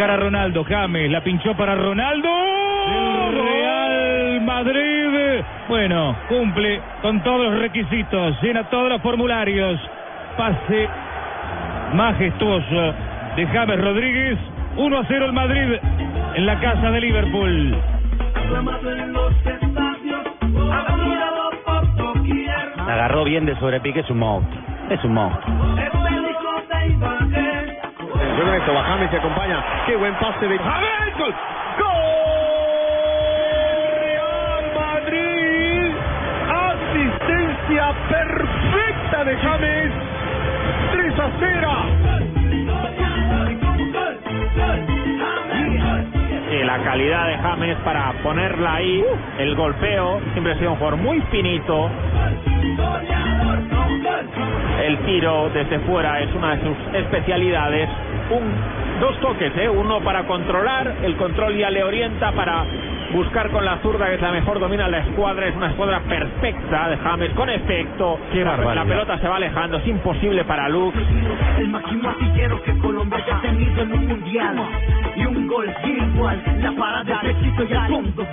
[0.00, 2.28] Encara Ronaldo, James, la pinchó para Ronaldo.
[2.88, 9.78] El Real Madrid, bueno, cumple con todos los requisitos, llena todos los formularios.
[10.38, 10.88] Pase
[11.92, 12.94] majestuoso
[13.36, 14.38] de James Rodríguez.
[14.78, 15.74] 1 a 0 el Madrid
[16.34, 17.76] en la casa de Liverpool.
[22.86, 24.62] La agarró bien de sobrepique, es un monstruo.
[24.88, 25.60] Es un monstruo.
[28.20, 29.64] Yo creo que James se acompaña.
[29.86, 31.14] Qué buen pase de James.
[31.18, 31.34] Gol.
[34.00, 35.92] Real Madrid.
[36.50, 39.92] Asistencia perfecta de James.
[40.92, 41.70] 3 a 0.
[46.50, 49.04] Y la calidad de James para ponerla ahí,
[49.38, 51.88] el golpeo, siempre ha sido un jugador muy finito.
[54.84, 57.88] El tiro desde fuera es una de sus especialidades.
[58.30, 59.68] Un, dos toques, ¿eh?
[59.68, 62.64] uno para controlar, el control ya le orienta para
[63.12, 66.88] buscar con la zurda, que es la mejor, domina la escuadra, es una escuadra perfecta
[66.90, 68.18] de James, con efecto.
[68.32, 70.96] la, la pelota se va alejando, es imposible para Lux.
[71.58, 74.56] El máximo artillero que Colombia haya tenido en un mundial.
[75.16, 77.32] Y un gol igual, la parada de
[77.68, 78.26] y al fondo,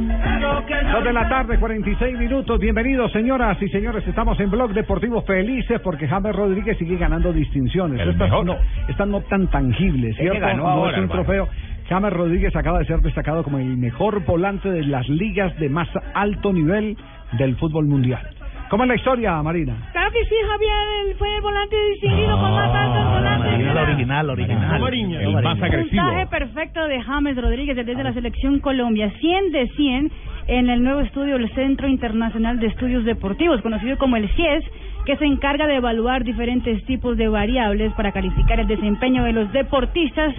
[0.00, 2.58] Dos de la tarde, 46 minutos.
[2.58, 4.06] Bienvenidos, señoras y señores.
[4.08, 8.00] Estamos en Blog Deportivo felices porque James Rodríguez sigue ganando distinciones.
[8.00, 8.46] El Estas mejor.
[8.46, 8.56] no,
[8.88, 10.40] estas no tan tangibles, ¿cierto?
[10.40, 11.22] ganó no ahora, es un hermano.
[11.24, 11.48] trofeo.
[11.88, 15.88] James Rodríguez acaba de ser destacado como el mejor volante de las ligas de más
[16.14, 16.96] alto nivel
[17.32, 18.22] del fútbol mundial.
[18.70, 19.76] ¿Cómo es la historia, Marina?
[19.90, 20.70] Claro que sí, Javier,
[21.04, 23.74] él fue el volante distinguido con más altos volantes.
[23.74, 24.94] la original, la original.
[25.20, 26.04] El más agresivo.
[26.04, 30.12] Puntaje perfecto de James Rodríguez desde la selección Colombia, 100 de 100
[30.46, 34.64] en el nuevo estudio del Centro Internacional de Estudios Deportivos, conocido como el CIES,
[35.04, 39.50] que se encarga de evaluar diferentes tipos de variables para calificar el desempeño de los
[39.52, 40.32] deportistas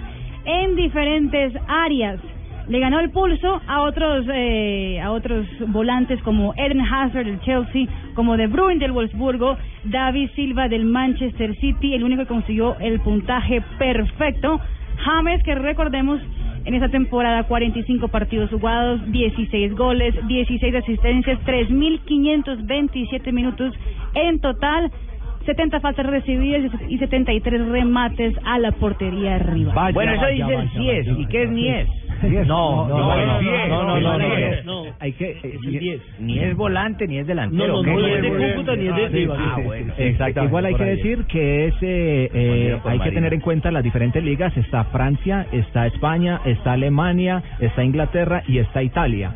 [0.46, 2.18] en diferentes áreas
[2.72, 7.86] le ganó el pulso a otros eh, a otros volantes como Eden Hazard del Chelsea,
[8.14, 12.98] como De Bruyne del Wolfsburgo, David Silva del Manchester City, el único que consiguió el
[13.00, 14.58] puntaje perfecto,
[15.04, 16.22] James que recordemos
[16.64, 23.74] en esta temporada 45 partidos jugados, 16 goles, 16 asistencias, 3.527 minutos
[24.14, 24.90] en total.
[25.44, 29.90] 70 faltas recibidas y 73 remates a la portería arriba.
[29.92, 31.88] Bueno, eso dice vaya, el sí es, ¿y qué es ni es?
[32.28, 32.46] 10.
[32.46, 37.82] No, no, no, no, no, Hay que eh, ni es volante ni es delantero.
[37.82, 40.44] No, no, es de Cúcuta ni es de Ah.
[40.44, 44.22] Igual hay que decir que es eh, eh, hay que tener en cuenta las diferentes
[44.22, 49.32] ligas, está Francia, está España, está Alemania, está Inglaterra y está Italia.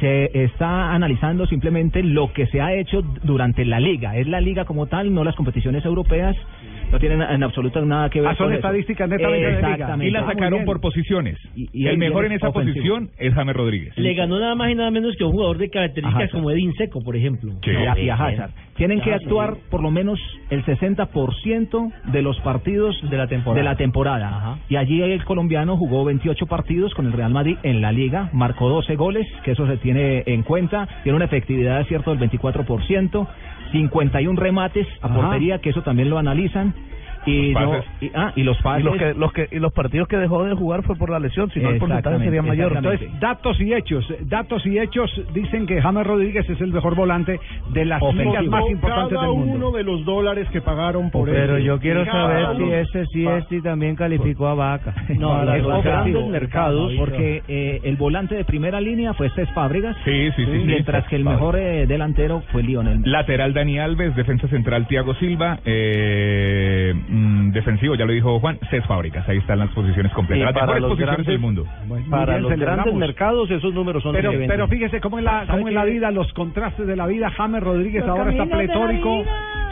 [0.00, 4.16] Se está analizando simplemente lo que se ha hecho durante la liga.
[4.16, 6.36] Es la liga como tal, no las competiciones europeas.
[6.92, 8.58] No tienen en absoluto nada que ver Ah, son con eso.
[8.66, 9.70] estadísticas netamente de liga.
[9.70, 10.06] Exactamente.
[10.08, 11.38] Y la Ah, sacaron por posiciones.
[11.54, 12.74] Y- y el mejor en es esa ofensivo.
[12.74, 13.96] posición es James Rodríguez.
[13.96, 16.32] Le ganó nada más y nada menos que un jugador de características Ajá.
[16.32, 17.52] como Edin Seco, por ejemplo.
[17.64, 17.70] Sí.
[17.70, 18.50] y a, y a Hazard.
[18.76, 19.60] Tienen que actuar sí.
[19.70, 20.18] por lo menos
[20.48, 23.58] el 60% de los partidos De la temporada.
[23.62, 24.28] de la temporada.
[24.28, 24.58] Ajá.
[24.68, 28.68] Y allí el colombiano jugó 28 partidos con el Real Madrid en la liga, marcó
[28.68, 33.28] 12 goles, que eso se tiene en cuenta, tiene una efectividad cierto del 24%,
[33.72, 36.74] 51 remates a portería, que eso también lo analizan.
[37.26, 38.82] Y, Los no- y- ah, y los pases.
[38.82, 41.18] Y los, que, los, que, y los partidos que dejó de jugar fue por la
[41.18, 42.72] lesión, si no el porcentaje sería mayor.
[42.76, 44.06] Entonces, datos y hechos.
[44.22, 47.38] Datos y hechos dicen que James Rodríguez es el mejor volante
[47.72, 48.30] de las Ofensivo.
[48.30, 49.54] ligas más importantes Cada del mundo.
[49.68, 51.64] uno de los dólares que pagaron por Pero él.
[51.64, 54.94] yo quiero saber si ese sí este también calificó a Vaca.
[55.18, 59.96] No, Para es grandes mercados, Porque eh, el volante de primera línea fue Cés Fábregas,
[60.04, 60.52] Sí, sí, sí.
[60.52, 60.62] sí.
[60.64, 63.02] mientras que el mejor eh, delantero fue Lionel.
[63.04, 68.84] Lateral Dani Alves, defensa central Tiago Silva, eh, mm, defensivo, ya lo dijo Juan, Cés
[68.86, 71.64] Fábricas, ahí están las posiciones completas, las para mejores los posiciones grandes- del mundo.
[72.10, 72.84] Para bien, los celebramos.
[72.84, 76.10] grandes mercados esos números son Pero, pero fíjese cómo en la, cómo en la vida,
[76.10, 79.24] los contrastes de la vida, James Rodríguez Los ahora está caminos de la pletórico.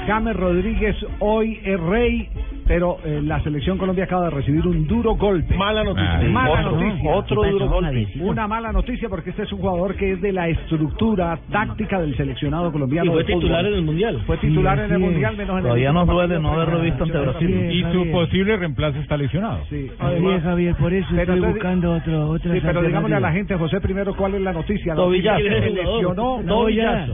[0.09, 2.29] James Rodríguez hoy es rey,
[2.67, 5.55] pero eh, la selección Colombia acaba de recibir un duro golpe.
[5.55, 6.19] Mala noticia.
[6.19, 7.11] Ah, mala Otro- noticia.
[7.15, 8.09] otro ¿Qué duro golpe.
[8.21, 12.17] Una mala noticia porque este es un jugador que es de la estructura táctica del
[12.17, 13.11] seleccionado colombiano.
[13.11, 14.23] Y fue titular en el Mundial.
[14.27, 14.99] Fue titular Sí, en el.
[14.99, 17.69] Mundial, menos en el Todavía último nos duele no haberlo visto ante Brasil.
[17.71, 19.61] Y su posible reemplazo está lesionado.
[19.69, 23.55] Sí, Javier, por eso Pero estoy buscando otro, otra Sí, pero digámosle a la gente,
[23.57, 24.95] José, primero cuál es la noticia.
[24.95, 26.41] La noticia se ¿Quién es el lesionó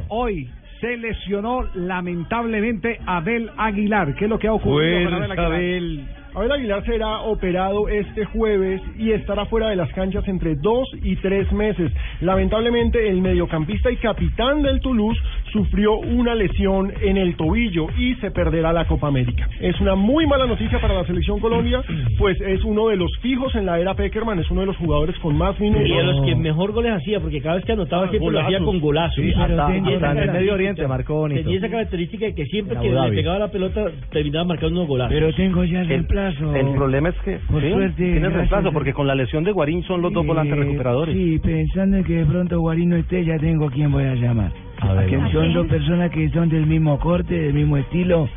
[0.09, 0.49] hoy.
[0.85, 4.15] Se lesionó lamentablemente Abel Aguilar.
[4.17, 6.15] ¿Qué es lo que ha ocurrido con Abel Aguilar?
[6.35, 11.17] Abel Aguilar será operado este jueves y estará fuera de las canchas entre dos y
[11.17, 11.91] tres meses.
[12.21, 15.19] Lamentablemente, el mediocampista y capitán del Toulouse
[15.55, 19.49] sufrió una lesión en el tobillo y se perderá la Copa América.
[19.61, 21.81] Es una muy mala noticia para la selección Colombia,
[22.19, 25.17] pues es uno de los fijos en la era Peckerman, es uno de los jugadores
[25.21, 25.87] con más minutos.
[25.89, 28.59] Y de los que mejor goles hacía, porque cada vez que anotaba siempre lo hacía
[28.59, 29.15] con golazos.
[29.25, 31.43] Sí, hasta- hasta en el Medio Oriente marcó bonito.
[31.43, 35.15] Tenía esa característica de que siempre que le pegaba la pelota terminaba marcando unos golazos.
[35.15, 36.55] Pero tengo ya El- reemplazo.
[36.57, 40.03] El problema es que Por sí, suerte, reemplazo porque con la lesión de Guarín son
[40.03, 41.15] los dos volantes recuperadores.
[41.15, 44.15] Sí, pensando en que de pronto Guarín no esté, ya tengo a quién voy a
[44.15, 44.51] llamar.
[44.83, 48.29] Ver, Que son dos personas que son del mismo corte, del mismo estilo,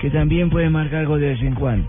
[0.00, 1.88] que también pueden marcar gol de vez en cuando.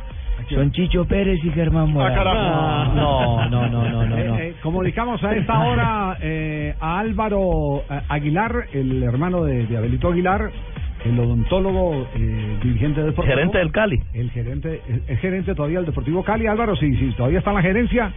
[0.49, 2.19] Son Chicho Pérez y Germán Morales.
[2.27, 4.17] Ah, no, no, no, no, no.
[4.17, 4.37] Eh, no.
[4.37, 10.09] eh, comunicamos a esta hora eh, a Álvaro eh, Aguilar, el hermano de, de Abelito
[10.09, 10.51] Aguilar,
[11.05, 13.35] el odontólogo eh, dirigente del Deportivo.
[13.37, 14.03] Gerente del Cali.
[14.13, 16.45] El gerente, el, el gerente todavía del Deportivo Cali.
[16.45, 18.11] Álvaro, sí, sí, todavía está en la gerencia.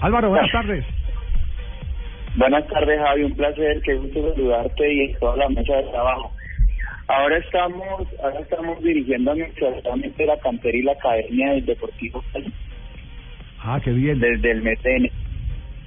[0.00, 0.84] Álvaro, buenas tardes.
[2.36, 3.22] Buenas tardes, Javi.
[3.24, 6.32] Un placer, qué gusto saludarte y en toda la mesa de trabajo.
[7.06, 12.52] Ahora estamos, ahora estamos dirigiendo administrativamente la cantera y la academia del Deportivo Cali
[13.62, 14.18] Ah, qué bien.
[14.20, 15.14] desde el enero.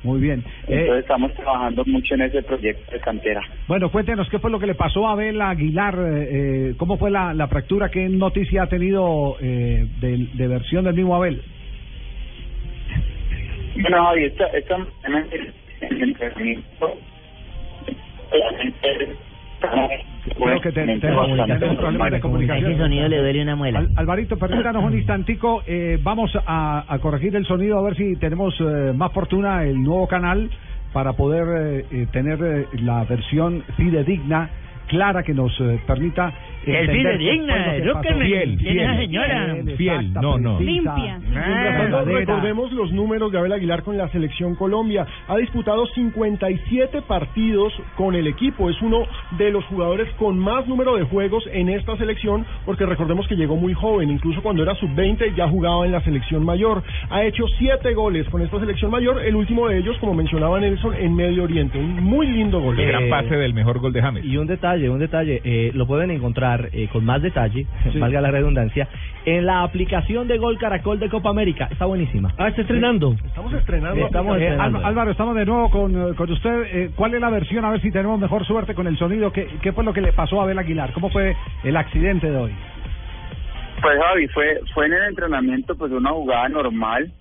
[0.04, 0.40] Muy bien.
[0.68, 3.42] Eh, Entonces estamos trabajando mucho en ese proyecto de cantera.
[3.68, 6.30] bueno, cuéntenos qué fue lo que le pasó a Abel Aguilar, eh,
[6.70, 10.94] eh, cómo fue la, la fractura, qué noticia ha tenido eh, de, de versión del
[10.94, 11.42] mismo Abel.
[13.82, 14.78] Bueno, Javi, esta, esta
[15.82, 16.94] el entrenamiento,
[20.36, 22.72] Creo que te- te- tenemos problemas de comunicación.
[22.72, 23.80] Ese sonido le duele una muela.
[23.80, 25.64] Al- Alvarito, permítanos un instantico.
[25.66, 29.82] eh, vamos a, a corregir el sonido a ver si tenemos eh, más fortuna el
[29.82, 30.50] nuevo canal
[30.94, 31.44] para poder
[31.80, 34.50] eh, eh, tener eh, la versión fidedigna,
[34.88, 36.34] clara, que nos eh, permita.
[36.66, 38.16] Es fidedigna, qué fue lo que edúqueme.
[38.18, 38.26] pasó.
[38.28, 39.56] Fiel, ¿Quién es la fiel, señora?
[39.78, 40.58] fiel, exacta, no, no.
[40.58, 40.96] precisa.
[40.98, 41.20] Limpia.
[41.34, 42.20] Verdadera.
[42.20, 45.06] recordemos los números de Abel Aguilar con la selección Colombia.
[45.30, 48.70] Ha disputado 57 partidos con el equipo.
[48.70, 49.06] Es uno
[49.38, 53.56] de los jugadores con más número de juegos en esta selección, porque recordemos que llegó
[53.56, 54.10] muy joven.
[54.10, 56.84] Incluso cuando era sub-20 ya jugaba en la selección mayor.
[57.10, 59.22] Ha hecho 7 goles con esta selección mayor.
[59.24, 61.78] El último de ellos, como mencionaba Nelson, en Medio Oriente.
[61.78, 62.78] Un muy lindo gol.
[62.78, 64.26] El gran pase del mejor gol de James.
[64.26, 67.66] Y un detalle, un detalle, eh, lo pueden encontrar eh, con más detalle,
[68.00, 68.88] valga la redundancia,
[69.26, 71.68] en la aplicación de Gol Caracol de Copa América.
[71.72, 72.34] Está buenísima.
[72.38, 73.16] Ah, está estrenando.
[73.26, 74.06] Estamos estrenando.
[74.06, 74.80] Estamos Eh, estrenando.
[74.80, 76.64] Álv- Álvaro, estamos de nuevo con, eh, con usted.
[76.72, 77.66] Eh, ¿Cuál es la versión?
[77.66, 79.32] A ver si tenemos mejor suerte con el sonido.
[79.34, 80.94] ¿Qué, ¿Qué fue lo que le pasó a Abel Aguilar?
[80.94, 82.52] ¿Cómo fue el accidente de hoy?
[83.82, 87.12] Pues Javi, fue, fue en el entrenamiento pues una jugada normal.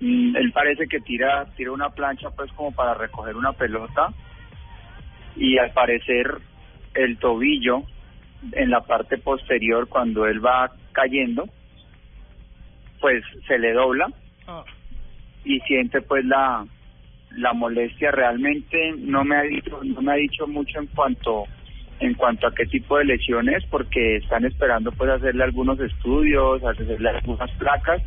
[0.00, 4.08] Mm, él parece que tira, tira una plancha pues como para recoger una pelota
[5.36, 6.26] y al parecer
[6.94, 7.82] el tobillo
[8.52, 11.48] en la parte posterior cuando él va cayendo
[13.00, 14.08] pues se le dobla
[15.44, 16.64] y siente pues la
[17.36, 18.12] la molestia.
[18.12, 21.44] Realmente no me ha dicho no me ha dicho mucho en cuanto
[22.00, 27.10] en cuanto a qué tipo de lesiones porque están esperando pues hacerle algunos estudios hacerle
[27.10, 28.02] algunas placas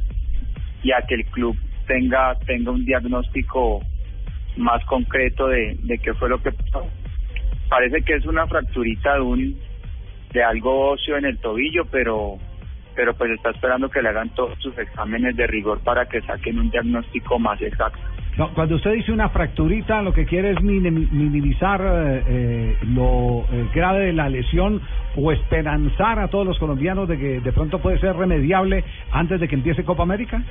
[0.83, 1.55] y a que el club
[1.87, 3.81] tenga tenga un diagnóstico
[4.57, 6.89] más concreto de, de qué fue lo que pasó
[7.69, 9.59] parece que es una fracturita de un
[10.33, 12.37] de algo óseo en el tobillo pero
[12.95, 16.57] pero pues está esperando que le hagan todos sus exámenes de rigor para que saquen
[16.59, 17.99] un diagnóstico más exacto.
[18.37, 23.45] No, cuando usted dice una fracturita, lo que quiere es minim- minimizar eh, eh, lo
[23.51, 24.81] eh, grave de la lesión
[25.15, 29.47] o esperanzar a todos los colombianos de que de pronto puede ser remediable antes de
[29.47, 30.41] que empiece Copa América.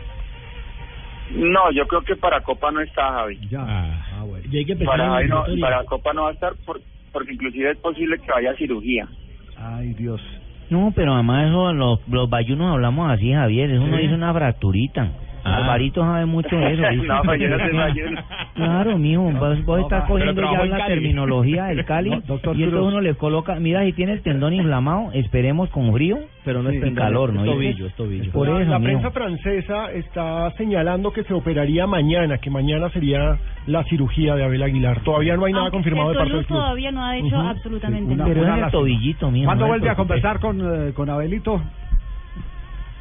[1.33, 3.39] no yo creo que para Copa no está Javi.
[3.51, 3.61] Ya.
[3.67, 6.81] Ah, Y hay que para Javi no, para Copa no va a estar por-
[7.17, 9.09] porque inclusive es posible que vaya a cirugía
[9.57, 10.21] Ay, Dios.
[10.69, 13.71] No, pero además eso, los, los bayunos hablamos así, Javier.
[13.71, 14.03] Eso no Sí.
[14.03, 15.13] dice una fracturita.
[15.55, 16.83] Alvarito sabe mucho de eso.
[17.07, 18.23] No, yo no.
[18.55, 22.63] Claro, mijo, vos, vos estás pero cogiendo ya la terminología del Cali No, doctor y
[22.63, 22.93] entonces Cruz.
[22.93, 26.77] uno le coloca, mira, si tiene el tendón inflamado, esperemos con frío, pero no y
[26.77, 27.45] es tendón, calor, es ¿no?
[27.45, 28.33] tobillo, es tobillo.
[28.33, 28.91] Por la, eso, la mijo.
[28.91, 34.63] prensa francesa está señalando que se operaría mañana, que mañana sería la cirugía de Abel
[34.63, 35.01] Aguilar.
[35.01, 36.59] Todavía no hay nada Aunque confirmado de el parte del club.
[36.59, 37.49] todavía no ha dicho Ujú.
[37.49, 38.31] absolutamente nada.
[38.31, 38.71] una lástima.
[38.71, 41.61] tobillito, mijo, ¿Cuándo no vuelve a conversar con, eh, con Abelito?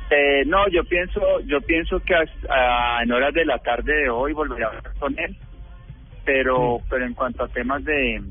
[0.10, 4.34] Eh, no, yo pienso, yo pienso que hasta- en horas de la tarde de hoy
[4.34, 5.36] volveré a hablar con él,
[6.24, 8.22] pero, pero en cuanto a temas de,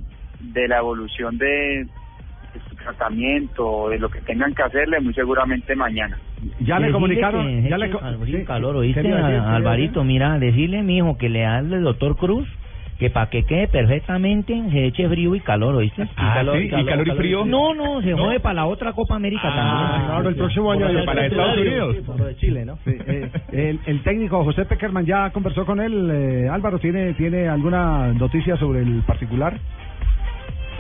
[0.41, 1.87] de la evolución de,
[2.55, 6.19] de su tratamiento, de lo que tengan que hacerle, muy seguramente mañana.
[6.61, 8.45] Ya le comunicaron, que ya le sí.
[8.45, 10.05] calor, ¿Qué ¿oíste, Alvarito?
[10.05, 12.49] Mira, decirle, mijo, que le hable al doctor Cruz
[12.99, 16.07] que para que quede perfectamente se eche frío y calor, ¿oíste?
[16.17, 16.67] Ah, ¿sí?
[16.73, 17.45] ¿Y calor y frío?
[17.45, 18.19] No, no, se No.
[18.19, 20.07] jode para la otra Copa América Ah, también.
[20.07, 21.59] claro, el próximo año para la Estados.
[21.59, 21.97] Unidos.
[21.97, 22.77] Sí, de Chile, ¿no?
[22.85, 26.11] Sí, eh, el, el técnico José Peckerman ya conversó con él.
[26.13, 29.59] eh, Álvaro, ¿tiene, ¿tiene alguna noticia sobre el particular?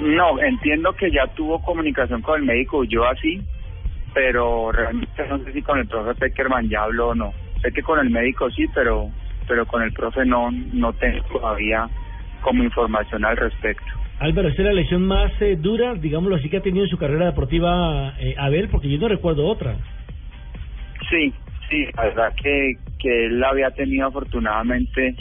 [0.00, 3.42] No, entiendo que ya tuvo comunicación con el médico, yo así,
[4.12, 7.32] pero realmente no sé si con el profe Peckerman ya habló o no.
[7.62, 9.08] Sé que con el médico sí, pero
[9.46, 11.88] pero con el profe no no tengo todavía
[12.44, 13.86] como información al respecto.
[14.20, 16.98] Álvaro, esta es la lesión más eh, dura, digámoslo así, que ha tenido en su
[16.98, 19.76] carrera deportiva eh, Abel, porque yo no recuerdo otra.
[21.08, 21.32] Sí,
[21.68, 25.16] sí, la verdad que, que él había tenido afortunadamente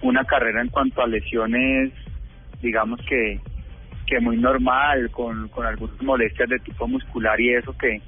[0.00, 1.92] una carrera en cuanto a lesiones,
[2.62, 3.40] digamos que,
[4.06, 8.00] que muy normal, con, con algunas molestias de tipo muscular y eso que,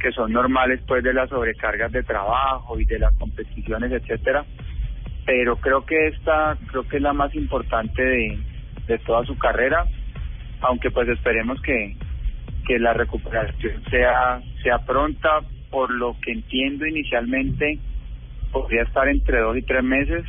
[0.00, 4.44] que son normales pues de las sobrecargas de trabajo y de las competiciones, etcétera.
[5.26, 8.38] Pero creo que esta, creo que es la más importante de,
[8.86, 9.86] de toda su carrera,
[10.60, 11.96] aunque pues esperemos que,
[12.66, 15.40] que la recuperación sea sea pronta.
[15.70, 17.80] Por lo que entiendo inicialmente
[18.52, 20.24] podría estar entre dos y tres meses.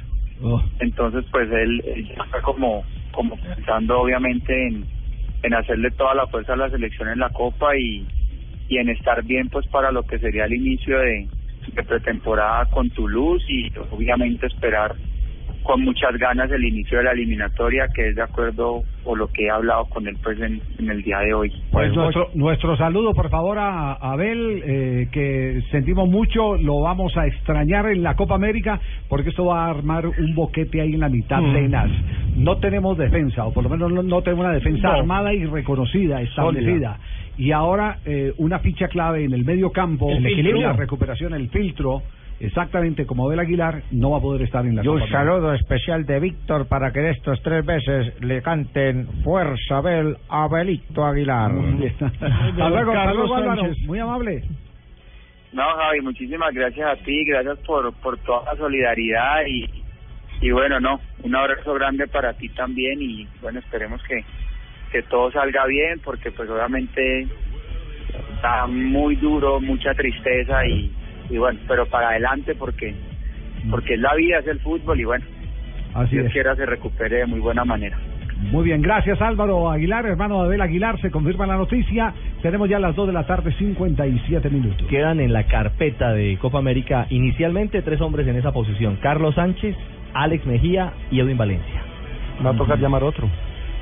[0.80, 4.86] Entonces pues él, él está como como pensando obviamente en,
[5.44, 8.08] en hacerle toda la fuerza a la selección en la copa y
[8.68, 11.28] y en estar bien pues para lo que sería el inicio de,
[11.68, 14.96] de pretemporada con Toulouse y obviamente esperar
[15.66, 19.46] con muchas ganas el inicio de la eliminatoria que es de acuerdo o lo que
[19.46, 23.14] he hablado con él pues en, en el día de hoy Pues nuestro, nuestro saludo,
[23.14, 28.36] por favor, a Abel, eh, que sentimos mucho, lo vamos a extrañar en la Copa
[28.36, 28.80] América,
[29.10, 31.54] porque esto va a armar un boquete ahí en la mitad Mm.
[31.54, 31.90] tenaz.
[32.36, 34.94] No tenemos defensa, o por lo menos no, no tenemos una defensa No.
[35.00, 36.98] armada y reconocida, establecida.
[37.38, 40.68] Y ahora eh, una ficha clave en el medio campo, El en equilibrio.
[40.68, 42.02] la recuperación, el filtro,
[42.40, 45.20] exactamente como Abel Aguilar, no va a poder estar en la Y un Copa América.
[45.20, 51.06] saludo especial de Víctor para que de estos tres veces le canten Fuerza Abel Abelito
[51.06, 51.52] Aguilar.
[51.52, 53.64] Hasta luego, Carlos Álvaro.
[53.86, 54.44] Muy amable.
[55.54, 59.70] No, Javi, muchísimas gracias a ti, gracias por, por toda la solidaridad y,
[60.42, 64.22] y bueno, no, un abrazo grande para ti también y bueno, esperemos que,
[64.92, 67.26] que todo salga bien porque pues obviamente
[68.36, 70.92] está muy duro, mucha tristeza y,
[71.30, 72.94] y bueno, pero para adelante porque
[73.70, 75.26] porque es la vida, es el fútbol y bueno,
[75.94, 76.34] Así Dios es.
[76.34, 77.98] quiera se recupere de muy buena manera.
[78.52, 82.14] Muy bien, gracias Álvaro Aguilar, hermano de Abel Aguilar, se confirma la noticia.
[82.42, 84.86] Tenemos ya las 2 de la tarde, 57 minutos.
[84.88, 89.76] Quedan en la carpeta de Copa América inicialmente tres hombres en esa posición: Carlos Sánchez,
[90.14, 91.82] Alex Mejía y Edwin Valencia.
[92.46, 93.30] Va a tocar llamar otro.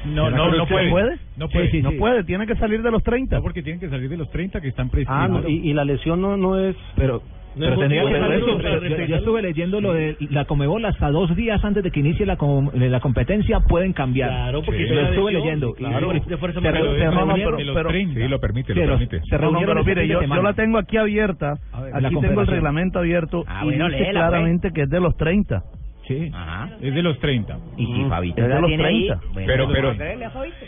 [0.06, 0.90] No, no, no puede.
[1.38, 1.66] No puede.
[1.68, 1.98] Sí, sí, no sí.
[1.98, 3.38] puede, tiene que salir de los 30.
[3.38, 5.16] No, porque tienen que salir de los 30 que están prescritos.
[5.18, 6.76] Ah, no, y, y la lesión no, no es...
[6.96, 7.22] Pero...
[7.56, 10.84] No pero es tendría que eso, pero yo, yo estuve leyendo lo de la Comebol
[10.86, 14.30] hasta dos días antes de que inicie la, com- la competencia pueden cambiar.
[14.32, 15.74] Claro, porque lo estuve lesión, leyendo.
[15.74, 18.20] claro, de fuerza Pero- 30.
[18.20, 19.22] Sí, lo permite, lo permite.
[19.22, 21.54] se reunieron No, pero mire, yo, yo la tengo aquí abierta.
[21.80, 24.30] ver, aquí la tengo el reglamento abierto Ah, y bueno, dice léela, pues.
[24.30, 25.62] claramente que es de los 30.
[26.08, 26.30] Sí.
[26.34, 26.70] Ajá.
[26.82, 27.58] Es de los 30.
[27.78, 29.26] Y si Fabito Es de los tiene ahí, 30.
[29.34, 29.96] bueno, Pero- pero-.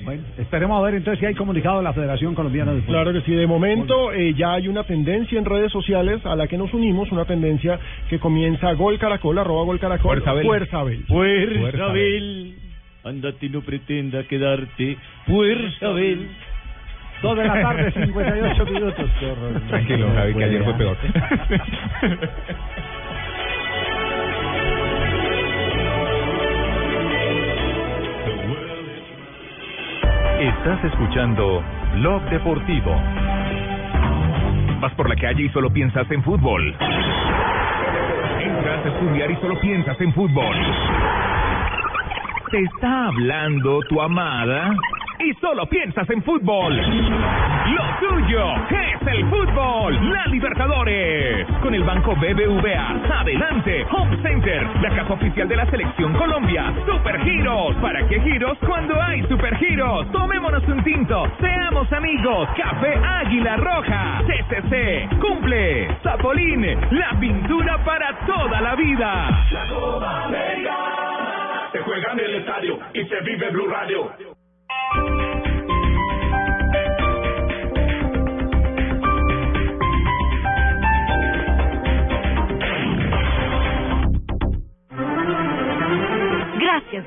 [0.06, 2.96] Bueno, esperemos a ver entonces si hay comunicado de la Federación Colombiana de Fútbol.
[2.96, 6.48] Claro que sí, de momento eh, ya hay una tendencia en redes sociales a la
[6.48, 7.78] que nos unimos, una tendencia
[8.10, 10.46] que comienza Gol Caracol, arroba Gol Caracol, Fuerza Abel.
[10.46, 11.04] Fuerza Abel.
[11.06, 12.56] Fuerza, Fuerza, Abel.
[13.04, 14.98] Andate, no pretenda quedarte.
[15.28, 16.28] Fuerza, Abel.
[17.22, 19.10] 2 de la tarde, 58 minutos.
[19.20, 19.62] Qué horror.
[19.68, 20.98] Tranquilo, Javi, que ayer fue peor.
[30.66, 33.00] Estás escuchando Blog Deportivo.
[34.80, 36.76] Vas por la calle y solo piensas en fútbol.
[38.42, 40.56] Entras a estudiar y solo piensas en fútbol.
[42.50, 44.74] Te está hablando tu amada
[45.20, 46.82] y solo piensas en fútbol.
[47.66, 50.12] Lo tuyo es el fútbol.
[50.12, 51.48] La Libertadores.
[51.62, 53.20] Con el Banco BBVA.
[53.22, 53.86] Adelante.
[53.92, 54.68] Home Center.
[54.82, 56.74] La casa oficial de la Selección Colombia.
[56.86, 57.76] Super Giros.
[57.78, 60.12] ¿Para qué giros cuando hay Super Giros?
[60.12, 61.28] Tomémonos un tinto.
[61.40, 62.50] Seamos amigos.
[62.56, 64.22] Café Águila Roja.
[64.28, 65.10] CCC.
[65.20, 65.88] Cumple.
[66.04, 66.66] Zapolín.
[66.92, 69.46] La pintura para toda la vida.
[69.52, 70.76] La Copa América
[71.72, 74.12] se juega en el estadio y se vive Blue Radio.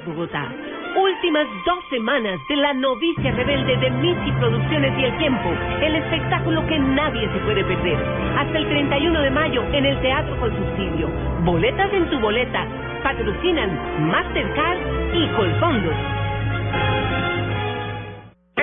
[0.07, 0.51] Bogotá.
[0.97, 5.51] Últimas dos semanas de la novicia rebelde de Michi Producciones y El Tiempo,
[5.83, 7.99] el espectáculo que nadie se puede perder.
[8.39, 11.11] Hasta el 31 de mayo en el Teatro con Subsidio.
[11.45, 12.67] Boletas en tu boleta.
[13.03, 14.79] Patrocinan Mastercard
[15.15, 15.95] y Colfondos.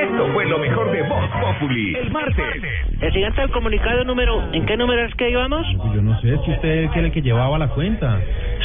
[0.05, 1.95] Esto fue lo mejor de Voz Populi.
[1.95, 2.45] El martes.
[3.01, 5.65] El siguiente del comunicado número, ¿en qué número es que íbamos?
[5.93, 8.19] Yo no sé si usted era el que llevaba la cuenta.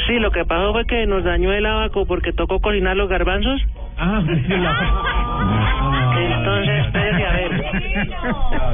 [0.07, 3.61] Sí, lo que pasó fue que nos dañó el abaco porque tocó cocinar los garbanzos.
[3.99, 4.23] Ah,
[6.27, 7.51] Entonces, espérese a ver.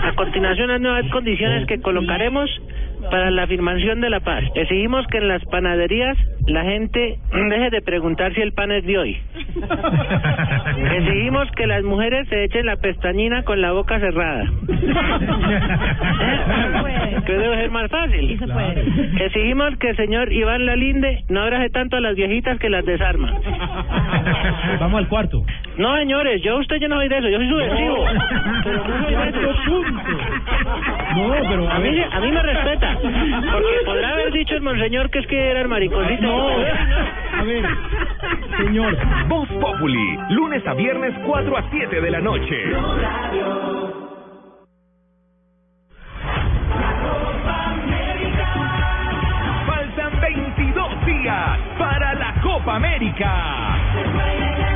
[0.04, 2.50] A continuación, las nuevas condiciones que colocaremos
[3.10, 4.44] para la afirmación de la paz.
[4.54, 8.98] Exigimos que en las panaderías la gente deje de preguntar si el pan es de
[8.98, 9.16] hoy.
[10.96, 14.44] Exigimos que las mujeres se echen la pestañina con la boca cerrada.
[17.26, 18.38] Que debe ser más fácil.
[19.20, 23.32] Exigimos que el señor Iván Lalinde no abrace tanto a las viejitas que las desarma.
[24.80, 25.44] Vamos al cuarto.
[25.78, 28.04] No, señores, yo usted yo no soy de eso, yo soy subversivo.
[28.64, 29.92] Pero no soy.
[31.16, 32.98] No, pero A mí, a mí me respeta.
[33.00, 36.22] Porque podrá haber dicho el monseñor que es que era el mariconcito.
[36.22, 37.64] No, a ver,
[38.58, 38.96] señor.
[39.28, 42.56] Voz Populi, lunes a viernes 4 a 7 de la noche.
[49.66, 54.75] Faltan 22 días para la Copa América.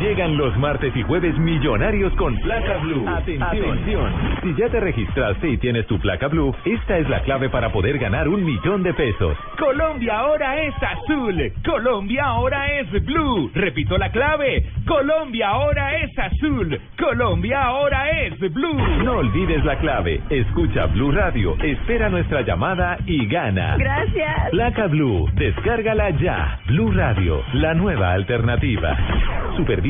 [0.00, 3.08] Llegan los martes y jueves millonarios con placa blue.
[3.08, 4.12] Atención.
[4.42, 7.98] Si ya te registraste y tienes tu placa blue, esta es la clave para poder
[7.98, 9.36] ganar un millón de pesos.
[9.58, 11.52] Colombia ahora es azul.
[11.64, 13.50] Colombia ahora es blue.
[13.54, 14.66] Repito la clave.
[14.86, 16.78] Colombia ahora es azul.
[16.98, 18.76] Colombia ahora es blue.
[19.02, 20.20] No olvides la clave.
[20.28, 23.76] Escucha Blue Radio, espera nuestra llamada y gana.
[23.76, 24.50] Gracias.
[24.50, 26.60] Placa Blue, descárgala ya.
[26.66, 28.96] Blue Radio, la nueva alternativa.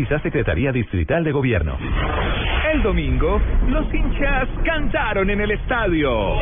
[0.05, 1.79] Secretaría Distrital de Gobierno.
[2.71, 6.37] El domingo, los hinchas cantaron en el estadio.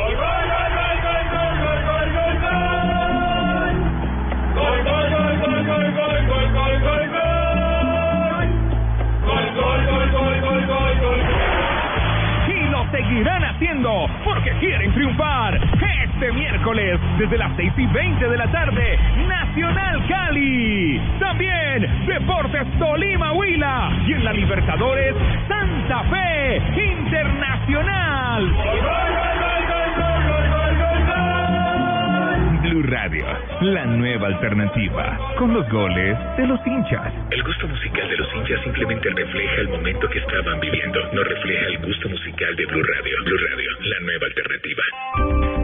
[12.48, 15.60] Y lo seguirán haciendo porque quieren triunfar.
[16.14, 21.00] Este miércoles, desde las 6 y 20 de la tarde, Nacional Cali.
[21.18, 23.90] También Deportes Tolima Huila.
[24.06, 25.12] Y en la Libertadores,
[25.48, 28.54] Santa Fe Internacional.
[32.62, 33.26] Blue Radio,
[33.62, 37.12] la nueva alternativa, con los goles de los hinchas.
[37.32, 41.66] El gusto musical de los hinchas simplemente refleja el momento que estaban viviendo, no refleja
[41.66, 43.16] el gusto musical de Blue Radio.
[43.24, 45.63] Blue Radio, la nueva alternativa.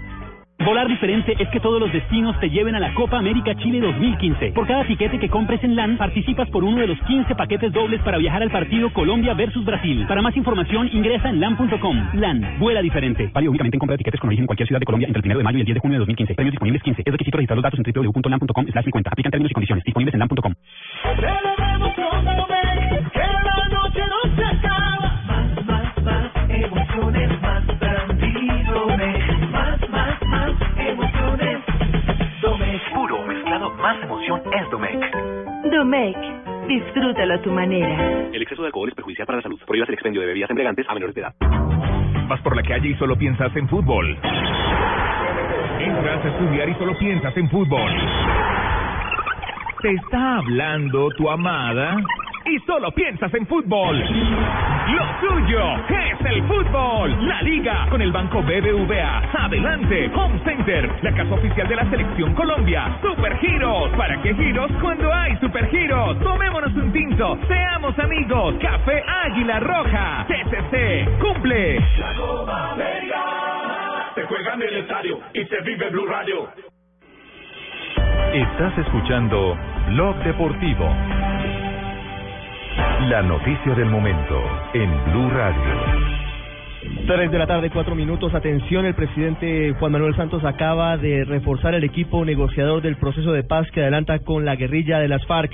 [0.65, 4.51] Volar diferente es que todos los destinos te lleven a la Copa América Chile 2015.
[4.51, 7.99] Por cada tiquete que compres en LAN, participas por uno de los 15 paquetes dobles
[8.03, 10.05] para viajar al partido Colombia versus Brasil.
[10.07, 12.09] Para más información, ingresa en LAN.com.
[12.13, 13.31] LAN, vuela diferente.
[13.33, 15.25] Válido únicamente en compra de tiquetes con origen en cualquier ciudad de Colombia entre el
[15.25, 16.35] 1 de mayo y el 10 de junio de 2015.
[16.35, 17.01] Premios disponibles 15.
[17.05, 19.09] Es requisito registrar los datos en www.lan.com slash 50.
[19.09, 19.83] Aplican términos y condiciones.
[19.83, 20.53] Disponibles en LAN.com.
[35.81, 36.15] Domec,
[36.67, 38.29] disfrútalo a tu manera.
[38.31, 39.59] El exceso de alcohol es perjudicial para la salud.
[39.65, 41.33] Prohíbas el expendio de bebidas embriagantes a menores de edad.
[42.27, 44.15] Vas por la calle y solo piensas en fútbol.
[45.79, 47.91] Entras a estudiar y solo piensas en fútbol.
[49.81, 51.97] Te está hablando tu amada
[52.45, 54.03] y solo piensas en fútbol.
[54.91, 57.27] Lo tuyo es el fútbol.
[57.27, 59.21] La liga con el banco BBVA.
[59.45, 62.97] Adelante, Home Center, la casa oficial de la selección Colombia.
[63.01, 63.89] Super Giros.
[63.97, 66.19] ¿Para qué giros cuando hay Super Giros?
[66.19, 67.37] Tomémonos un tinto.
[67.47, 68.55] Seamos amigos.
[68.61, 70.25] Café Águila Roja.
[70.27, 71.19] TCC.
[71.19, 71.79] Cumple.
[71.97, 73.21] La Copa América
[74.15, 76.49] se juega en el estadio y se vive Blue Radio.
[78.33, 79.57] Estás escuchando
[79.89, 80.89] Blog Deportivo.
[83.09, 84.39] La noticia del momento
[84.75, 85.63] en Blue Radio.
[87.07, 88.31] 3 de la tarde, cuatro minutos.
[88.35, 93.43] Atención, el presidente Juan Manuel Santos acaba de reforzar el equipo negociador del proceso de
[93.43, 95.51] paz que adelanta con la guerrilla de las FARC.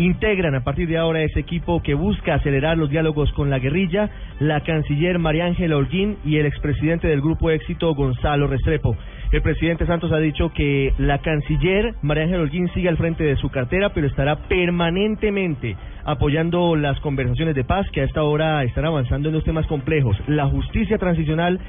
[0.00, 4.08] Integran a partir de ahora ese equipo que busca acelerar los diálogos con la guerrilla,
[4.38, 8.96] la canciller María Ángela Holguín y el expresidente del Grupo Éxito Gonzalo Restrepo.
[9.30, 13.36] El presidente Santos ha dicho que la canciller María Ángela Holguín sigue al frente de
[13.36, 18.86] su cartera, pero estará permanentemente apoyando las conversaciones de paz que a esta hora están
[18.86, 21.60] avanzando en los temas complejos, la justicia transicional,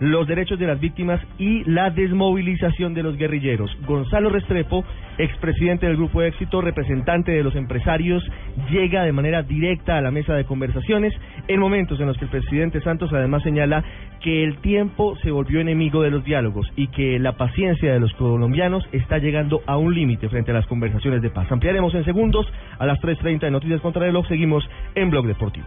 [0.00, 3.70] los derechos de las víctimas y la desmovilización de los guerrilleros.
[3.86, 4.84] Gonzalo Restrepo,
[5.18, 8.22] expresidente del Grupo Éxito, representante de los empresarios,
[8.70, 11.12] llega de manera directa a la mesa de conversaciones
[11.48, 13.84] en momentos en los que el presidente Santos además señala
[14.20, 18.12] que el tiempo se volvió enemigo de los diálogos y que la paciencia de los
[18.14, 21.50] colombianos está llegando a un límite frente a las conversaciones de paz.
[21.50, 22.46] Ampliaremos en segundos
[22.78, 24.26] a las 3.30 de Noticias contra el reloj.
[24.28, 25.66] Seguimos en Blog Deportivo.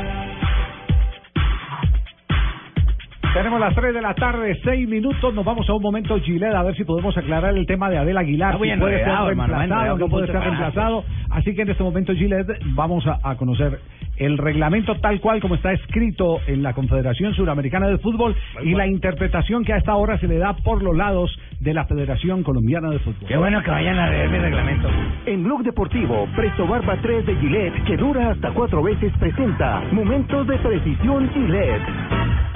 [3.33, 5.33] Tenemos las 3 de la tarde, 6 minutos.
[5.33, 8.17] Nos vamos a un momento, Gilet, a ver si podemos aclarar el tema de Adel
[8.17, 8.55] Aguilar.
[8.55, 11.05] Si puede ser reemplazado, enredado no puede ser reemplazado.
[11.29, 13.79] Así que en este momento, Gilet, vamos a, a conocer
[14.17, 18.85] el reglamento tal cual como está escrito en la Confederación Suramericana de Fútbol y la
[18.85, 22.89] interpretación que a esta hora se le da por los lados de la Federación Colombiana
[22.89, 23.27] de Fútbol.
[23.27, 24.89] Qué bueno que vayan a leer mi reglamento.
[25.25, 30.45] En Blog Deportivo, Presto Barba 3 de Gillette, que dura hasta cuatro veces, presenta Momentos
[30.47, 32.50] de Precisión Gillette.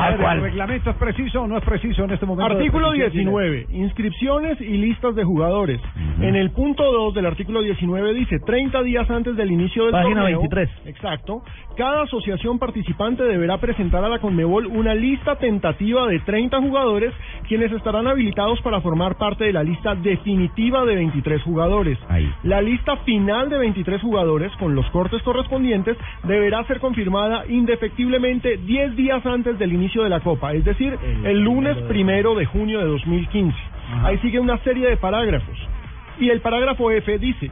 [0.00, 2.54] A ver, ¿El reglamento es preciso o no es preciso en este momento?
[2.54, 3.12] Artículo Gillette?
[3.12, 3.66] 19.
[3.70, 5.80] Inscripciones y listas de jugadores.
[6.20, 10.22] En el punto 2 del artículo 19 dice 30 días antes del inicio del Página
[10.22, 10.40] torneo.
[10.40, 10.70] 23.
[10.86, 11.42] Exacto.
[11.76, 17.14] Cada asociación participante deberá presentar a la Conmebol una lista tentativa de 30 jugadores
[17.48, 21.98] quienes estarán habilitados para formar parte de la lista definitiva de 23 jugadores.
[22.42, 28.96] La lista final de 23 jugadores con los cortes correspondientes deberá ser confirmada indefectiblemente 10
[28.96, 32.86] días antes del inicio de la Copa, es decir, el, lunes primero de junio de
[32.86, 33.56] 2015.
[34.04, 35.58] Ahí sigue una serie de parágrafos.
[36.18, 37.50] Y el parágrafo F dice,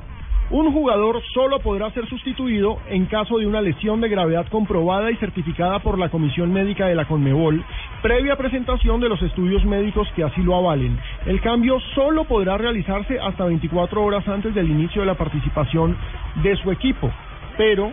[0.50, 5.16] un jugador solo podrá ser sustituido en caso de una lesión de gravedad comprobada y
[5.16, 7.62] certificada por la Comisión Médica de la Conmebol,
[8.00, 10.98] previa presentación de los estudios médicos que así lo avalen.
[11.26, 15.96] El cambio solo podrá realizarse hasta 24 horas antes del inicio de la participación
[16.42, 17.10] de su equipo.
[17.58, 17.92] Pero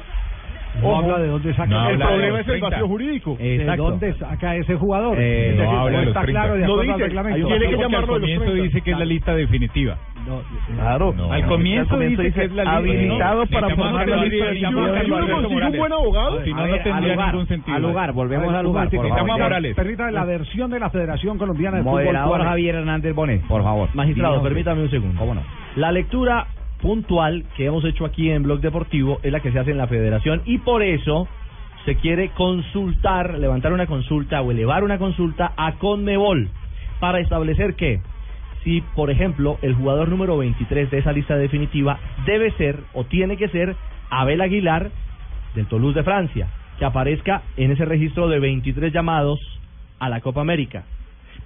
[0.82, 2.70] No habla de dónde saca no el habla de problema es el 30.
[2.70, 3.36] vacío jurídico.
[3.38, 3.84] ¿De Exacto.
[3.84, 5.18] dónde saca ese jugador?
[5.20, 6.42] Eh, Es no habla de los está 30.
[6.42, 7.48] claro de Lo acuerdo al dice, reglamento.
[7.48, 8.64] Tiene que llamarlo al comienzo 30.
[8.64, 9.98] dice que es la lista definitiva.
[10.76, 11.14] Claro.
[11.32, 14.94] Al comienzo dice que es la lista habilitado no, para formar la lista llamamos a
[14.94, 15.06] definitiva.
[15.06, 16.44] Luis ¿Y uno Alberto consigue un buen abogado?
[16.44, 17.76] Si no, no tendría al lugar, ningún sentido.
[17.78, 18.66] al lugar, volvemos al lugar.
[18.66, 19.18] un por momentico, favor.
[19.20, 19.76] llama a Morales.
[19.76, 22.04] Permítame la versión de la Federación Colombiana de Fútbol.
[22.06, 22.42] Moderador.
[22.44, 23.90] Javier Hernández Bonet, por favor.
[23.94, 25.20] Magistrado, permítame un segundo.
[25.20, 25.42] ¿Cómo no?
[25.76, 26.48] La lectura
[26.86, 29.88] puntual que hemos hecho aquí en Blog Deportivo es la que se hace en la
[29.88, 31.28] federación y por eso
[31.84, 36.48] se quiere consultar, levantar una consulta o elevar una consulta a Conmebol
[37.00, 38.02] para establecer que
[38.64, 43.36] si, por ejemplo, el jugador número 23 de esa lista definitiva debe ser o tiene
[43.36, 43.76] que ser
[44.12, 44.92] Abel Aguilar
[45.56, 49.40] del Toulouse de Francia, que aparezca en ese registro de 23 llamados
[49.98, 50.84] a la Copa América,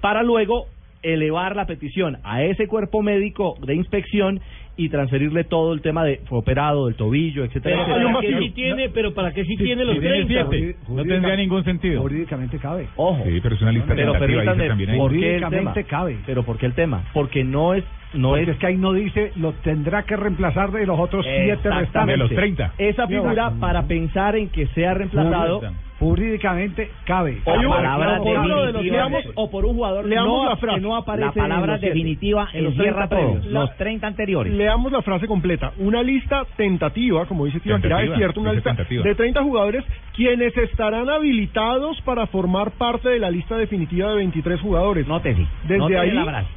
[0.02, 0.65] para luego
[1.02, 4.41] elevar la petición a ese cuerpo médico de inspección
[4.80, 8.13] y transferirle todo el tema de fue operado del tobillo, etcétera, Pero etcétera.
[8.13, 10.50] para qué sí tiene, pero para qué sí tiene los si tiene 30.
[10.50, 10.76] siete.
[10.88, 12.02] No tendría ningún sentido.
[12.02, 12.88] Jurídicamente cabe.
[12.96, 13.24] Ojo.
[13.26, 14.48] Sí, pero es una lista Pero permítanme.
[14.48, 14.98] ¿por qué el tema?
[15.04, 16.18] Jurídicamente cabe.
[16.26, 17.04] Pero ¿por qué el tema?
[17.13, 20.72] Porque no es no Porque es es que ahí no dice, lo tendrá que reemplazar
[20.72, 22.19] de los otros siete restantes.
[22.78, 25.62] Esa figura para pensar en que sea reemplazado
[26.00, 27.39] Jurídicamente cabe.
[27.45, 30.50] un- palabra por uno de los- definitiva, leamos- o por un jugador que leamos no,
[30.50, 30.76] la frase.
[30.76, 33.32] que no aparece La palabra en los definitiva en los encierra 30 todo.
[33.34, 33.52] previos.
[33.52, 34.54] Los 30 anteriores.
[34.54, 35.74] Leamos la frase completa.
[35.78, 39.04] Una lista tentativa, como dice Tibaquirá, es cierto, una lista tentativa.
[39.04, 39.84] de 30 jugadores
[40.15, 45.06] quienes estarán habilitados para formar parte de la lista definitiva de 23 jugadores.
[45.06, 45.45] Nótese.
[45.63, 46.48] Desde nótese ahí, la frase.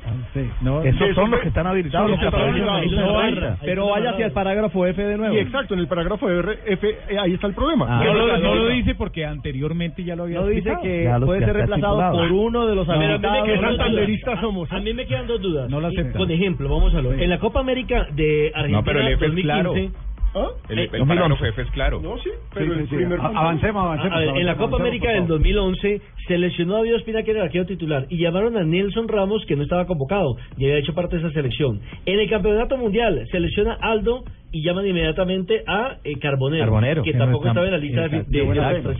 [0.60, 2.10] No, Esos son los que están habilitados.
[2.10, 2.92] Los que están habilitados.
[2.92, 5.34] No, Ahí hay- Pero vaya hacia el parágrafo F de nuevo.
[5.34, 7.86] y exacto, en el parágrafo R, F, eh, ahí está el problema.
[7.88, 8.04] Ah.
[8.04, 11.40] no, lo, no lo dice porque anteriormente ya lo había No dice que lo puede
[11.40, 12.18] que ser reemplazado estipulado.
[12.28, 13.44] por uno de los Pero a mí me habilitados.
[13.44, 14.40] quedan dos Santanderistas dudas.
[14.40, 15.70] somos, A, a mí me quedan dos dudas.
[15.70, 16.12] No lo aceptan.
[16.18, 17.16] Con ejemplo, vamos a ver.
[17.18, 17.24] Sí.
[17.24, 20.11] En la Copa América de Argentina No, pero el F es 2015, claro.
[20.34, 20.46] ¿Ah?
[20.68, 21.06] El, Eh, el 2011.
[21.14, 22.00] parágrafo F es claro.
[22.00, 25.18] No, sí, pero el primer avancemos, avancemos, A ver, en la avancemos, Copa América del
[25.24, 28.64] avancemos, 2011 se lesionó a David Ospina, que era el arquero titular, y llamaron a
[28.64, 31.80] Nelson Ramos, que no estaba convocado y había hecho parte de esa selección.
[32.06, 37.02] En el Campeonato Mundial se lesiona Aldo y llaman inmediatamente a eh, Carbonero, Carbonero.
[37.02, 38.94] que tampoco está- estaba en la lista de, de, de.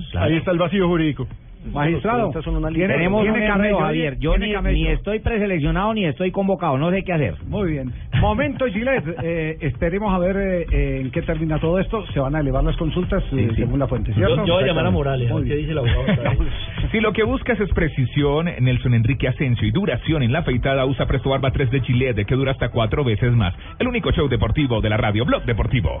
[0.00, 0.26] Sí, claro.
[0.26, 1.26] Ahí está el vacío jurídico.
[1.72, 2.32] Magistrado,
[2.72, 4.18] ¿tiene- Tenemos tiene un camello, Javier.
[4.18, 6.78] Yo ni, ni estoy preseleccionado ni estoy convocado.
[6.78, 7.34] No sé qué hacer.
[7.46, 7.92] Muy bien.
[8.20, 9.04] Momento, Gillette.
[9.22, 10.36] Eh, esperemos a ver
[10.72, 12.04] eh, en qué termina todo esto.
[12.12, 14.36] Se van a elevar las consultas eh, según la fuente, ¿cierto?
[14.36, 15.74] Yo, yo voy a llamar a Morales, qué dice.
[16.92, 21.06] Si lo que buscas es precisión, Nelson Enrique Asensio y duración en la afeitada, usa
[21.06, 23.54] Presto Barba 3 de Gillette, que dura hasta cuatro veces más.
[23.78, 26.00] El único show deportivo de la radio, Blog Deportivo.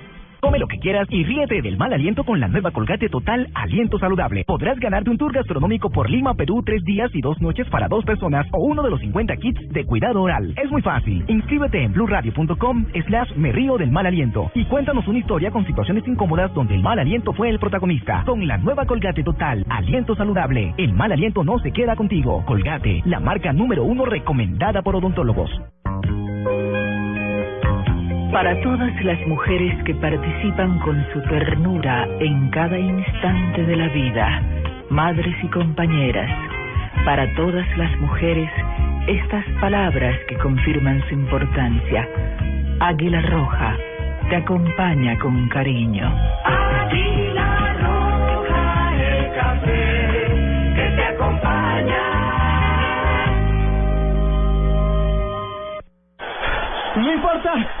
[0.41, 3.99] Come lo que quieras y ríete del mal aliento con la nueva Colgate Total Aliento
[3.99, 4.43] Saludable.
[4.45, 8.03] Podrás ganarte un tour gastronómico por Lima, Perú, tres días y dos noches para dos
[8.05, 10.55] personas o uno de los 50 kits de cuidado oral.
[10.57, 11.23] Es muy fácil.
[11.27, 16.07] Inscríbete en blurradio.com slash me río del mal aliento y cuéntanos una historia con situaciones
[16.07, 18.23] incómodas donde el mal aliento fue el protagonista.
[18.25, 22.43] Con la nueva Colgate Total Aliento Saludable, el mal aliento no se queda contigo.
[22.47, 25.51] Colgate, la marca número uno recomendada por odontólogos.
[28.31, 34.41] Para todas las mujeres que participan con su ternura en cada instante de la vida,
[34.89, 36.31] madres y compañeras,
[37.03, 38.49] para todas las mujeres,
[39.07, 42.07] estas palabras que confirman su importancia.
[42.79, 43.75] Águila Roja
[44.29, 46.07] te acompaña con cariño.
[46.45, 50.07] Águila roja, el café
[50.75, 52.03] que te acompaña.
[56.95, 57.80] No importa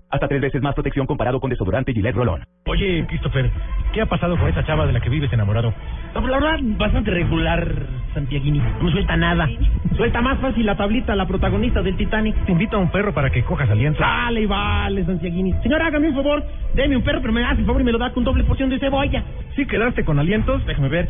[0.11, 2.43] Hasta tres veces más protección comparado con desodorante Gillette Rolón.
[2.65, 3.49] Oye, Christopher,
[3.93, 5.73] ¿qué ha pasado con esa chava de la que vives enamorado?
[6.13, 7.65] No, la verdad, bastante regular,
[8.13, 8.61] Santiaguini.
[8.81, 9.49] No suelta nada.
[9.95, 12.35] Suelta más fácil la tablita, la protagonista del Titanic.
[12.45, 14.01] Te invito a un perro para que cojas aliento.
[14.01, 15.53] Vale, vale, Santiaguini.
[15.63, 16.43] Señora, hágame un favor.
[16.75, 18.69] Deme un perro, pero me hace un favor y me lo da con doble porción
[18.69, 19.23] de cebolla.
[19.55, 20.65] ¿Sí quedaste con alientos?
[20.65, 21.09] Déjame ver.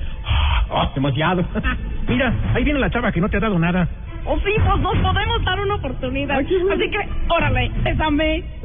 [0.70, 1.44] Oh, demasiado.
[2.08, 3.88] Mira, ahí viene la chava que no te ha dado nada.
[4.26, 6.38] O sí, pues nos podemos dar una oportunidad.
[6.40, 8.61] Así que, órale, bésame.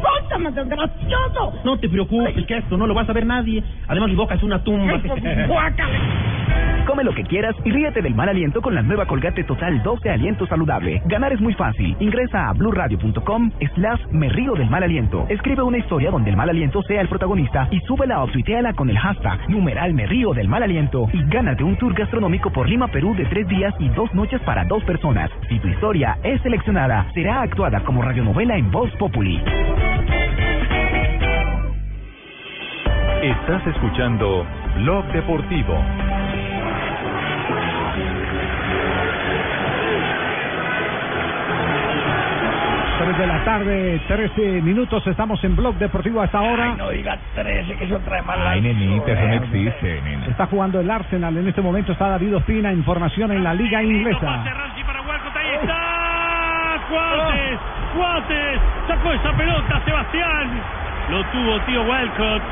[0.00, 1.54] Suéltame, desgracioso.
[1.64, 3.62] No te preocupes, que esto no lo va a saber nadie.
[3.88, 5.00] Además, mi boca es una tumba.
[5.48, 5.98] Guácala.
[6.86, 10.08] Come lo que quieras y ríete del mal aliento con la nueva Colgate Total 12
[10.08, 11.02] Aliento Saludable.
[11.06, 11.96] Ganar es muy fácil.
[11.98, 15.26] Ingresa a blurradio.com slash me río del mal aliento.
[15.28, 18.88] Escribe una historia donde el mal aliento sea el protagonista y súbela o tuiteala con
[18.88, 22.86] el hashtag numeral me río del mal aliento y gánate un tour gastronómico por Lima,
[22.88, 25.30] Perú de tres días y dos noches para dos personas.
[25.48, 29.42] Si tu historia es seleccionada, será actuada como radionovela en Voz Populi.
[33.22, 34.46] Estás escuchando
[34.76, 35.74] Blog Deportivo.
[43.06, 46.74] Tres de la tarde, 13 minutos, estamos en Blog Deportivo a esta hora.
[46.74, 50.26] no diga 13, que eso trae mal Ay, nenita, eso no existe, nena.
[50.26, 54.42] Está jugando el Arsenal, en este momento está David Ospina, información en la liga inglesa.
[56.90, 57.58] Cuates,
[57.94, 60.60] Cuates, sacó esa pelota Sebastián.
[61.08, 62.42] Lo tuvo tío Walcott.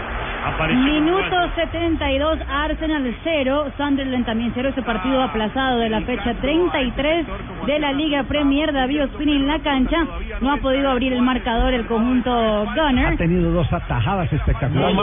[0.74, 7.26] Minuto 72, Arsenal 0, Sunderland también 0, ese partido aplazado de la fecha 33
[7.66, 10.06] de la Liga Premier, David Ospina en la cancha.
[10.40, 13.14] No ha podido abrir el marcador el conjunto Gunner.
[13.14, 14.96] Ha tenido dos atajadas espectaculares.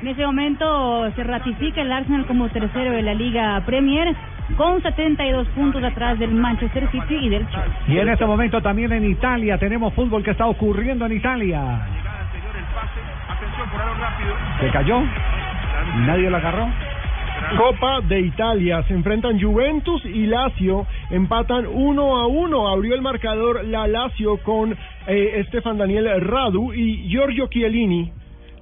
[0.00, 4.14] En ese momento se ratifica el Arsenal como tercero de la Liga Premier
[4.56, 7.72] con 72 puntos atrás del Manchester City y del Chelsea.
[7.88, 11.86] Y en este momento también en Italia tenemos fútbol que está ocurriendo en Italia.
[14.60, 15.00] Se cayó.
[16.06, 16.68] Nadie lo agarró.
[17.56, 18.82] Copa de Italia.
[18.84, 20.86] Se enfrentan Juventus y Lazio.
[21.10, 22.68] Empatan uno a uno.
[22.68, 24.72] Abrió el marcador la Lazio con
[25.06, 28.12] eh, Estefan Daniel Radu y Giorgio Chiellini,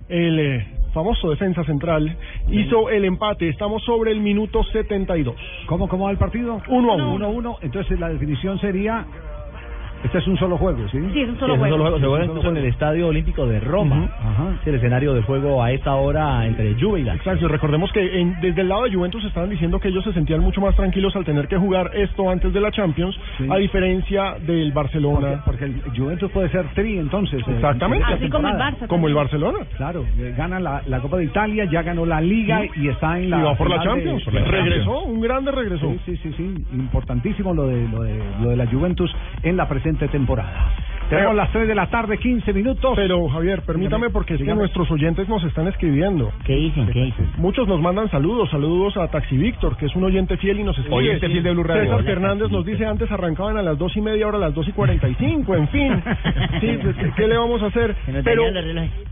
[0.08, 2.16] el eh, famoso defensa central,
[2.48, 3.48] hizo el empate.
[3.48, 5.36] Estamos sobre el minuto 72.
[5.66, 6.60] ¿Cómo, cómo va el partido?
[6.68, 7.14] Uno a uno.
[7.14, 7.58] Uno a uno.
[7.62, 9.06] Entonces la definición sería...
[10.02, 10.92] Este es un solo juego, ¿sí?
[10.92, 11.98] Sí, es un Sí, es un solo juego.
[12.00, 14.08] Se juega incluso en el Estadio Olímpico de Roma.
[14.62, 17.20] Es el escenario de juego a esta hora entre Juve y Lazio.
[17.20, 20.40] Exacto, recordemos que en- desde el lado de Juventus estaban diciendo que ellos se sentían
[20.40, 23.14] mucho más tranquilos al tener que jugar esto antes de la Champions,
[23.50, 25.42] a diferencia del Barcelona.
[25.44, 27.40] Porque, porque el Juventus puede ser tri, entonces.
[27.46, 28.06] eh, Exactamente.
[28.06, 28.74] en esta temporada.
[28.88, 29.58] Como el Barcelona.
[29.76, 33.30] Claro, eh, gana la, la Copa de Italia, ya ganó la Liga y está en
[33.30, 33.38] la.
[33.38, 34.26] Y va por la de- Champions.
[34.32, 35.06] la regresó, Champions.
[35.14, 35.90] un grande regresó.
[36.06, 36.64] Sí, sí, sí, sí.
[36.72, 40.74] Importantísimo lo de, lo de, lo de la Juventus en la presente temporada.
[41.09, 42.92] Tenemos las 3 de la tarde, 15 minutos.
[42.94, 46.33] Pero, Javier, permítame porque es que nuestros oyentes nos están escribiendo.
[46.44, 46.87] ¿Qué dicen?
[46.87, 47.33] ¿Qué dicen?
[47.37, 50.79] Muchos nos mandan saludos, saludos a Taxi Víctor, que es un oyente fiel y nos
[50.79, 50.98] escribe.
[50.98, 51.83] Oyente fiel de Blue Radio.
[51.83, 54.55] César Hola, Fernández nos dice antes arrancaban a las dos y media, ahora a las
[54.55, 56.00] dos y cuarenta y cinco, en fin.
[56.61, 57.94] Sí, pues, ¿qué le vamos a hacer?
[58.07, 58.44] Que Pero,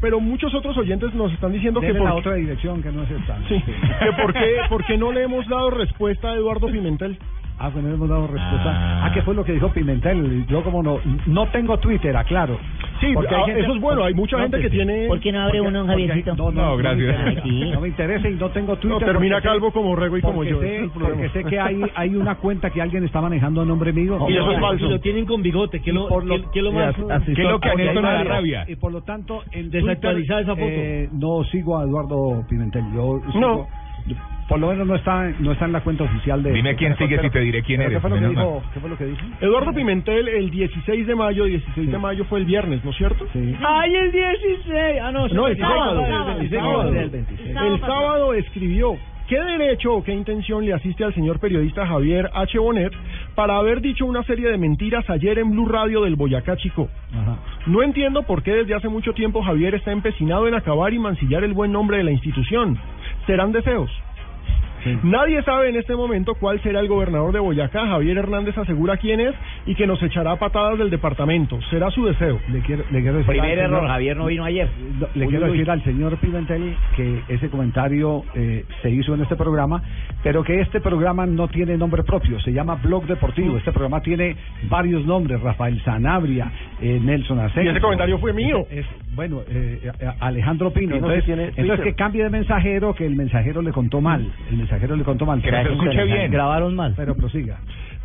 [0.00, 3.02] pero muchos otros oyentes nos están diciendo que Deme por, la otra dirección que no
[3.02, 3.38] es esta.
[3.48, 7.18] sí, que por qué, por qué no le hemos dado respuesta a Eduardo Pimentel.
[7.60, 9.04] Ah, no le hemos dado respuesta.
[9.04, 10.46] Ah, ¿qué fue lo que dijo Pimentel?
[10.46, 12.56] Yo como no, no tengo Twitter, aclaro.
[13.00, 14.76] Sí, Porque hay ah, gente- eso es bueno, hay mucha No, gente que sí.
[14.76, 15.06] tiene...
[15.08, 16.36] ¿Por qué no abre Porque- uno, Javiercito?
[16.36, 17.16] No, no, No, gracias.
[17.18, 17.70] No me, interesa, Aquí.
[17.72, 18.98] no me interesa y no tengo No, Twitter.
[19.06, 20.60] termina porque sé- calvo como Rego y como yo.
[20.60, 23.92] sé- es porque sé que hay, hay una cuenta que alguien está manejando a nombre
[23.92, 24.18] mío.
[24.28, 24.88] Y eso es Y falso.
[24.88, 26.94] lo tienen con bigote, que Y lo, lo- que- que lo más...
[26.94, 28.64] ¿Qué es lo que Néstor le da rabia?
[28.68, 30.62] Y por lo tanto, en Desactualizada Twitter, esa foto.
[30.64, 32.84] eh, no sigo a Eduardo Pimentel.
[32.94, 33.68] Yo sigo- No.
[34.48, 36.52] Por lo menos no está, no está en la cuenta oficial de...
[36.52, 38.02] Dime quién sigue si te diré quién ¿Pero eres.
[38.02, 38.60] ¿Qué fue lo que dijo?
[38.62, 38.70] mal.
[38.72, 39.20] ¿Qué fue lo que dijo?
[39.42, 43.26] Eduardo Pimentel el 16 de mayo, 16 de mayo fue el viernes, ¿no es cierto?
[43.34, 43.54] Sí.
[43.62, 44.74] ¡Ay, el 16!
[45.02, 46.00] Ah, no, No, el sábado.
[46.00, 46.82] el El sábado.
[46.82, 46.94] sábado.
[46.98, 47.48] El 26.
[47.56, 48.96] El sábado escribió,
[49.28, 52.58] ¿qué derecho o qué intención le asiste al señor periodista Javier H.
[52.58, 52.92] Bonet
[53.34, 56.88] para haber dicho una serie de mentiras ayer en Blue Radio del Boyacá Chico?
[57.12, 57.36] Ajá.
[57.66, 61.44] No entiendo por qué desde hace mucho tiempo Javier está empecinado en acabar y mancillar
[61.44, 62.78] el buen nombre de la institución.
[63.26, 63.90] ¿Serán deseos?
[65.02, 67.86] Nadie sabe en este momento cuál será el gobernador de Boyacá.
[67.86, 69.34] Javier Hernández asegura quién es
[69.66, 71.58] y que nos echará patadas del departamento.
[71.70, 72.38] Será su deseo.
[72.50, 74.68] Le quiero, le quiero decir Primer al error, señor- Javier no vino ayer.
[75.14, 75.52] Le Uy, quiero uy.
[75.52, 79.82] decir al señor Pimentel que ese comentario eh, se hizo en este programa,
[80.22, 83.56] pero que este programa no tiene nombre propio, se llama Blog Deportivo.
[83.56, 84.36] Este programa tiene
[84.68, 86.50] varios nombres, Rafael Sanabria,
[86.80, 87.64] eh, Nelson Asensio.
[87.64, 88.66] Y ese comentario fue mío.
[88.70, 90.96] Es, bueno, eh, eh, Alejandro Pino.
[90.96, 94.26] Entonces, tiene entonces que cambie de mensajero, que el mensajero le contó mal.
[94.50, 95.40] El mensajero le contó mal.
[95.40, 96.30] Que no se escuche bien.
[96.30, 96.94] Grabaron mal.
[96.96, 97.58] Pero prosiga.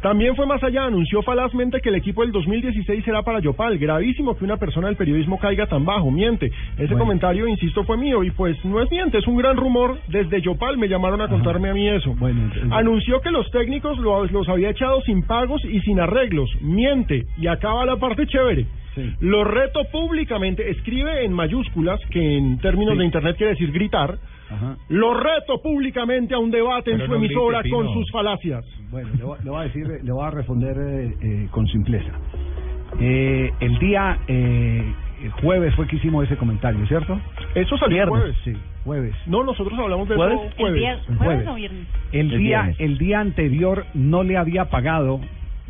[0.03, 3.77] También fue más allá, anunció falazmente que el equipo del 2016 será para Yopal.
[3.77, 6.47] Gravísimo que una persona del periodismo caiga tan bajo, miente.
[6.75, 6.99] Ese Bueno.
[6.99, 9.97] comentario, insisto, fue mío y pues no es miente, es un gran rumor.
[10.09, 12.13] Desde Yopal me llamaron a contarme a mí eso.
[12.19, 16.49] Bueno, entonces- Anunció que los técnicos lo- los había echado sin pagos y sin arreglos.
[16.61, 17.23] Miente.
[17.37, 18.65] Y acaba la parte chévere.
[18.95, 19.11] Sí.
[19.21, 22.99] Lo reto públicamente, escribe en mayúsculas, que en términos Sí.
[22.99, 24.17] de internet quiere decir gritar.
[24.51, 24.77] Ajá.
[24.89, 28.63] Lo reto públicamente a un debate en su no emisora grite, con sus falacias.
[28.91, 32.11] Bueno, le voy, le voy a decir, le voy a responder eh, eh, con simpleza.
[32.99, 34.93] Eh, el día eh,
[35.41, 37.19] jueves fue que hicimos ese comentario, ¿cierto?
[37.55, 38.35] Eso salió el jueves.
[38.43, 38.53] Sí,
[38.83, 39.15] jueves.
[39.25, 40.39] No, nosotros hablamos de ¿Jueves?
[40.45, 40.83] ¿El jueves.
[40.83, 41.47] El ¿Jueves jueves.
[41.47, 41.87] o viernes?
[42.11, 42.79] El El día, viernes.
[42.79, 45.19] el día anterior no le había pagado,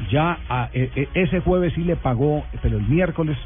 [0.09, 3.37] ya a- e- e- ese jueves sí le pagó, pero el miércoles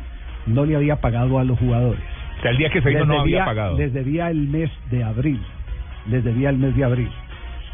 [0.46, 2.02] no le había pagado a los jugadores.
[2.40, 3.78] O sea, el día que se hizo Les no había pagado.
[3.78, 5.40] Les debía el mes de abril.
[6.10, 7.10] Les debía el mes de abril.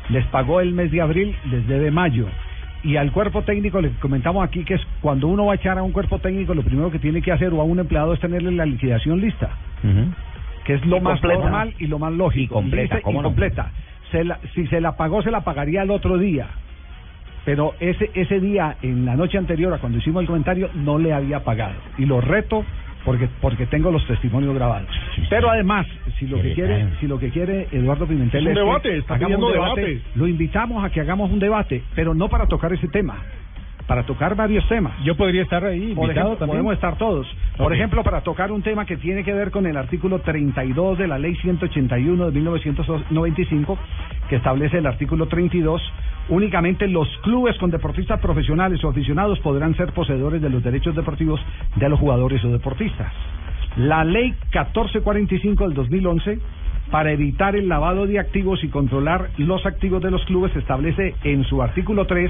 [0.10, 2.28] Les pagó el mes de abril, les debe mayo.
[2.84, 5.84] Y al cuerpo técnico le comentamos aquí que es cuando uno va a echar a
[5.84, 8.52] un cuerpo técnico, lo primero que tiene que hacer o a un empleado es tenerle
[8.52, 9.50] la liquidación lista,
[10.66, 11.44] que es lo Y más completa.
[11.44, 12.56] normal y lo más lógico.
[12.56, 13.30] Y completa, y ¿cómo no?
[13.30, 13.72] completa.
[14.12, 16.48] Se la- si se la pagó, se la pagaría el otro día.
[17.46, 21.14] Pero ese ese día, en la noche anterior a cuando hicimos el comentario, no le
[21.14, 21.76] había pagado.
[21.98, 22.64] Y lo reto
[23.04, 24.90] porque porque tengo los testimonios grabados.
[25.30, 25.86] Pero además,
[26.20, 29.16] si lo que quiere, si lo que quiere Eduardo Pimentel Es un que debate, está
[29.16, 30.02] hagamos un debate, debate.
[30.16, 33.18] lo invitamos a que hagamos un debate, pero no para tocar ese tema.
[33.88, 34.94] Para tocar varios temas.
[35.04, 36.50] Yo podría estar ahí, Por invitado ejemplo, también.
[36.58, 37.28] podemos estar todos.
[37.58, 41.08] Por ejemplo, para tocar un tema que tiene que ver con el artículo 32 de
[41.08, 43.78] la Ley 181 de 1995,
[44.30, 45.82] que establece el artículo 32,
[46.30, 51.42] únicamente los clubes con deportistas profesionales o aficionados podrán ser poseedores de los derechos deportivos
[51.76, 53.12] de los jugadores o deportistas.
[53.78, 56.40] La Ley 1445 del 2011
[56.92, 61.44] para evitar el lavado de activos y controlar los activos de los clubes establece en
[61.46, 62.30] su artículo 3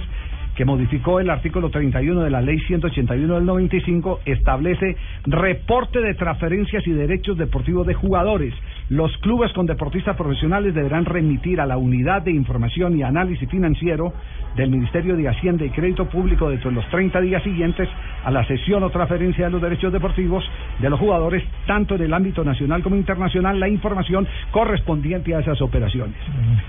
[0.55, 4.95] que modificó el artículo 31 de la ley 181 del 95, establece
[5.25, 8.53] reporte de transferencias y derechos deportivos de jugadores.
[8.89, 14.13] Los clubes con deportistas profesionales deberán remitir a la unidad de información y análisis financiero
[14.55, 17.87] del Ministerio de Hacienda y Crédito Público dentro de los 30 días siguientes
[18.23, 20.43] a la cesión o transferencia de los derechos deportivos
[20.79, 25.61] de los jugadores, tanto en el ámbito nacional como internacional, la información correspondiente a esas
[25.61, 26.15] operaciones.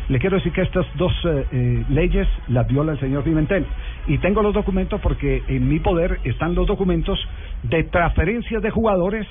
[0.09, 3.67] Le quiero decir que estas dos eh, eh, leyes las viola el señor Pimentel.
[4.07, 7.19] Y tengo los documentos porque en mi poder están los documentos
[7.63, 9.27] de transferencias de jugadores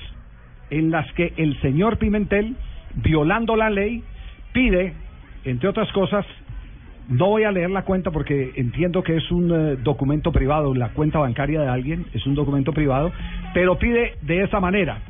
[0.70, 2.56] en las que el señor Pimentel,
[2.96, 4.02] violando la ley,
[4.52, 4.94] pide,
[5.44, 6.24] entre otras cosas,
[7.08, 10.90] no voy a leer la cuenta porque entiendo que es un eh, documento privado, la
[10.90, 13.12] cuenta bancaria de alguien, es un documento privado,
[13.52, 15.00] pero pide de esa manera.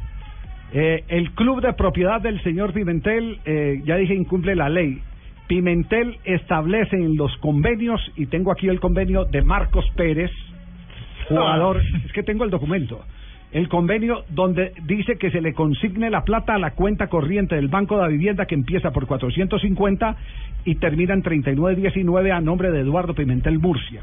[0.72, 5.00] Eh, el club de propiedad del señor Pimentel, eh, ya dije, incumple la ley.
[5.46, 10.32] Pimentel establece en los convenios, y tengo aquí el convenio de Marcos Pérez,
[11.28, 13.04] jugador, es que tengo el documento,
[13.54, 17.68] el convenio donde dice que se le consigne la plata a la cuenta corriente del
[17.68, 20.16] Banco de la Vivienda que empieza por 450
[20.64, 24.02] y termina en 3919 a nombre de Eduardo Pimentel Murcia.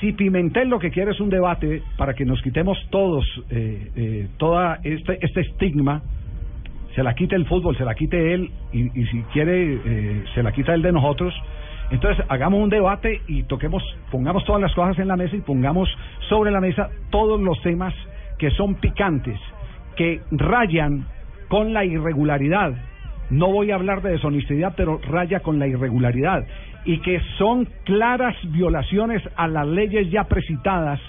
[0.00, 4.28] Si Pimentel lo que quiere es un debate para que nos quitemos todos eh, eh,
[4.38, 6.00] toda este, este estigma,
[6.94, 10.42] se la quite el fútbol, se la quite él y, y si quiere eh, se
[10.42, 11.34] la quita él de nosotros.
[11.90, 15.90] Entonces hagamos un debate y toquemos, pongamos todas las cosas en la mesa y pongamos
[16.30, 17.92] sobre la mesa todos los temas
[18.38, 19.38] que son picantes,
[19.96, 21.06] que rayan
[21.48, 22.72] con la irregularidad.
[23.30, 26.46] No voy a hablar de deshonestidad, pero raya con la irregularidad
[26.84, 31.00] y que son claras violaciones a las leyes ya precitadas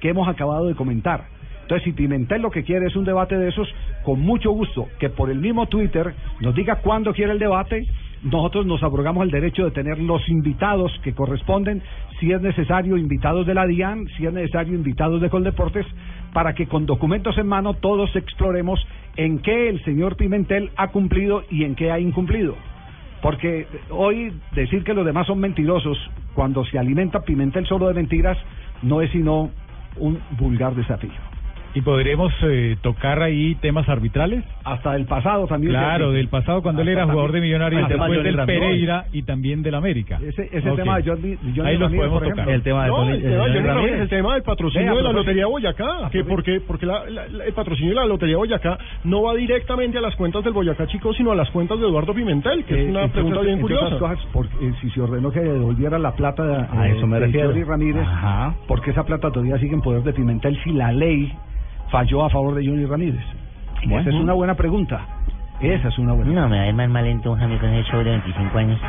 [0.00, 1.26] que hemos acabado de comentar.
[1.62, 3.68] Entonces, si Pimentel lo que quiere es un debate de esos,
[4.02, 7.86] con mucho gusto, que por el mismo Twitter nos diga cuándo quiere el debate,
[8.22, 11.82] nosotros nos abrogamos el derecho de tener los invitados que corresponden,
[12.18, 15.86] si es necesario invitados de la DIAN, si es necesario invitados de Coldeportes,
[16.32, 18.84] para que con documentos en mano todos exploremos
[19.16, 22.54] en qué el señor Pimentel ha cumplido y en qué ha incumplido.
[23.22, 25.98] Porque hoy decir que los demás son mentirosos
[26.34, 28.38] cuando se alimenta Pimentel solo de mentiras
[28.82, 29.50] no es sino
[29.96, 31.27] un vulgar desafío.
[31.78, 34.42] ¿Y podremos eh, tocar ahí temas arbitrales?
[34.64, 35.72] Hasta del pasado también.
[35.74, 38.36] Claro, del pasado cuando él era jugador de Millonarios, el después del.
[38.46, 40.18] Pereira y también del América.
[40.20, 42.48] Ese, ese tema de Johnny, Johnny Ahí los Ramírez, podemos tocar.
[42.50, 44.00] El tema de No, Johnny- el tema de Johnny Johnny Ramírez, Ramírez.
[44.00, 47.02] el tema del patrocinio de la Lotería Boyacá, que porque porque la,
[47.46, 51.12] el patrocinio de la Lotería Boyacá no va directamente a las cuentas del Boyacá Chico,
[51.14, 53.84] sino a las cuentas de Eduardo Pimentel, que Eh, es una entre pregunta bien curiosa.
[53.86, 57.20] otras cosas, porque, eh, si se ordenó que devolviera la plata A eh, eso me
[57.20, 57.50] de refiero.
[57.50, 58.06] Johnny Ramírez,
[58.66, 61.32] porque esa plata todavía sigue en poder de Pimentel si la ley
[61.90, 63.24] falló a favor de Johnny Ramírez.
[63.84, 64.00] Bueno.
[64.00, 65.00] Esa es una buena pregunta.
[65.60, 67.68] Esa es una buena No, me va a ir más mal entonces a mí con
[67.70, 68.80] ese show de 25 años.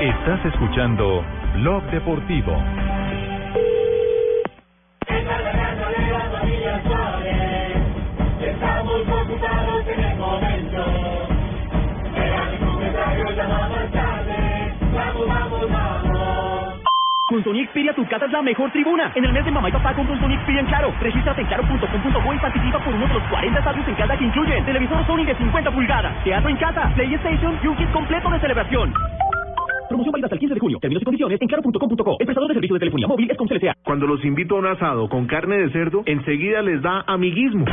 [0.00, 1.24] Estás escuchando
[1.54, 2.56] Blog Deportivo.
[17.52, 19.12] Sony Xperia tu casa es la mejor tribuna.
[19.14, 20.90] En el mes de mamá y papá con Sony Xperia en Claro.
[20.98, 24.64] Regístrate en claro.com.co y participa por uno de los 40 estadios en casa que incluyen
[24.64, 28.94] televisor Sony de 50 pulgadas, teatro en casa, PlayStation y un kit completo de celebración.
[29.86, 30.78] Promoción válida hasta el 15 de junio.
[30.80, 32.16] Términos y condiciones en claro.com.co.
[32.20, 33.74] El prestador de servicio de telefonía móvil es con CLTA.
[33.84, 37.66] Cuando los invito a un asado con carne de cerdo, enseguida les da amiguismo.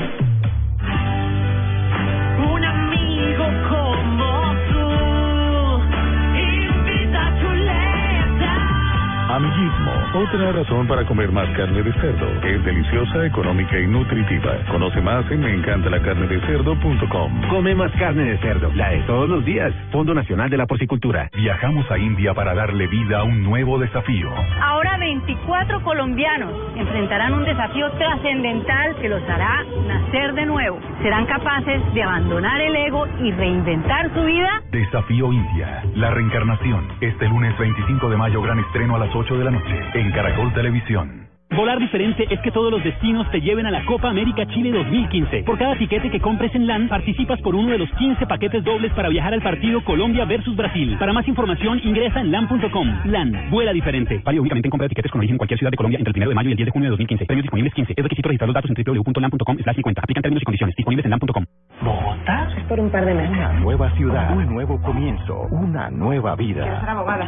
[10.20, 12.28] Otra razón para comer más carne de cerdo.
[12.44, 14.52] Es deliciosa, económica y nutritiva.
[14.70, 17.48] Conoce más en meencantalacarnedecerdo.com.
[17.50, 19.74] Come más carne de cerdo, la de todos los días.
[19.94, 21.30] Fondo Nacional de la Porcicultura.
[21.34, 24.30] Viajamos a India para darle vida a un nuevo desafío.
[24.62, 30.82] Ahora 24 colombianos enfrentarán un desafío trascendental que los hará nacer de nuevo.
[31.02, 34.64] Serán capaces de abandonar el ego y reinventar su vida.
[34.70, 36.90] Desafío India, la reencarnación.
[37.00, 40.54] Este lunes 25 de mayo, gran estreno a las 8 de la noche en Caracol
[40.54, 41.29] Televisión.
[41.56, 45.44] Volar diferente es que todos los destinos te lleven a la Copa América Chile 2015.
[45.44, 48.94] Por cada tiquete que compres en LAN, participas por uno de los 15 paquetes dobles
[48.94, 50.96] para viajar al partido Colombia versus Brasil.
[51.00, 52.88] Para más información, ingresa en LAN.com.
[53.06, 54.22] LAN, vuela diferente.
[54.24, 56.18] Válido únicamente en compra de tiquetes con origen en cualquier ciudad de Colombia entre el
[56.20, 57.26] 1 de mayo y el 10 de junio de 2015.
[57.26, 57.94] Premios disponibles 15.
[57.98, 60.02] Es requisito registrar los datos en www.lan.com slash 50.
[60.04, 60.76] Aplican términos y condiciones.
[60.76, 61.46] Disponibles en LAN.com.
[61.82, 63.36] Bogotá por un par de meses.
[63.36, 66.82] Una nueva ciudad, un nuevo comienzo, una nueva vida.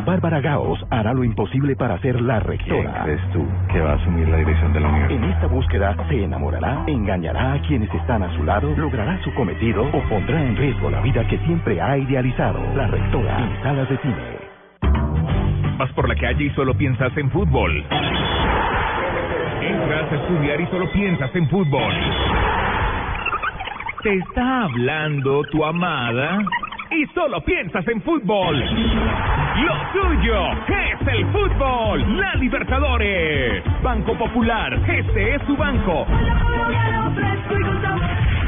[0.06, 3.04] Bárbara Gaos hará lo imposible para ser la rectora.
[3.04, 5.24] ¿Quién crees tú que va a asumir la dirección de la universidad?
[5.24, 9.84] En esta búsqueda se enamorará, engañará a quienes están a su lado, logrará su cometido
[9.84, 12.60] o pondrá en riesgo la vida que siempre ha idealizado.
[12.76, 14.42] La rectora en salas de cine.
[15.78, 17.84] Vas por la calle y solo piensas en fútbol.
[19.62, 21.94] Entras a estudiar y solo piensas en fútbol.
[24.04, 26.40] Te está hablando tu amada
[26.92, 28.60] y solo piensas en fútbol.
[28.60, 32.18] Lo tuyo es el fútbol.
[32.18, 33.64] La Libertadores.
[33.82, 34.74] Banco Popular.
[34.88, 36.06] Este es su banco.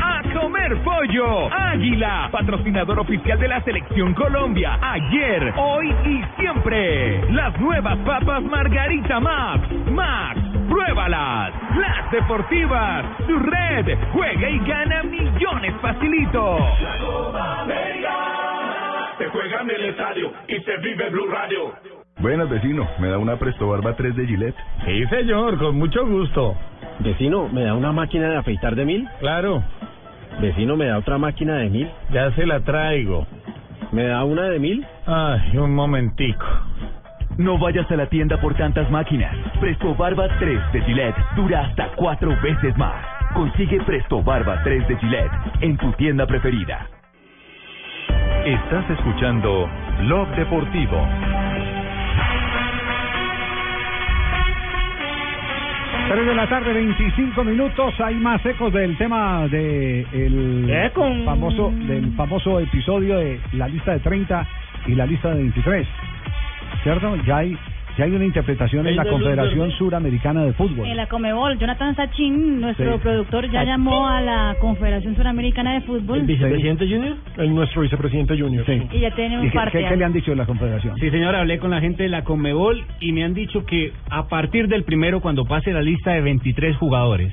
[0.02, 1.54] A comer pollo.
[1.54, 2.30] Águila.
[2.32, 4.78] Patrocinador oficial de la Selección Colombia.
[4.82, 7.32] Ayer, hoy y siempre.
[7.32, 9.70] Las nuevas papas Margarita Max.
[9.92, 10.53] Max.
[10.70, 11.54] Pruébalas.
[11.78, 13.06] Las deportivas.
[13.28, 13.98] Su red.
[14.12, 16.58] Juega y gana millones facilito.
[19.18, 21.72] Se juega en el estadio y se vive Blue Radio.
[22.20, 22.88] Buenas, vecino.
[23.00, 24.56] ¿Me da una Presto Barba 3 de Gillette?
[24.86, 26.56] Sí, señor, con mucho gusto.
[27.00, 29.08] Vecino, ¿me da una máquina de afeitar de mil?
[29.20, 29.64] Claro.
[30.40, 31.92] Vecino, ¿me da otra máquina de mil?
[32.12, 33.26] Ya se la traigo.
[33.92, 34.86] ¿Me da una de mil?
[35.06, 36.46] Ay, un momentico.
[37.38, 39.36] No vayas a la tienda por tantas máquinas.
[39.60, 43.04] Presto Barba 3 de Gillette dura hasta cuatro veces más.
[43.34, 45.32] Consigue Presto Barba 3 de Gillette
[45.62, 46.88] en tu tienda preferida.
[48.46, 49.68] Estás escuchando
[50.02, 51.08] Blog Deportivo.
[56.10, 58.00] Tres de la tarde, 25 minutos.
[58.00, 64.00] Hay más ecos del tema de el famoso del famoso episodio de la lista de
[64.02, 64.48] 30
[64.86, 65.88] y la lista de 23.
[66.84, 67.16] ¿Cierto?
[67.26, 67.58] Ya hay
[67.96, 69.70] ya hay una interpretación en la Confederación.
[69.74, 70.88] Suramericana de Fútbol.
[70.88, 73.00] En la Comebol, Jonathan Sachin, nuestro Sí.
[73.04, 77.18] productor, ya llamó a la Confederación Suramericana de Fútbol Junior?
[77.38, 78.66] El nuestro vicepresidente Junior.
[78.66, 78.82] Sí.
[78.94, 79.78] y ya tiene un ¿Y qué, parte.
[79.78, 80.98] qué- qué le han dicho de la Confederación?
[80.98, 84.28] Sí, señor, hablé con la gente de la Conmebol y me han dicho que a
[84.28, 87.32] partir del primero, cuando pase la lista de 23 jugadores,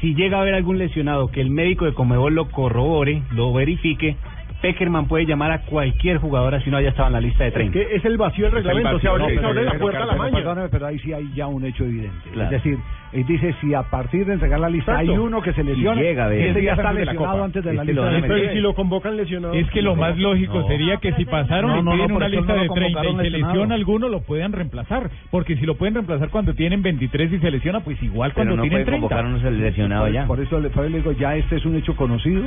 [0.00, 4.16] si llega a haber algún lesionado que el médico de Conmebol lo corrobore, lo verifique,
[4.62, 7.72] Peckerman puede llamar a cualquier jugador así no haya estado en la lista de 30.
[7.72, 10.22] que es el vacío del reglamento, se abre, se abre la puerta a la pero,
[10.22, 10.36] maña.
[10.36, 12.30] perdóname, pero ahí sí hay ya un hecho evidente.
[12.32, 12.44] Claro.
[12.56, 12.78] Es decir,
[13.12, 15.12] él dice si a partir de entregar la lista Exacto.
[15.12, 16.50] hay uno que se lesiona, Y llega, ve.
[16.50, 18.20] ese ya está de la lesionado antes de la Este lista lo de.
[18.22, 18.52] 23.
[18.52, 19.54] Si lo convocan lesionado.
[19.54, 20.66] Es que lo más lógico No.
[20.68, 23.00] sería que si pasaron No, y no, no, piden una lista no de lo 30
[23.00, 23.52] y se lesionado.
[23.54, 25.10] lesiona alguno, lo pueden reemplazar.
[25.30, 28.84] Porque si lo pueden reemplazar cuando tienen 23 y se lesiona, pues igual cuando tienen
[28.84, 29.08] 30.
[29.08, 32.44] Por- Por eso, le- por eso le digo, ya este es un hecho conocido.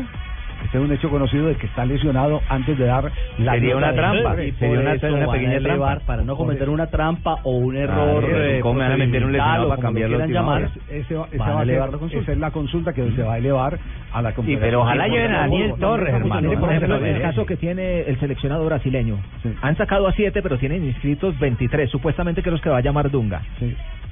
[0.63, 3.93] Este es un hecho conocido de que está lesionado antes de dar la Sería una
[3.93, 4.47] trampa, nombre.
[4.47, 8.23] y por eso van a elevar para no cometer una trampa o un error.
[8.25, 10.57] Claro, eh, ¿cómo me van a meter un lesionado para cambiar lo la quieran última
[10.59, 10.71] llamar?
[10.87, 10.97] hora?
[10.99, 12.23] Ese va- a elevar la consulta.
[12.23, 13.77] esa es la consulta que se va a elevar
[14.13, 14.59] a la Confederación.
[14.69, 16.53] pero ojalá Sí, lleven a Daniel Torres, no- hermano.
[16.53, 19.17] no- Por ejemplo, en el caso que tiene el seleccionado brasileño,
[19.61, 23.11] han sacado a siete, pero tienen inscritos 23, supuestamente que los que va a llamar
[23.11, 23.41] Dunga.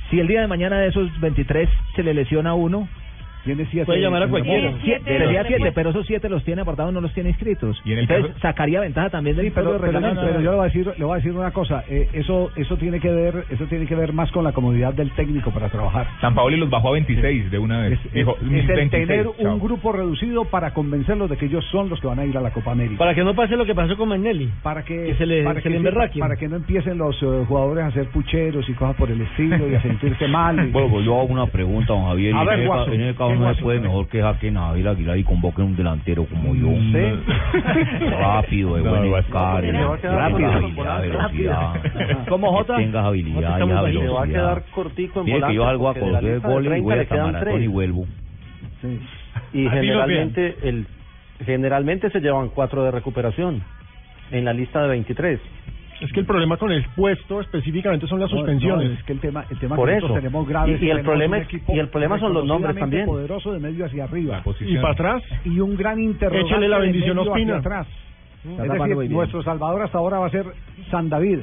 [0.10, 2.88] Si el día de mañana de esos 23 se le lesiona uno,
[3.44, 3.86] tiene siete.
[3.86, 4.60] Puede llamar a cualquiera.
[4.62, 5.24] Tiene Siete, siete.
[5.26, 7.82] sería siete, pero esos siete los tiene apartados, no los tiene inscritos.
[7.86, 11.04] Entonces sacaría ventaja también del Sí, pero, pero, pero yo le voy a decir, le
[11.06, 11.84] voy a decir una cosa.
[11.89, 15.12] eh, eso, eso tiene que ver, eso tiene que ver más con la comodidad del
[15.12, 16.08] técnico para trabajar.
[16.22, 18.00] San Paoli los bajó a 26 de una vez.
[18.06, 19.54] Es, Dijo, es el 26, tener chao.
[19.54, 22.41] un grupo reducido para convencerlos de que ellos son los que van a ir a
[22.41, 22.98] la Copa América.
[23.00, 24.50] Para que no pase lo que pasó con Magnelli.
[24.62, 27.22] Para que, que se le, para se que le sí, para que no empiecen los
[27.22, 30.54] eh, jugadores a hacer pucheros y cosas por el estilo y a sentirse mal.
[30.74, 32.34] Bueno, pues yo hago una pregunta, don Javier.
[32.34, 32.68] y A en ver, en
[33.14, 36.68] caso ¿qué no se puede mejor que Javier Aguilar y convoquen un delantero como yo.
[38.20, 39.28] Rápido, de No, buen Guaso.
[39.28, 41.74] encargue, Se va a quedar rápido, habilidad, velocidad.
[42.30, 42.76] ¿Cómo, Jota?
[42.78, 44.14] Que tengas habilidad y velocidad.
[44.14, 47.00] Va a quedar cortico en Mire que yo salgo a de goles y 30 voy
[47.00, 48.06] hasta maratón y vuelvo.
[48.84, 48.88] Y
[49.44, 50.88] Así lo generalmente el
[51.46, 53.64] generalmente se llevan cuatro de recuperación
[54.32, 55.40] en la lista de 23.
[56.04, 58.88] Es que el problema con el puesto específicamente son las No, suspensiones.
[58.89, 60.14] no, es que el tema, el tema Por que eso.
[60.14, 63.06] tenemos grave Y- y el problema es- y el problema son los nombres también.
[63.06, 64.43] poderoso de medio hacia arriba.
[64.62, 65.24] ¿Y para atrás?
[65.45, 67.58] Y un gran interrogante Échale la de bendición medio a Ospina.
[67.58, 67.88] hacia atrás.
[68.43, 68.49] Mm.
[68.51, 68.58] Es
[68.97, 70.45] decir, nuestro Salvador hasta ahora va a ser
[70.91, 71.39] San David.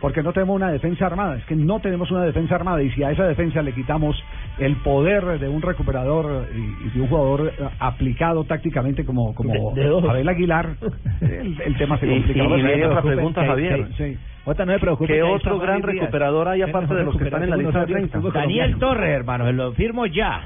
[0.00, 1.36] Porque no tenemos una defensa armada.
[1.36, 4.16] Es que no tenemos una defensa armada y si a esa defensa le quitamos
[4.58, 9.74] el poder de un recuperador y, y de un jugador eh, aplicado tácticamente como como
[9.74, 10.04] De- de dos.
[10.08, 10.76] Abel Aguilar,
[11.20, 12.42] el, el tema se complica.
[12.44, 13.88] y- y otra pregunta, Javier.
[13.88, 14.18] sí, sí.
[14.46, 15.12] Otra, no me preocupe.
[15.12, 17.86] ¿Qué otro gran recuperador hay Tenemos aparte de los que están en la lista de
[17.92, 18.20] 30?
[18.32, 20.44] Daniel Torres, hermano, lo firmo ya.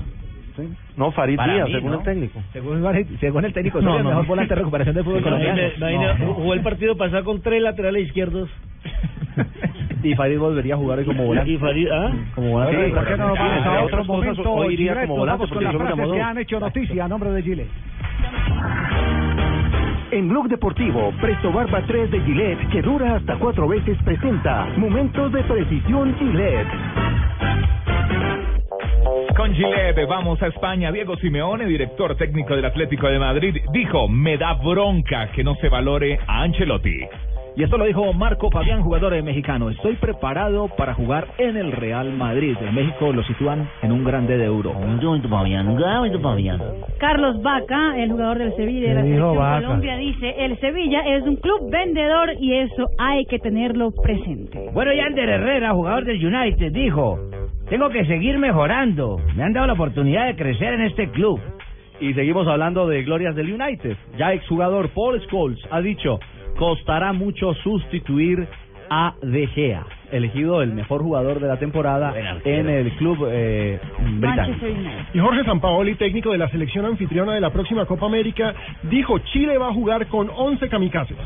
[0.97, 1.99] No, Farid Para Díaz, mí, según ¿no?
[1.99, 2.41] el técnico.
[2.53, 2.83] Según,
[3.21, 4.09] según el técnico, No, el no.
[4.11, 5.61] mejor volante de recuperación del fútbol colombiano.
[6.35, 8.49] Jugó el partido pasado con tres laterales izquierdos.
[10.05, 11.51] Y Farid volvería a jugar hoy como volante.
[11.51, 12.13] Y Farid, ¿ah?
[12.35, 12.87] Como volante.
[12.89, 14.53] Sí, ¿Por qué no entre a otro momento?
[14.53, 15.09] hoy iría directo?
[15.09, 17.67] como volante porque las solo frases llamó que han hecho noticia a nombre de Chile.
[20.11, 25.33] En Blog Deportivo, Presto Barba 3 de Gillette, que dura hasta cuatro veces, presenta Momentos
[25.33, 26.69] de Precisión Gillette.
[29.37, 30.93] Con Gillette vamos a España.
[30.93, 35.68] Diego Simeone, director técnico del Atlético de Madrid, dijo, me da bronca que no se
[35.68, 37.01] valore a Ancelotti.
[37.57, 39.70] Y esto lo dijo Marco Fabián, jugador mexicano.
[39.70, 42.57] Estoy preparado para jugar en el Real Madrid.
[42.61, 44.74] En México lo sitúan en un grande de euro.
[46.99, 49.62] Carlos Vaca, el jugador del Sevilla y de la ¿Qué dijo selección?
[49.62, 54.70] Colombia, dice, el Sevilla es un club vendedor y eso hay que tenerlo presente.
[54.72, 57.20] Bueno, Yander Herrera, jugador del United, dijo,
[57.69, 59.19] tengo que seguir mejorando.
[59.35, 61.41] Me han dado la oportunidad de crecer en este club.
[62.01, 63.97] Y seguimos hablando de glorias del United.
[64.19, 66.19] Ya exjugador Paul Scholes ha dicho,
[66.59, 68.47] costará mucho sustituir
[68.91, 73.79] a De Gea, elegido el mejor jugador de la temporada en el club eh,
[74.19, 74.67] británico.
[75.12, 78.55] Y Jorge Sampaoli, técnico de la selección anfitriona de la próxima Copa América,
[78.85, 81.17] dijo Chile va a jugar con 11 kamikazes.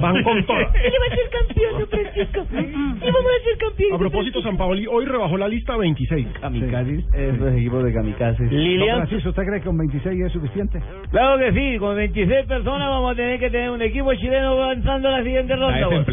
[0.00, 0.66] Van con todas.
[0.66, 2.46] va a ser campeón, Francisco.
[3.00, 3.94] Y vamos a ser campeón.
[3.94, 6.26] A propósito, Sampaoli hoy rebajó la lista a 26.
[6.40, 8.50] Kamikazes, esos equipos de kamikazes.
[8.50, 10.80] Don Francisco, ¿usted cree que con 26 es suficiente?
[11.10, 15.08] Claro que sí, con 26 personas vamos a tener que tener un equipo chileno avanzando
[15.08, 15.76] a la siguiente ronda.
[15.76, 16.04] Está güey.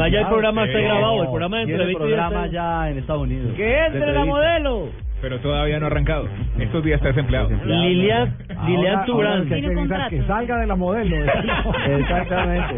[0.07, 3.53] ya el programa está grabado, el programa de entrevista ya programa ya en Estados Unidos.
[3.55, 4.89] Que De entre la modelo.
[5.21, 6.27] Pero todavía no ha arrancado.
[6.59, 7.49] Estos días está desempleado.
[7.65, 8.35] Lilian,
[8.67, 9.47] Lilian Turán.
[9.47, 11.15] que, salga de la modelo.
[11.87, 12.75] Exactamente.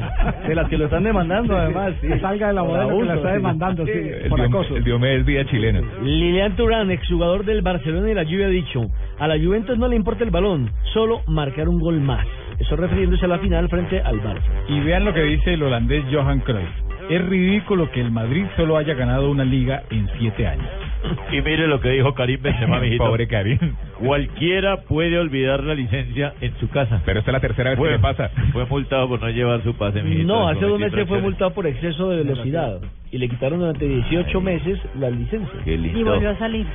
[0.47, 1.93] De las que lo están demandando, además.
[1.99, 3.33] Que salga de la modelo que la está sí.
[3.33, 4.77] demandando, sí, El, por acoso.
[4.77, 5.81] el Diomedes Día chileno.
[6.01, 8.81] Lilian Turán, exjugador del Barcelona y la Juve, ha dicho,
[9.19, 12.25] a la Juventus no le importa el balón, solo marcar un gol más.
[12.59, 14.49] Eso refiriéndose a la final frente al Barça.
[14.69, 16.86] Y vean lo que dice el holandés Johan Cruyff.
[17.09, 20.67] Es ridículo que el Madrid solo haya ganado una liga en siete años.
[21.31, 23.05] Y mire lo que dijo Karim Benzema, mijito.
[23.05, 23.57] Pobre Karim.
[23.99, 27.01] Cualquiera puede olvidar la licencia en su casa.
[27.05, 28.29] Pero esta es la tercera vez Fue- que le pasa.
[28.51, 30.27] Fue multado por no llevar su pase, mijito.
[30.27, 32.81] No, hace dos meses fue multado por exceso de velocidad
[33.11, 35.59] y le quitaron durante 18 meses la licencia.
[35.63, 36.65] Qué Y volvió a salir.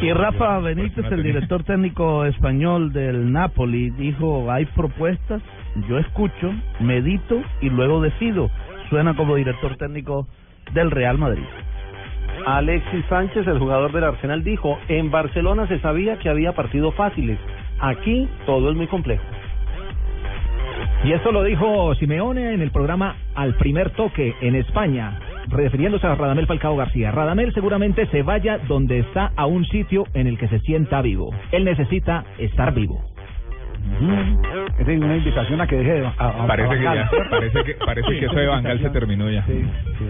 [0.00, 5.40] Y Rafa Benítez, el director técnico español del Napoli, dijo, hay propuestas,
[5.88, 8.50] yo escucho, medito y luego decido.
[8.92, 10.26] Suena como director técnico
[10.74, 11.46] del Real Madrid.
[12.44, 17.38] Alexis Sánchez, el jugador del Arsenal, dijo, en Barcelona se sabía que había partidos fáciles.
[17.80, 19.24] Aquí todo es muy complejo.
[21.04, 25.18] Y esto lo dijo Simeone en el programa Al Primer Toque en España,
[25.48, 27.12] refiriéndose a Radamel Falcao García.
[27.12, 31.30] Radamel seguramente se vaya donde está a un sitio en el que se sienta vivo.
[31.50, 33.11] Él necesita estar vivo.
[34.78, 36.06] Es una invitación a que deje de...
[36.06, 39.30] a- a- Parece a que ya, parece que, parece que eso de Bangal se terminó
[39.30, 39.44] ya.
[39.46, 39.64] Sí,
[39.98, 40.04] sí.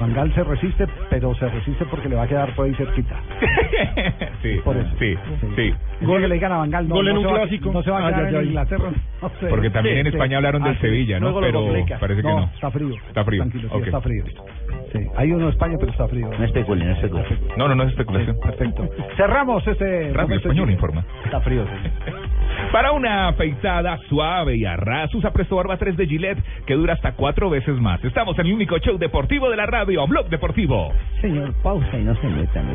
[0.00, 3.16] Van Gaal se resiste, pero se resiste porque le va a quedar por ahí cerquita.
[4.42, 4.88] Sí, Por eso.
[5.00, 5.14] sí,
[5.56, 5.74] sí.
[6.02, 7.72] Gol que le digan a Van Gaal, no, Gol en no un se va- clásico.
[7.72, 8.46] no se va a Ay, quedar en ay.
[8.46, 8.90] Inglaterra.
[9.20, 9.46] no sé.
[9.48, 10.12] Porque también Sí, en sí.
[10.16, 10.80] España hablaron del Ah, sí.
[10.82, 11.40] Sevilla, ¿no?
[11.40, 11.64] Pero
[11.98, 12.40] parece que no.
[12.40, 12.50] no.
[12.54, 12.94] Está frío.
[13.08, 13.42] Está frío.
[13.42, 13.86] Tranquilo, sí, Ok.
[13.86, 14.24] está frío.
[14.92, 14.98] Sí.
[15.16, 16.30] Hay uno de España, pero está frío.
[16.38, 17.24] No especule, no especule.
[17.56, 18.38] No, no, no es especulación.
[18.40, 18.88] Perfecto.
[19.16, 20.12] Cerramos este...
[20.14, 21.04] Radio Español informa.
[21.24, 21.64] Está frío.
[21.64, 21.90] sí.
[22.72, 26.94] Para una afeitada suave y a ras, usa Presto Barba 3 de Gillette, que dura
[26.94, 28.02] hasta cuatro veces más.
[28.04, 30.92] Estamos en el único show deportivo de la radio, Blog Deportivo.
[31.20, 32.66] Señor, pausa y no se metan.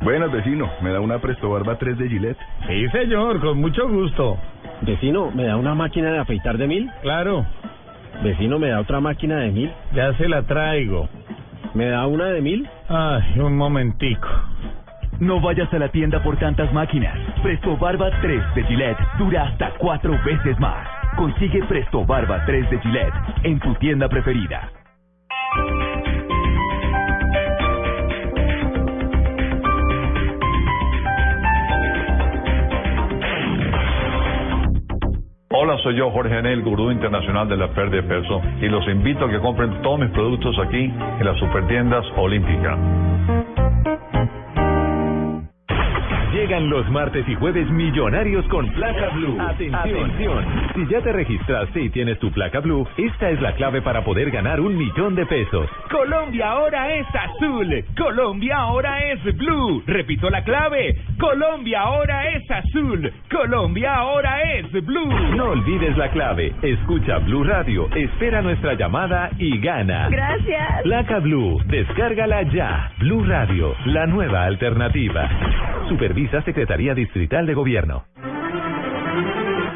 [0.00, 0.70] Buenas, vecino.
[0.82, 2.38] ¿Me da una Presto Barba 3 de Gillette?
[2.66, 4.38] Sí, señor, con mucho gusto.
[4.82, 6.90] Vecino, ¿me da una máquina de afeitar de mil?
[7.02, 7.44] Claro,
[8.22, 9.70] Vecino, ¿me da otra máquina de mil?
[9.94, 11.08] ya se la traigo.
[11.74, 12.68] ¿Me da una de mil?
[12.88, 14.28] Ay, un momentico.
[15.20, 17.16] No vayas a la tienda por tantas máquinas.
[17.42, 20.86] Presto Barba 3 de Gillette dura hasta cuatro veces más.
[21.16, 23.14] Consigue Presto Barba 3 de Gillette
[23.44, 24.70] en tu tienda preferida.
[35.48, 39.24] Hola, soy yo, Jorge Anel, gurú internacional de la pérdida de peso, y los invito
[39.24, 42.76] a que compren todos mis productos aquí en las supertiendas Olímpica.
[46.36, 49.40] Llegan los martes y jueves millonarios con placa blue.
[49.40, 50.44] Atención.
[50.74, 54.30] Si ya te registraste y tienes tu placa blue, esta es la clave para poder
[54.30, 55.66] ganar un millón de pesos.
[55.90, 57.82] Colombia ahora es azul.
[57.96, 59.82] Colombia ahora es blue.
[59.86, 60.98] Repito la clave.
[61.18, 63.10] Colombia ahora es azul.
[63.30, 65.08] Colombia ahora es blue.
[65.36, 66.52] No olvides la clave.
[66.60, 70.10] Escucha Blue Radio, espera nuestra llamada y gana.
[70.10, 70.82] Gracias.
[70.82, 72.92] Placa Blue, descárgala ya.
[72.98, 75.30] Blue Radio, la nueva alternativa.
[75.88, 78.04] Supervisa Secretaría Distrital de Gobierno.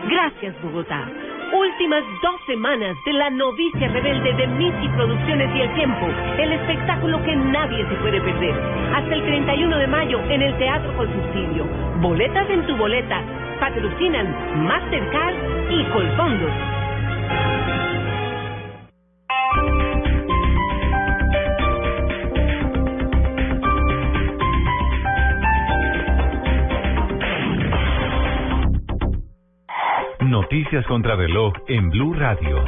[0.09, 1.09] Gracias, Bogotá.
[1.53, 6.07] Últimas dos semanas de la novicia rebelde de Missy Producciones y El Tiempo.
[6.39, 8.55] El espectáculo que nadie se puede perder.
[8.95, 11.67] Hasta el 31 de mayo en el Teatro con Subsidio.
[12.01, 13.23] Boletas en tu boleta.
[13.61, 15.35] Patrocinan Mastercard
[15.71, 16.53] y Colfondos.
[30.31, 32.65] Noticias contra reloj en Blue Radio.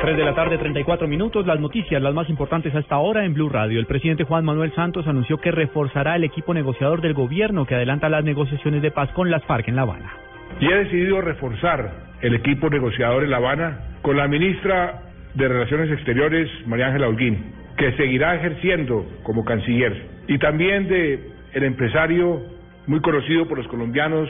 [0.00, 1.44] 3 de la tarde, 34 minutos.
[1.44, 3.80] Las noticias, las más importantes hasta ahora en Blue Radio.
[3.80, 8.08] El presidente Juan Manuel Santos anunció que reforzará el equipo negociador del gobierno que adelanta
[8.08, 10.12] las negociaciones de paz con las FARC en La Habana.
[10.60, 15.02] Y he decidido reforzar el equipo negociador en La Habana con la ministra
[15.34, 20.00] de Relaciones Exteriores, María Ángela Holguín, que seguirá ejerciendo como canciller.
[20.28, 22.40] Y también de el empresario
[22.86, 24.28] muy conocido por los colombianos,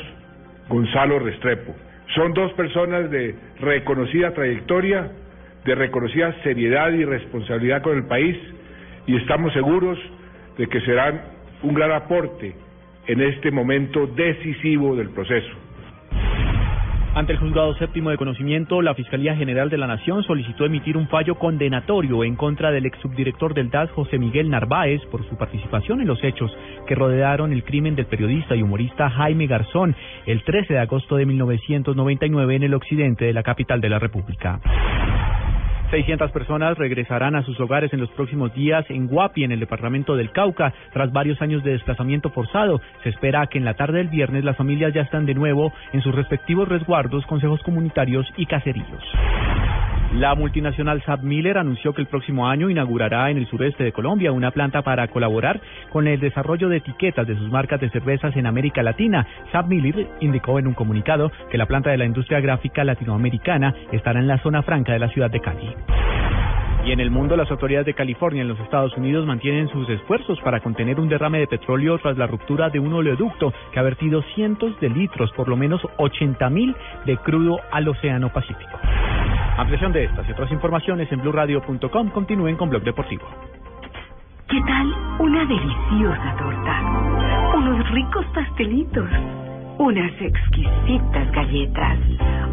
[0.68, 1.74] Gonzalo Restrepo.
[2.14, 5.10] Son dos personas de reconocida trayectoria,
[5.64, 8.36] de reconocida seriedad y responsabilidad con el país
[9.06, 9.98] y estamos seguros
[10.58, 11.22] de que serán
[11.62, 12.54] un gran aporte
[13.06, 15.61] en este momento decisivo del proceso.
[17.14, 21.08] Ante el juzgado séptimo de conocimiento, la Fiscalía General de la Nación solicitó emitir un
[21.08, 26.00] fallo condenatorio en contra del ex subdirector del DAS, José Miguel Narváez, por su participación
[26.00, 26.50] en los hechos
[26.86, 29.94] que rodearon el crimen del periodista y humorista Jaime Garzón
[30.24, 34.58] el 13 de agosto de 1999 en el occidente de la capital de la República.
[35.92, 40.16] 600 personas regresarán a sus hogares en los próximos días en Guapi, en el departamento
[40.16, 42.80] del Cauca, tras varios años de desplazamiento forzado.
[43.02, 46.00] Se espera que en la tarde del viernes las familias ya están de nuevo en
[46.00, 49.04] sus respectivos resguardos, consejos comunitarios y caseríos.
[50.14, 54.30] La multinacional Sab Miller anunció que el próximo año inaugurará en el sureste de Colombia
[54.30, 55.58] una planta para colaborar
[55.90, 59.26] con el desarrollo de etiquetas de sus marcas de cervezas en América Latina.
[59.52, 64.20] Sab Miller indicó en un comunicado que la planta de la industria gráfica latinoamericana estará
[64.20, 65.74] en la zona franca de la ciudad de Cali.
[66.84, 70.38] Y en el mundo, las autoridades de California en los Estados Unidos mantienen sus esfuerzos
[70.40, 74.20] para contener un derrame de petróleo tras la ruptura de un oleoducto que ha vertido
[74.34, 76.74] cientos de litros, por lo menos 80 mil,
[77.06, 78.78] de crudo al Océano Pacífico.
[79.56, 82.10] Ampliación de estas y otras informaciones en blueradio.com.
[82.10, 83.24] Continúen con Blog Deportivo.
[84.48, 86.80] ¿Qué tal una deliciosa torta?
[87.56, 89.08] Unos ricos pastelitos,
[89.78, 91.98] unas exquisitas galletas,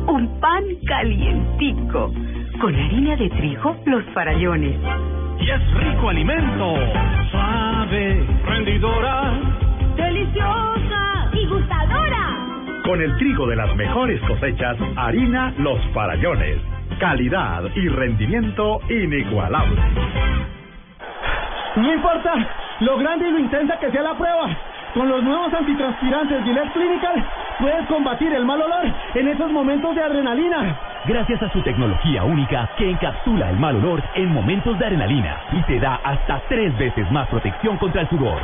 [0.08, 2.12] un pan calientico,
[2.60, 4.78] con harina de trigo, los farallones.
[5.40, 6.76] Y es rico alimento,
[7.32, 9.40] suave, rendidora,
[9.96, 12.82] deliciosa y gustadora.
[12.84, 16.79] Con el trigo de las mejores cosechas, harina Los Farallones.
[17.00, 19.80] Calidad y rendimiento inigualable.
[21.78, 22.34] No importa
[22.82, 24.50] lo grande y lo intensa que sea la prueba.
[24.94, 27.24] Con los nuevos antitranspirantes Gillette Clinical
[27.58, 28.86] puedes combatir el mal olor
[29.16, 30.78] en esos momentos de adrenalina.
[31.06, 35.62] Gracias a su tecnología única que encapsula el mal olor en momentos de adrenalina y
[35.62, 38.42] te da hasta tres veces más protección contra el sudor.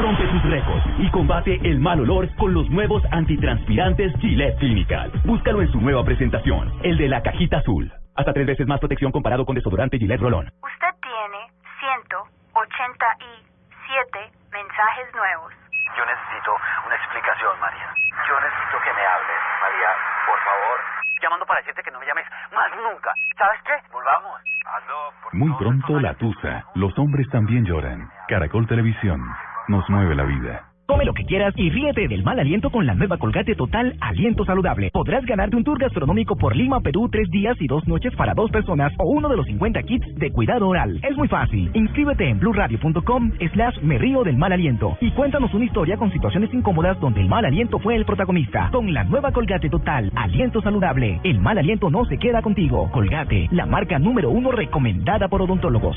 [0.00, 5.10] Rompe tus récords y combate el mal olor con los nuevos antitranspirantes Gillette Clinical.
[5.24, 7.92] Búscalo en su nueva presentación, el de la cajita azul.
[8.16, 10.46] Hasta tres veces más protección comparado con desodorante Gillette Rolón.
[10.62, 11.38] Usted tiene
[11.80, 15.52] 187 mensajes nuevos.
[15.96, 16.50] Yo necesito
[16.86, 17.88] una explicación, María.
[18.28, 19.90] Yo necesito que me hables, María,
[20.26, 20.78] por favor.
[21.22, 23.12] Llamando para decirte que no me llames más nunca.
[23.38, 23.74] ¿Sabes qué?
[23.92, 24.40] Volvamos.
[24.64, 25.12] Hazlo.
[25.32, 26.64] Muy pronto la tusa.
[26.74, 28.08] Los hombres también lloran.
[28.28, 29.20] Caracol Televisión.
[29.68, 30.74] Nos mueve la vida.
[30.86, 34.44] Come lo que quieras y ríete del mal aliento con la nueva Colgate Total Aliento
[34.44, 34.90] Saludable.
[34.92, 38.50] Podrás ganarte un tour gastronómico por Lima, Perú, tres días y dos noches para dos
[38.50, 41.00] personas o uno de los 50 kits de cuidado oral.
[41.02, 41.70] Es muy fácil.
[41.72, 46.52] Inscríbete en blurradio.com slash me río del mal aliento y cuéntanos una historia con situaciones
[46.52, 48.68] incómodas donde el mal aliento fue el protagonista.
[48.70, 52.90] Con la nueva Colgate Total Aliento Saludable, el mal aliento no se queda contigo.
[52.90, 55.96] Colgate, la marca número uno recomendada por odontólogos.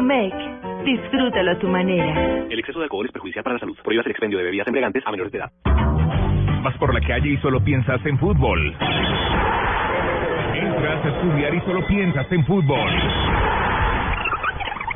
[0.00, 0.32] Domec,
[0.82, 2.46] disfrútalo a tu manera.
[2.48, 3.76] El exceso de alcohol es perjudicial para la salud.
[3.84, 5.50] Prohíbas el expendio de bebidas embriagantes a menores de edad.
[6.62, 8.74] Vas por la calle y solo piensas en fútbol.
[10.54, 12.90] Entras a estudiar y solo piensas en fútbol.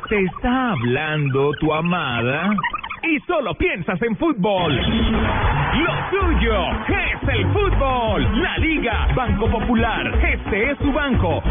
[0.09, 2.55] Te está hablando tu amada
[3.03, 4.75] y solo piensas en fútbol.
[4.75, 8.41] Lo tuyo es el fútbol.
[8.41, 10.07] La Liga Banco Popular.
[10.33, 11.43] Este es tu banco.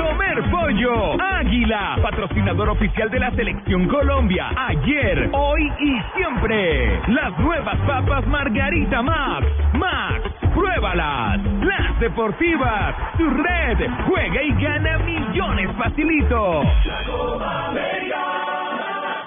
[0.00, 1.20] Comer pollo.
[1.20, 4.48] Águila, patrocinador oficial de la Selección Colombia.
[4.56, 7.00] Ayer, hoy y siempre.
[7.08, 9.46] Las nuevas papas Margarita Max.
[9.74, 10.22] Max,
[10.54, 11.40] pruébalas.
[11.62, 12.94] Las deportivas.
[13.18, 13.90] Tu red.
[14.06, 16.62] Juega y gana millones facilito.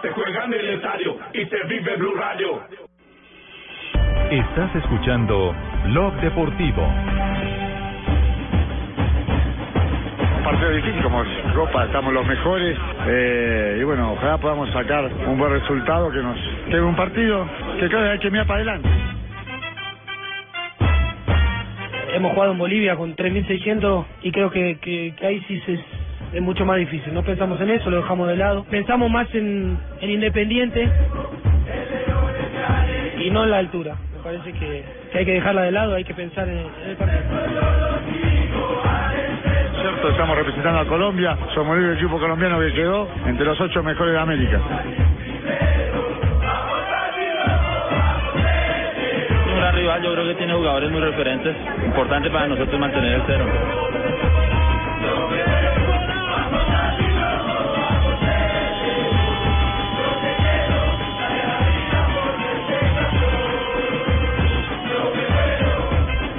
[0.02, 2.62] Se juega en el estadio y se vive Blue Radio.
[4.32, 5.56] Estás escuchando
[5.86, 6.88] Blog Deportivo.
[10.44, 11.24] Partido difícil como
[11.56, 12.78] Copa, estamos los mejores
[13.08, 16.38] eh, y bueno, ojalá podamos sacar un buen resultado que nos
[16.70, 17.48] que un partido
[17.80, 18.90] que creo que hay que mirar para adelante.
[22.14, 25.80] Hemos jugado en Bolivia con 3.600 y creo que, que, ahí sí se,
[26.34, 27.12] es mucho más difícil.
[27.14, 28.66] No pensamos en eso, lo dejamos de lado.
[28.70, 30.88] Pensamos más en, en Independiente
[33.18, 33.96] y no en la altura.
[34.16, 34.84] Me parece que,
[35.16, 37.24] hay que dejarla de lado, hay que pensar en, en el partido.
[39.84, 44.14] Cierto, estamos representando a Colombia, somos el equipo colombiano que quedó entre los ocho mejores
[44.14, 44.62] de América.
[49.54, 51.54] Un rival, yo creo que tiene jugadores muy referentes.
[51.86, 53.46] Importante para nosotros mantener el cero.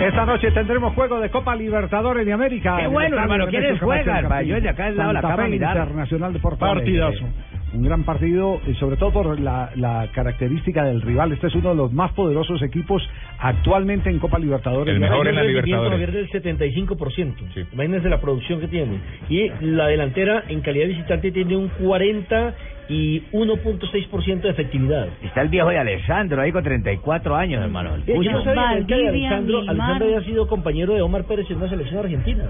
[0.05, 2.75] Esta noche tendremos juego de Copa Libertadores de América.
[2.77, 4.47] Qué En el bueno, hermano, ¿quiénes juegan?
[4.47, 5.77] yo de acá del lado de la Santa cama a Fe mirar.
[5.77, 7.01] Internacional de Porto Alegre.
[7.01, 7.25] Partidazo.
[7.73, 11.33] Un gran partido, y sobre todo por la, la característica del rival.
[11.33, 13.03] Este es uno de los más poderosos equipos
[13.41, 14.95] actualmente en Copa Libertadores.
[14.95, 15.41] El de mejor América.
[15.41, 16.13] en la Libertadores.
[16.13, 17.67] del 75%.
[17.73, 18.99] Imagínense la producción que tiene.
[19.31, 22.55] Y la delantera en calidad visitante tiene un 40
[22.89, 25.09] y 1.6% de efectividad.
[25.22, 27.95] Está el viejo de Alessandro ahí con 34 años, hermano.
[27.95, 29.43] El Eh, Yo no sabía que Milmar.
[29.68, 32.45] Alejandro había sido compañero de Omar Pérez en una selección argentina.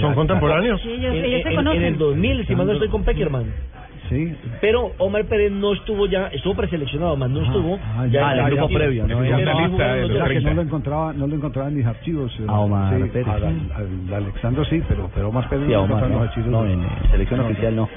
[0.00, 0.80] ¿Son contemporáneos?
[0.82, 1.80] Sí, ellos, En, ellos se en- conocen.
[1.82, 3.44] en el 2000, si mal no estoy con Peckerman.
[4.08, 4.34] Sí.
[4.60, 8.50] Pero Omar Pérez no estuvo ya, estuvo preseleccionado, más no estuvo Ah, ya, en el
[8.56, 9.06] grupo previo.
[9.06, 9.22] ¿no?
[9.24, 10.50] Ya, Él ya, estuvo jugando ya, los ya que 30.
[10.50, 12.32] no lo encontraba, no lo encontraba en mis archivos.
[12.40, 13.28] eh, A Omar sí, Pérez.
[13.28, 13.54] al- al-
[14.08, 16.24] al Alexandro sí, pero, pero Omar Pérez Sí, no a lo Omar, encontraba en no,
[16.24, 16.50] los archivos.
[16.50, 17.88] no, en eh, selección oficial no.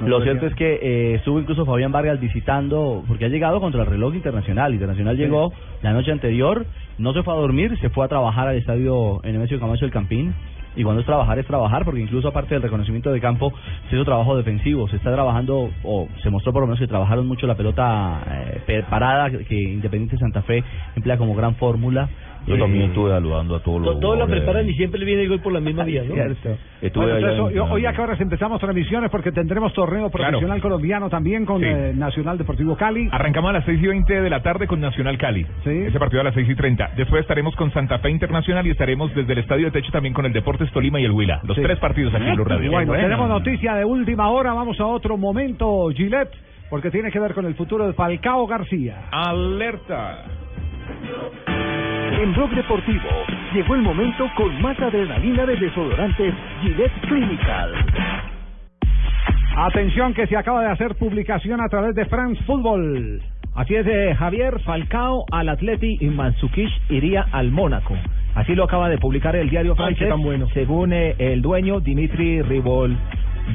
[0.00, 3.82] No Lo cierto es que eh, estuvo incluso Fabián Vargas visitando, porque ha llegado contra
[3.82, 4.72] el reloj internacional.
[4.72, 6.66] Internacional llegó la noche anterior,
[6.98, 10.34] no se fue a dormir, se fue a trabajar al estadio Nemesio Camacho del Campín.
[10.76, 13.52] Y cuando es trabajar, es trabajar, porque incluso aparte del reconocimiento de campo,
[13.90, 14.88] se hizo trabajo defensivo.
[14.88, 18.20] Se está trabajando, o se mostró por lo menos que trabajaron mucho la pelota
[18.66, 20.62] eh, parada, que Independiente Santa Fe
[20.96, 22.08] emplea como gran fórmula.
[22.44, 24.42] Yo Eh, también estuve saludando a todos los To- Todos jugadores.
[24.42, 26.12] preparan y siempre le viene el gol por la misma vía, ¿no?
[26.14, 26.56] Cierto.
[26.80, 30.60] Estuve Bueno, allá entonces, en- hoy- a qué horas empezamos transmisiones porque tendremos torneo profesional
[30.60, 31.66] colombiano también con Sí.
[31.68, 33.08] eh, Nacional Deportivo Cali.
[33.12, 35.46] Arrancamos a las 6 y 20 de la tarde con Nacional Cali.
[35.64, 36.90] Ese partido a las 6 y 30.
[36.96, 40.26] Después estaremos con Santa Fe Internacional y estaremos desde el Estadio de Techo también con
[40.26, 40.32] el
[40.62, 41.40] Deportes Tolima y el Huila.
[41.44, 41.62] Los Sí.
[41.62, 42.70] tres partidos aquí en Blue Radio.
[42.70, 44.52] Bueno, tenemos noticia de última hora.
[44.52, 46.32] Vamos a otro momento, Gillette,
[46.70, 48.96] porque tiene que ver con el futuro de Falcao García.
[49.10, 50.24] Alerta.
[52.22, 53.08] En Blog Deportivo
[53.52, 57.72] llegó el momento con más adrenalina de desodorantes Gillette Clinical.
[59.56, 63.20] Atención que se acaba de hacer publicación a través de France Football.
[63.54, 67.94] Así es, eh, Javier Falcao al Atleti y Mandzukic iría al Mónaco.
[68.34, 70.08] Así lo acaba de publicar el diario francés.
[70.08, 70.48] tan bueno.
[70.54, 72.96] Según eh, el dueño Dimitri Ribol.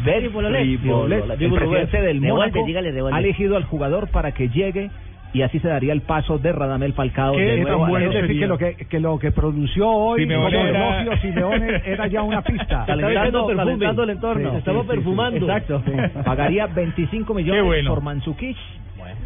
[0.06, 0.54] Ribolet.
[0.54, 1.60] Ribolet, el Ribolet.
[1.60, 2.66] presidente del Mónaco
[3.14, 4.90] ha elegido al jugador para que llegue
[5.34, 8.12] y así se daría el paso de Radamel Falcao Que de es nuevo tan bueno
[8.12, 11.82] es decir, que lo que, que lo que pronunció hoy Simeone como era- elogio Simeone
[11.86, 12.84] era ya una pista.
[12.88, 14.52] Calentando, calentando el entorno.
[14.52, 14.96] Sí, Estamos sí, sí, sí.
[14.98, 15.38] perfumando.
[15.46, 15.84] Exacto.
[16.26, 17.90] Pagaría 25 millones bueno.
[17.90, 18.58] por Mandzukic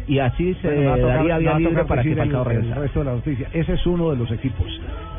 [0.08, 2.48] y así se Bueno, tocar- daría me vía libre tocar para que el- Falcao el,
[2.48, 2.80] regresara.
[2.82, 3.48] resto de la noticia.
[3.52, 4.66] Ese es uno de los equipos.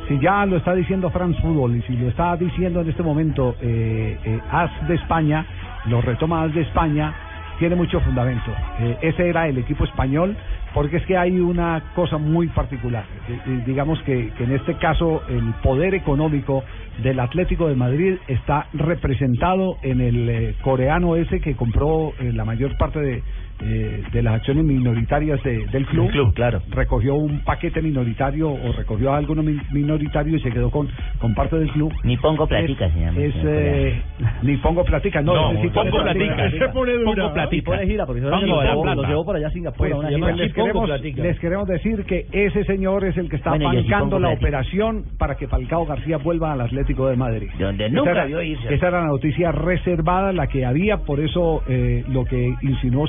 [0.08, 3.56] Si ya lo está diciendo France Football y si lo está diciendo en este momento
[3.62, 5.46] eh, eh, AS de España,
[5.86, 7.14] lo retoma AS de España,
[7.60, 8.52] tiene mucho fundamento.
[8.80, 10.36] Eh, ese era el equipo español,
[10.74, 13.06] porque es que hay una cosa muy particular.
[13.30, 16.64] Eh, eh, digamos que, que en este caso el poder económico
[17.02, 23.00] del Atlético de Madrid está representado en el coreano ese que compró la mayor parte
[23.00, 23.24] de,
[23.62, 26.34] eh, de las acciones minoritarias de- del club.
[26.34, 26.62] claro.
[26.72, 30.90] Recogió un paquete minoritario o recogió algo mi- minoritario y se quedó con,
[31.20, 31.94] con parte del club.
[32.04, 34.02] Ni pongo platica, es, se llama, es, señor eh,
[34.44, 35.54] ni pongo platica, no.
[35.54, 36.46] No, pongo platica.
[36.48, 37.14] Ese pone dura.
[37.24, 37.72] Pongo platica.
[37.72, 39.78] Pone gira, porque Pongo los llevó, los llevó por allá a Singapur.
[39.88, 40.32] Pues, una se gira.
[40.34, 41.24] les, queremos, Platica.
[41.24, 44.48] les queremos decir que ese señor es el que está Bueno, sí bancando la platica.
[44.48, 47.50] operación para que Falcao García vuelva al Atlético de Madrid.
[47.60, 48.74] Donde Esa nunca era- vio irse.
[48.74, 53.08] Esa era la noticia reservada, la que había, por eso eh, lo que insinuó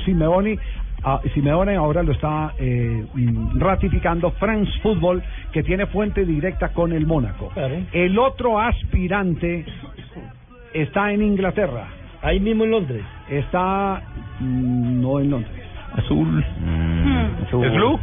[0.53, 0.59] Simeone.
[1.03, 5.21] ah, Simeone ahora lo está eh, mm, ratificando France Football,
[5.51, 7.51] que tiene fuente directa con el Mónaco.
[7.91, 9.65] El otro aspirante
[10.73, 11.87] está en Inglaterra.
[12.21, 13.03] Ahí mismo en Londres.
[13.29, 14.01] Está
[14.39, 15.63] mm, no en Londres.
[15.95, 16.43] Azul.
[16.43, 17.99] ¿Es Blue?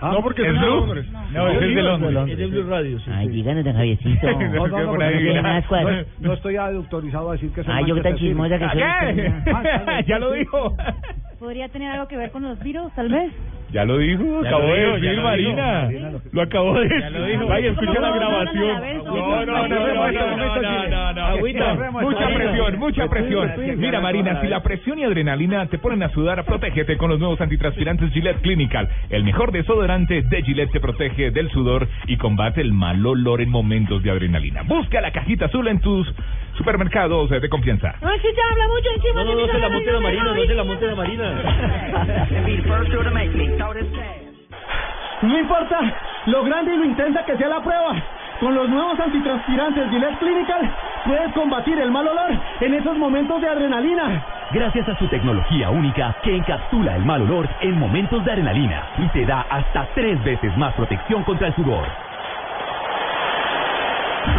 [0.00, 0.76] Ah, No, porque es ¿Es de Blue?
[0.76, 1.06] Londres.
[1.32, 2.28] No, ese es de Londres.
[2.28, 3.10] Es de Blue Radio, sí.
[3.12, 4.26] Ay, díganos, don Javiercito.
[4.32, 7.84] No, no, no, No no, no, no estoy autorizado a decir que es el Ay,
[7.86, 8.82] yo que tan chismosa que soy.
[9.14, 10.04] ¿Qué?
[10.06, 10.76] ya lo dijo.
[11.44, 13.30] ¿Podría tener algo que ver con los virus, tal vez?
[13.70, 15.90] Ya lo dijo, Ya acabó lo de decir lo Marina.
[16.32, 17.38] Lo acabó de decir.
[17.46, 19.04] Vaya, escucha la ¿Cómo no hablan grabación.
[19.04, 21.24] no, no, no, no, no.
[21.26, 21.74] Agüita.
[21.90, 23.52] Mucha presión, mucha presión.
[23.76, 27.38] Mira, Marina, si la presión y adrenalina te ponen a sudar, protégete con los nuevos
[27.42, 28.88] antitranspirantes Gillette Clinical.
[29.10, 33.50] El mejor desodorante de Gillette te protege del sudor y combate el mal olor en
[33.50, 34.62] momentos de adrenalina.
[34.62, 36.10] Busca la cajita azul en tus
[36.56, 37.94] supermercados de confianza.
[38.50, 40.86] Habla mucho encima No, no, no se la monte la Marina, no se la monte
[40.86, 41.32] la Marina.
[45.22, 45.78] No importa
[46.26, 47.94] lo grande y lo intensa que sea la prueba.
[48.40, 50.70] Con los nuevos antitranspirantes Gillette Clinical
[51.06, 52.30] puedes combatir el mal olor
[52.60, 54.24] en esos momentos de adrenalina.
[54.52, 59.08] Gracias a su tecnología única que encapsula el mal olor en momentos de adrenalina y
[59.08, 61.86] te da hasta tres veces más protección contra el sudor.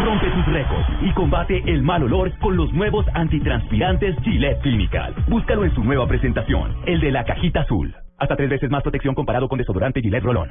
[0.04, 5.14] Rompe tus récords y combate el mal olor con los nuevos antitranspirantes Gillette Clinical.
[5.28, 7.94] Búscalo en su nueva presentación, el de la cajita azul.
[8.18, 10.50] Hasta tres veces más protección comparado con desodorante Gillette Rolón.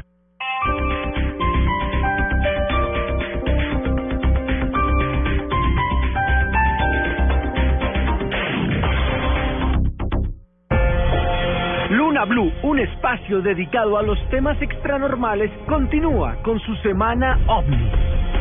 [11.89, 18.34] Luna Blue, un espacio dedicado a los temas extranormales, continúa con su semana OVNI.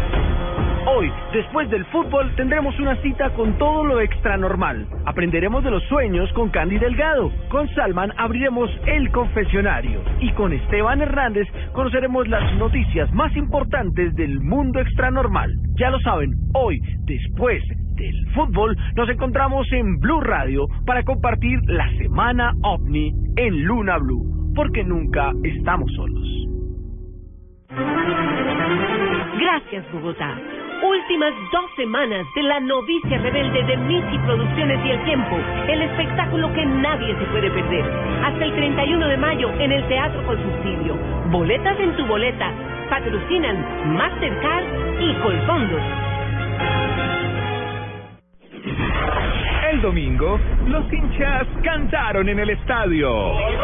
[0.86, 4.86] Hoy, después del fútbol, tendremos una cita con todo lo extranormal.
[5.06, 7.32] Aprenderemos de los sueños con Candy Delgado.
[7.48, 10.02] Con Salman abriremos el confesionario.
[10.20, 15.54] Y con Esteban Hernández conoceremos las noticias más importantes del mundo extranormal.
[15.76, 17.62] Ya lo saben, hoy, después
[17.96, 24.52] del fútbol, nos encontramos en Blue Radio para compartir la semana OVNI en Luna Blue.
[24.54, 26.28] Porque nunca estamos solos.
[29.40, 30.38] Gracias, Bogotá.
[30.82, 35.36] Últimas dos semanas de la novicia rebelde de Missy Producciones y El Tiempo,
[35.68, 37.84] el espectáculo que nadie se puede perder.
[38.24, 40.96] Hasta el 31 de mayo en el Teatro con Subsidio.
[41.30, 42.52] Boletas en tu boleta.
[42.90, 44.64] Patrocinan Mastercard
[45.00, 45.82] y Colfondos.
[49.70, 53.34] El domingo, los hinchas cantaron en el estadio.
[53.34, 53.56] Y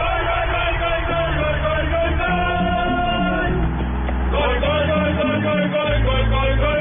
[6.61, 6.80] lo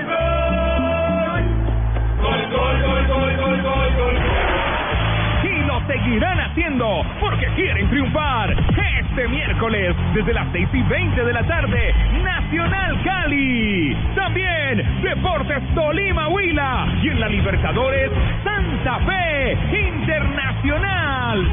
[6.09, 8.55] seguirán haciendo porque quieren triunfar.
[8.99, 11.93] Este miércoles, desde las 6 y 20 de la tarde,
[12.23, 13.95] Nacional Cali.
[14.15, 16.87] También Deportes Tolima Huila.
[17.03, 18.11] Y en la Libertadores,
[18.43, 19.57] Santa Fe
[19.87, 21.47] Internacional.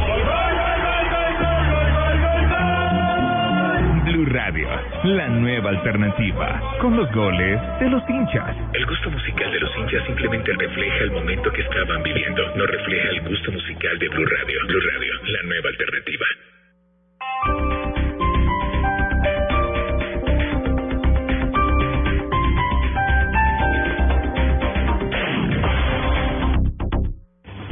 [4.16, 4.66] Blue Radio,
[5.04, 8.56] la nueva alternativa, con los goles de los hinchas.
[8.72, 13.10] El gusto musical de los hinchas simplemente refleja el momento que estaban viviendo, no refleja
[13.10, 14.58] el gusto musical de Blue Radio.
[14.68, 16.26] Blue Radio, la nueva alternativa.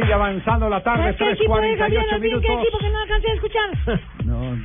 [0.00, 2.02] Avanzando la tarde, ¿Qué equipo es, Javier?
[2.02, 2.62] 3.48 Al fin, ¿Qué minutos.
[2.62, 4.00] equipo que no alcancé a escuchar?
[4.24, 4.58] No, eh.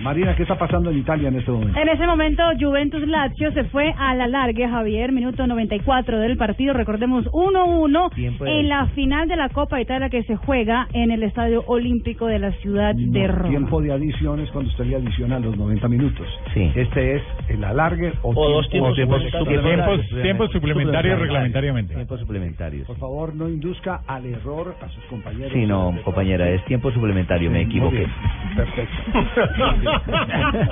[0.00, 1.78] Marina, ¿qué está pasando en Italia en este momento?
[1.78, 6.74] En ese momento, Juventus Lazio se fue a la largue, Javier, minuto 94 del partido.
[6.74, 11.10] Recordemos 1-1 Tiempo de- en la final de la Copa Italia que se juega en
[11.12, 13.48] el Estadio Olímpico de la ciudad de No, Roma.
[13.50, 16.26] tiempo de adiciones cuando usted le adiciona los 90 minutos.
[16.54, 16.72] Sí.
[16.74, 20.08] Este es el alargue o, O dos tiempos suplementarios.
[20.22, 21.94] tiempos suplementarios reglamentariamente.
[21.94, 22.86] Tiempos suplementarios.
[22.88, 25.52] Por favor, no induzca al error a sus compañeros.
[25.52, 27.96] Sí, no, compañera, es tiempo suplementario, me equivoqué.
[27.98, 28.10] bien,
[29.84, 30.70] Perfecto.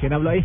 [0.00, 0.44] ¿Quién habló ahí?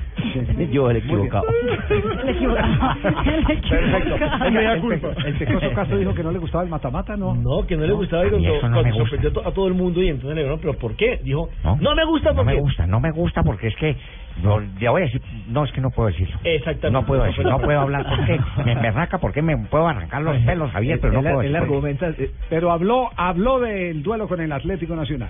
[0.71, 1.43] Yo, el equivocado.
[1.89, 2.95] El equivocado.
[3.03, 3.75] El Perfecto.
[3.97, 4.45] equivocado.
[4.45, 7.35] Oiga, el, el Pecoso Castro dijo que no le gustaba el maata-mata, ¿no?
[7.35, 8.99] No, que no le gustaba y cuando, eso no cuando me gusta.
[9.03, 11.19] sorprendió a to- a todo el mundo y entonces le dijeron, pero ¿por qué?
[11.23, 11.77] Dijo, ¿No?
[11.81, 12.53] no, me gusta No porque...
[12.55, 13.95] me gusta, no me gusta porque es que
[14.43, 16.37] no, ya voy a decir, no es que no puedo decirlo.
[16.43, 16.91] Exactamente.
[16.91, 20.71] No puedo decir, no puedo hablar porque me emberraca porque me puedo arrancar los pelos,
[20.71, 21.57] Javier, pero no puedo decir.
[21.57, 25.29] argumenta, eh, pero habló, habló del duelo con el Atlético Nacional.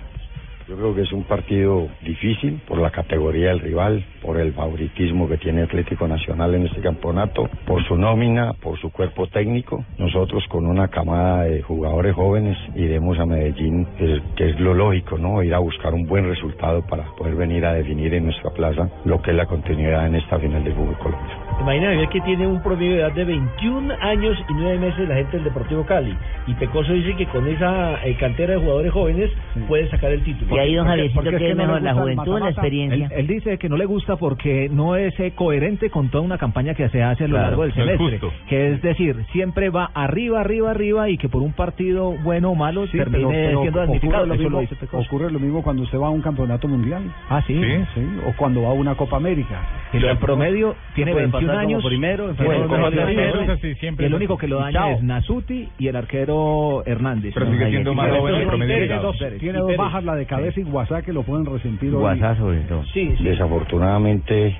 [0.68, 5.28] Yo creo que es un partido difícil por la categoría del rival, por el favoritismo
[5.28, 9.84] que tiene Atlético Nacional en este campeonato, por su nómina, por su cuerpo técnico.
[9.98, 14.74] Nosotros con una camada de jugadores jóvenes iremos a Medellín, que es, que es lo
[14.74, 15.42] lógico, ¿no?
[15.42, 19.20] Ir a buscar un buen resultado para poder venir a definir en nuestra plaza lo
[19.20, 21.38] que es la continuidad en esta final del fútbol Colombia.
[21.60, 25.14] Imagina ver que tiene un promedio de edad de 21 años y 9 meses la
[25.16, 26.16] gente del Deportivo Cali.
[26.46, 29.30] Y Pecoso dice que con esa eh, cantera de jugadores jóvenes
[29.68, 30.51] puede sacar el título.
[30.54, 32.48] Y ahí, don Porque- Javiercito, porque es ¿qué que es mejor, la juventud o la
[32.50, 33.06] experiencia?
[33.06, 36.38] Él, él dice que no le gusta porque no es eh, coherente con toda una
[36.38, 38.20] campaña que se hace a lo Claro, largo del es semestre.
[38.48, 42.54] Que es decir, siempre va arriba, arriba, arriba y que por un partido bueno o
[42.54, 45.06] malo Sí, termine pero- pero siendo ocurre lo mismo- lo dice Pecoso.
[45.06, 47.02] Ocurre lo mismo cuando usted va a un campeonato mundial.
[47.28, 47.54] Ah, sí.
[47.94, 49.60] Sí, o cuando va a una Copa América.
[49.92, 51.84] Y en promedio tiene puede 21 pasar como años.
[51.86, 54.90] primero, primero, siempre y el único que lo daña chao.
[54.92, 57.32] es Nasuti y el arquero Hernández.
[57.34, 60.04] Pero sigue siendo más joven el promedio Tiene dos- tiene bajas.
[60.04, 62.00] la de cabeza y Guasá, que lo pueden resentir hoy.
[62.00, 62.84] Guasá sobre todo.
[62.92, 64.56] Sí, Desafortunadamente,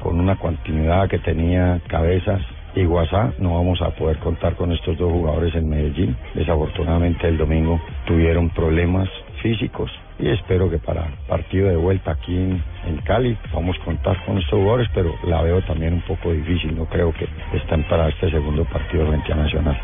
[0.00, 2.40] con una continuidad que tenía Cabezas
[2.74, 6.16] y Guasá, no vamos a poder contar con estos dos jugadores en Medellín.
[6.34, 9.08] Desafortunadamente, el domingo tuvieron problemas
[9.46, 13.84] físicos y espero que para el partido de vuelta aquí en, en Cali vamos a
[13.84, 16.76] contar con estos jugadores, pero la veo también un poco difícil.
[16.76, 19.80] No creo que estén para este segundo partido frente a Nacional.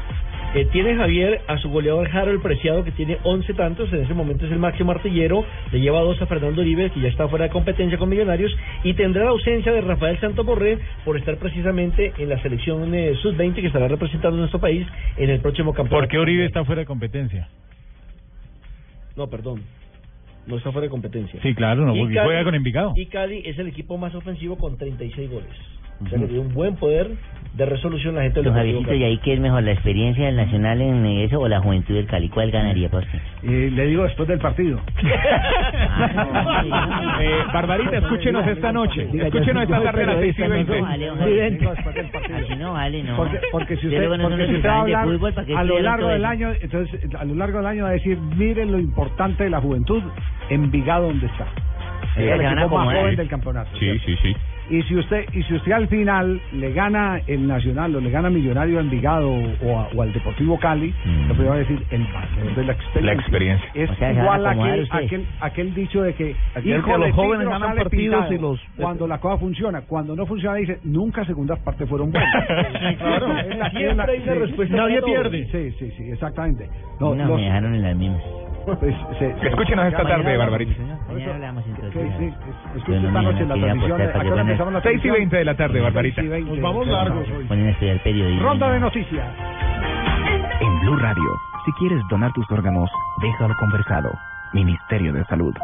[0.55, 4.45] Eh, tiene Javier a su goleador Harold Preciado, que tiene 11 tantos, en ese momento
[4.45, 7.51] es el máximo artillero, le lleva dos a Fernando Uribe, que ya está fuera de
[7.51, 8.55] competencia con Millonarios,
[8.85, 13.15] y tendrá la ausencia de Rafael Santos Borré por estar precisamente en la selección eh,
[13.23, 14.87] sub-20 que estará representando a nuestro país
[15.17, 16.03] en el próximo campeonato.
[16.03, 17.49] ¿Por qué Uribe está fuera de competencia?
[19.17, 19.63] No, perdón.
[20.47, 21.41] No está fuera de competencia.
[21.43, 22.93] Sí, claro, no, Y porque Cali- juega con Envigado.
[22.97, 25.51] Y Cali es el equipo más ofensivo con 36 goles.
[26.01, 27.11] O sea que tiene un buen poder
[27.55, 28.95] de resolución la gente Deportivo Javiercito.
[28.95, 32.07] ¿y ahí qué es mejor, la experiencia del Nacional en eso o la juventud del
[32.07, 32.29] Cali?
[32.31, 33.19] ¿Cuál ganaría para usted?
[33.43, 34.81] Y le digo después del partido.
[37.21, 39.09] Eh, Barbarita, escúchenos esta noche.
[39.13, 41.67] Escúchenos esta tarde a las 6 y 20.
[42.35, 43.17] Así no vale, no.
[43.17, 45.57] Porque, porque si usted, porque si usted va a saben de hablar fútbol, ¿para qué
[45.57, 48.73] a lo largo del año, entonces a lo largo del año va a decir, miren
[48.73, 50.03] lo importante de la juventud,
[50.49, 51.47] Envigado donde está.
[52.17, 53.71] Es el equipo más joven del campeonato.
[53.79, 54.37] Sí, sí, sí.
[54.71, 58.31] Y si usted y si usted al final le gana el Nacional o le gana
[58.31, 60.95] Millonario a Envigado o, a- o al Deportivo Cali,
[61.29, 63.01] lo primero va a decir el valor de la experiencia.
[63.03, 63.69] La experiencia.
[63.75, 67.13] Es O sea, igual a aquel, aquel, aquel dicho de que, Aquel hijo que los
[67.13, 71.59] jóvenes ganan partidos y los- Cuando la cosa funciona, cuando no funciona dice, nunca segundas
[71.61, 72.33] partes fueron buenas.
[72.99, 73.37] Claro.
[73.39, 74.39] Es la- es la- hay una sí.
[74.39, 75.49] respuesta Nadie pierde.
[75.51, 76.69] Sí, sí, sí, exactamente.
[77.01, 78.23] No, No, los- me dejaron en las mismas.
[78.65, 78.79] Pues,
[79.19, 80.73] se- se- Escúchenos esta tarde, Barbarita.
[81.09, 81.93] Mañana hablamos entonces.
[82.03, 82.35] Sí, sí,
[82.75, 83.93] Yo escuche no esta noche en la transmisión.
[84.03, 85.15] ¿A para qué hora empezamos la 6 y transmisión?
[85.15, 86.15] 20 de la tarde, Barbarita.
[86.23, 86.51] 6 y 20.
[86.53, 87.45] Nos vamos largos hoy.
[87.45, 88.43] Ponen a estudiar periodismo.
[88.49, 89.27] Ronda de noticias.
[90.61, 91.31] En Blue Radio,
[91.65, 92.91] si quieres donar tus órganos,
[93.21, 94.11] déjalo conversado.
[94.53, 95.55] Ministerio de Salud.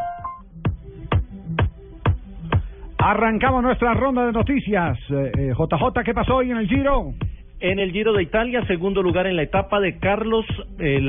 [2.97, 4.97] Arrancamos nuestra ronda de noticias.
[5.09, 7.13] Eh, eh, JJ, ¿qué pasó hoy en el Giro?
[7.61, 10.45] En el Giro de Italia, segundo lugar en la etapa de Carlos
[10.79, 11.01] eh,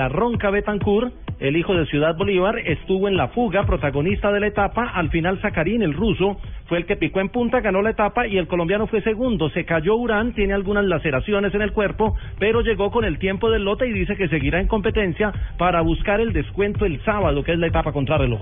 [0.52, 4.90] Betancourt, el hijo de Ciudad Bolívar, estuvo en la fuga, protagonista de la etapa.
[4.92, 8.36] Al final, Zacarín, el ruso, fue el que picó en punta, ganó la etapa y
[8.36, 9.48] el colombiano fue segundo.
[9.50, 13.64] Se cayó Urán, tiene algunas laceraciones en el cuerpo, pero llegó con el tiempo del
[13.64, 17.60] lote y dice que seguirá en competencia para buscar el descuento el sábado, que es
[17.60, 18.40] la etapa contrarreloj.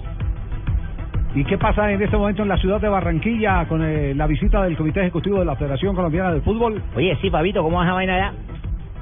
[1.39, 4.61] ¿Y qué pasa en este momento en la ciudad de Barranquilla con eh, la visita
[4.65, 6.83] del Comité Ejecutivo de la Federación Colombiana de Fútbol?
[6.97, 8.33] Oye, sí, Pabito, ¿cómo vas a vaina allá?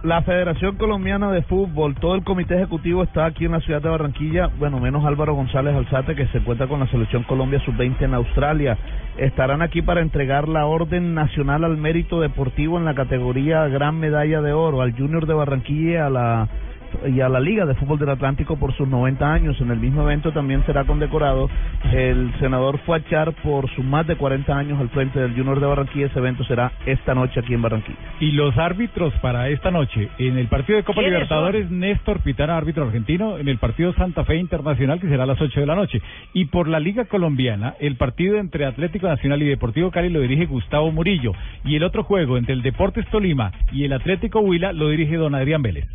[0.03, 3.89] La Federación Colombiana de Fútbol, todo el comité ejecutivo está aquí en la ciudad de
[3.89, 8.13] Barranquilla, bueno, menos Álvaro González Alzate, que se encuentra con la selección Colombia Sub-20 en
[8.13, 8.77] Australia.
[9.17, 14.43] Estarán aquí para entregar la Orden Nacional al Mérito Deportivo en la categoría Gran Medalla
[14.43, 16.49] de Oro, al Junior de Barranquilla y a la
[17.07, 19.61] y a la Liga de Fútbol del Atlántico por sus 90 años.
[19.61, 21.49] En el mismo evento también será condecorado
[21.93, 26.07] el senador Fuachar por sus más de 40 años al frente del Junior de Barranquilla.
[26.07, 27.99] Ese evento será esta noche aquí en Barranquilla.
[28.21, 32.57] Y los árbitros para esta noche, en el partido de Copa ¿Quiénes Libertadores, Néstor Pitana,
[32.57, 35.75] árbitro argentino, en el partido Santa Fe Internacional, que será a las 8 de la
[35.75, 36.01] noche.
[36.33, 40.47] Y por la Liga Colombiana, el partido entre Atlético Nacional y Deportivo Cali lo dirige
[40.47, 41.33] Gustavo Murillo.
[41.65, 45.35] Y el otro juego entre el Deportes Tolima y el Atlético Huila lo dirige don
[45.35, 45.87] Adrián Vélez.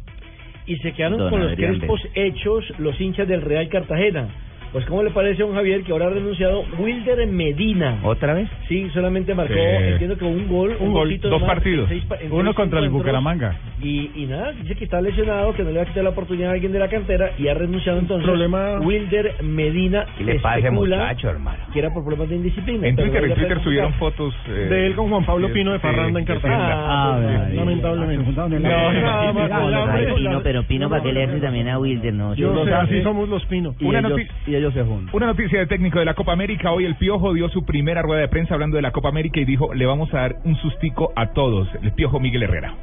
[0.65, 4.29] Y se quedaron Don con los crespos hechos los hinchas del Real Cartagena.
[4.71, 7.99] Pues ¿cómo le parece a un Javier que ahora ha renunciado Wilder Medina?
[8.03, 8.47] ¿Otra vez?
[8.69, 9.59] Sí, solamente marcó, Sí.
[9.59, 11.91] entiendo que un gol, Un gol, golcito dos partidos.
[11.91, 12.89] en seis pa- en Uno contra el.
[12.89, 13.53] Bucaramanga.
[13.81, 16.51] Y, y nada, dice que está lesionado, que no le va a quitar la oportunidad
[16.51, 20.05] a alguien de la cantera y ha renunciado entonces problema- Wilder Medina.
[20.17, 21.57] ¿Qué le pasa especula muchacho, hermano?
[21.73, 22.87] Que era por problemas de indisciplina.
[22.87, 26.17] En Twitter, no en Twitter subieron fotos de él con Juan Pablo Pino de Parranda
[26.19, 26.69] en Cartagena.
[26.71, 28.31] Ah, Sí, lamentablemente.
[28.31, 32.13] No, Pino, la- pero Pino, ¿para qué le hace también a Wilder?
[32.13, 33.75] No, Yo no sé, así somos los Pino.
[33.81, 35.13] Una noti- y ellos se juntan.
[35.13, 36.71] Una noticia de técnico de la Copa América.
[36.71, 39.45] Hoy el Piojo dio su primera rueda de prensa hablando de la Copa América y
[39.45, 41.67] dijo, le vamos a dar un sustico a todos.
[41.81, 42.73] El Piojo Miguel Herrera.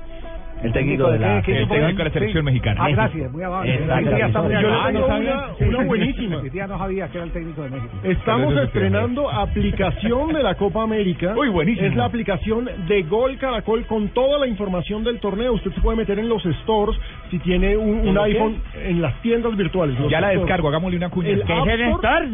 [0.62, 2.80] El técnico de la- el técnico de la selección mexicana.
[2.82, 3.78] Ah, gracias, muy amable.
[3.90, 5.46] Ah, una- sabía.
[5.68, 6.42] una buenísima.
[6.68, 7.92] No sabía que era el técnico de México.
[8.02, 11.34] Estamos estrenando aplicación de la Copa América.
[11.36, 11.86] Uy, buenísimo.
[11.86, 15.52] Es la aplicación de Gol Caracol con toda la información del torneo.
[15.54, 16.96] Usted se puede meter en los stores
[17.30, 19.96] si tiene un, iPhone en las tiendas virtuales.
[20.10, 21.28] Ya la descargo, hagámosle una cuña.
[21.30, 22.26] El ¿Qué es el Store,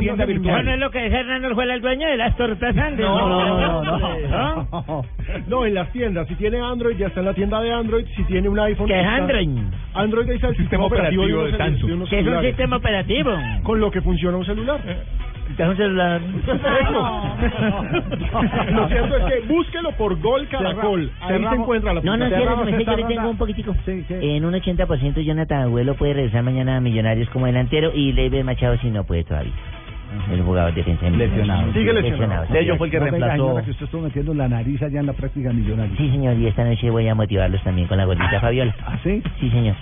[0.00, 0.54] tienda- virtual.
[0.60, 3.04] ¿Eso no es lo que es Hernando fue el dueño de las tortas Andes?
[3.06, 5.38] No, no, no, ¿No?
[5.38, 5.44] no.
[5.62, 6.26] No, en las tiendas.
[6.28, 8.04] Si tiene Android, ya está en la tienda de Android.
[8.16, 8.86] Si tiene un iPhone.
[8.88, 9.48] ¿Qué es está- Android?
[9.94, 11.88] Android es el sistema operativo de, celu- Samsung.
[11.88, 13.30] de unos ¿Qué es un sistema operativo?
[13.62, 14.80] Con lo que funciona un celular.
[15.56, 16.20] ¿Qué es un celular?
[18.72, 21.10] Lo cierto es que búsquelo por Gol Caracol.
[21.20, 23.74] Ahí se encuentra la No, no, cierto, me sé, yo le tengo un poquitico.
[23.86, 28.76] En un 80% Jonathan Abuelo puede regresar mañana a Millonarios como delantero y Leiber Machado
[28.78, 29.52] si no puede todavía.
[30.30, 31.38] El jugador defensa de Millonarios.
[31.38, 31.72] Lesionado.
[31.72, 32.46] Sigue lesionado.
[32.46, 35.96] No tenga, señora, que usted estuvo metiendo la nariz allá en la práctica millonaria.
[35.96, 38.74] Sí, señor, y esta noche voy a motivarlos también con la gordita Fabiola.
[38.86, 39.22] ¿Ah, sí?
[39.40, 39.74] Sí, señor.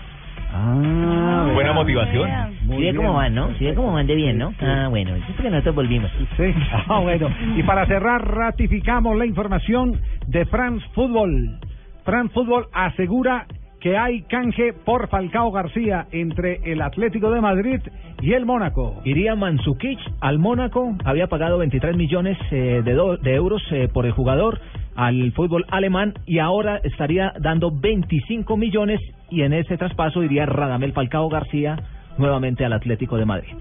[0.52, 2.28] Ah, Buena motivación.
[2.68, 3.48] ¿Sí ve cómo van, no?
[3.58, 4.52] ¿Sí ve cómo van de bien, no?
[4.60, 6.10] Ah, bueno, es porque nosotros volvimos.
[6.36, 6.52] Sí,
[6.88, 7.28] ah, bueno.
[7.56, 11.58] Y para cerrar, ratificamos la información de France Football.
[12.04, 13.46] France Football asegura
[13.80, 17.80] que hay canje por Falcao García entre el Atlético de Madrid
[18.20, 19.00] y el Mónaco.
[19.04, 24.04] Iría Mansukic al Mónaco, había pagado 23 millones eh, de, do- de euros eh, por
[24.06, 24.60] el jugador
[24.96, 29.00] al fútbol alemán y ahora estaría dando 25 millones
[29.30, 31.76] y en ese traspaso iría Radamel Falcao García
[32.18, 33.54] nuevamente al Atlético de Madrid.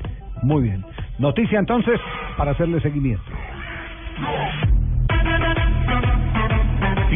[0.43, 0.83] Muy bien.
[1.17, 1.99] Noticia entonces
[2.37, 3.23] para hacerle seguimiento.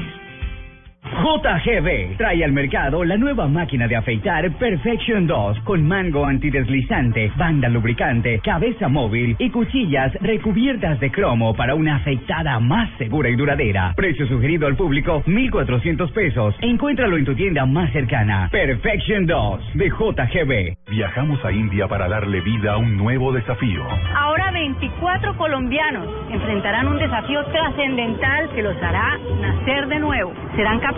[1.03, 7.67] JGB trae al mercado la nueva máquina de afeitar Perfection 2 con mango antideslizante, banda
[7.67, 13.93] lubricante, cabeza móvil y cuchillas recubiertas de cromo para una afeitada más segura y duradera.
[13.95, 16.55] Precio sugerido al público 1.400 pesos.
[16.61, 18.47] Encuéntralo en tu tienda más cercana.
[18.51, 20.77] Perfection 2 de JGB.
[20.89, 23.83] Viajamos a India para darle vida a un nuevo desafío.
[24.15, 30.33] Ahora 24 colombianos enfrentarán un desafío trascendental que los hará nacer de nuevo.
[30.55, 30.92] Serán capaces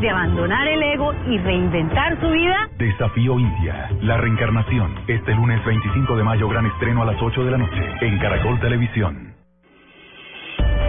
[0.00, 2.68] de abandonar el ego y reinventar su vida.
[2.78, 4.92] Desafío India, la reencarnación.
[5.06, 8.58] Este lunes 25 de mayo, gran estreno a las 8 de la noche en Caracol
[8.58, 9.34] Televisión.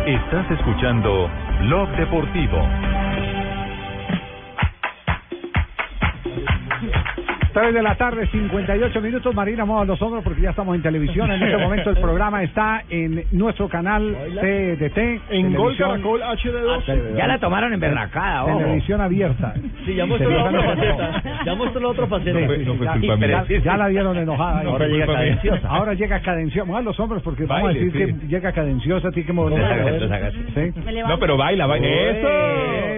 [0.07, 1.29] Estás escuchando
[1.61, 2.57] Blog Deportivo.
[7.57, 9.34] 3 de la tarde, 58 minutos.
[9.34, 11.31] Marina, mueva los hombros porque ya estamos en televisión.
[11.31, 15.31] En este momento el programa está en nuestro canal TDT.
[15.31, 17.15] En Gol Caracol HD2.
[17.15, 18.59] Ya la tomaron en berracada, ojo.
[18.59, 19.55] Televisión abierta.
[19.85, 21.23] Sí, ya mostró la otra faceta.
[21.45, 23.59] Ya mostró la otra faceta.
[23.63, 24.61] Ya, la vieron enojada.
[24.61, 25.67] Ahora llega cadenciosa.
[25.67, 26.65] Ahora llega cadenciosa.
[26.65, 27.97] Muevan los hombros porque vamos a decir sí.
[27.97, 29.09] que llega cadenciosa.
[29.09, 30.11] Tiene que mover los Hágase, hombros.
[30.11, 30.38] hágase.
[30.53, 31.01] ¿Sí?
[31.07, 31.88] No, pero baila, baila.
[31.88, 32.27] Eso.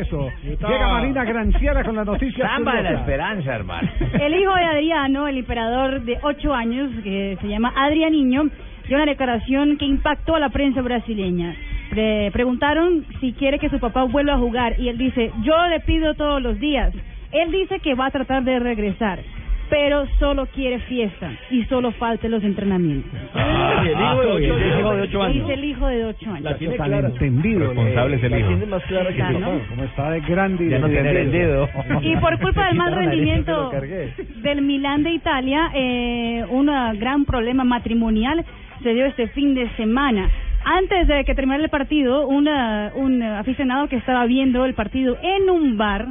[0.01, 0.31] Eso.
[0.43, 0.67] Eso.
[0.67, 2.49] Llega Marina Granciera con las noticias.
[2.49, 3.89] Samba de la esperanza, hermano.
[4.19, 8.49] El hijo de Adriano, el emperador de ocho años, que se llama Adrianiño,
[8.87, 11.55] dio una declaración que impactó a la prensa brasileña.
[11.89, 15.79] pre- preguntaron si quiere que su papá vuelva a jugar y él dice, yo le
[15.79, 16.93] pido todos los días.
[17.31, 19.19] Él dice que va a tratar de regresar,
[19.69, 23.11] pero solo quiere fiesta y solo falta los entrenamientos.
[23.33, 25.33] Ah, y el hijo de ocho- el hijo de ocho años.
[25.35, 26.41] Dice el hijo de ocho años.
[26.41, 27.07] La tiene tan clara.
[27.09, 27.59] entendido.
[27.59, 29.59] Responsable es el La tiene más clara que su papá.
[29.69, 31.69] Como está de grande y Ya no tiene el dedo.
[32.01, 33.71] Y por culpa del mal rendimiento
[34.41, 36.67] del Milán de Italia, eh, un
[36.99, 38.43] gran problema matrimonial
[38.83, 40.29] se dio este fin de semana.
[40.65, 45.49] Antes de que terminara el partido, una- un aficionado que estaba viendo el partido en
[45.49, 46.07] un bar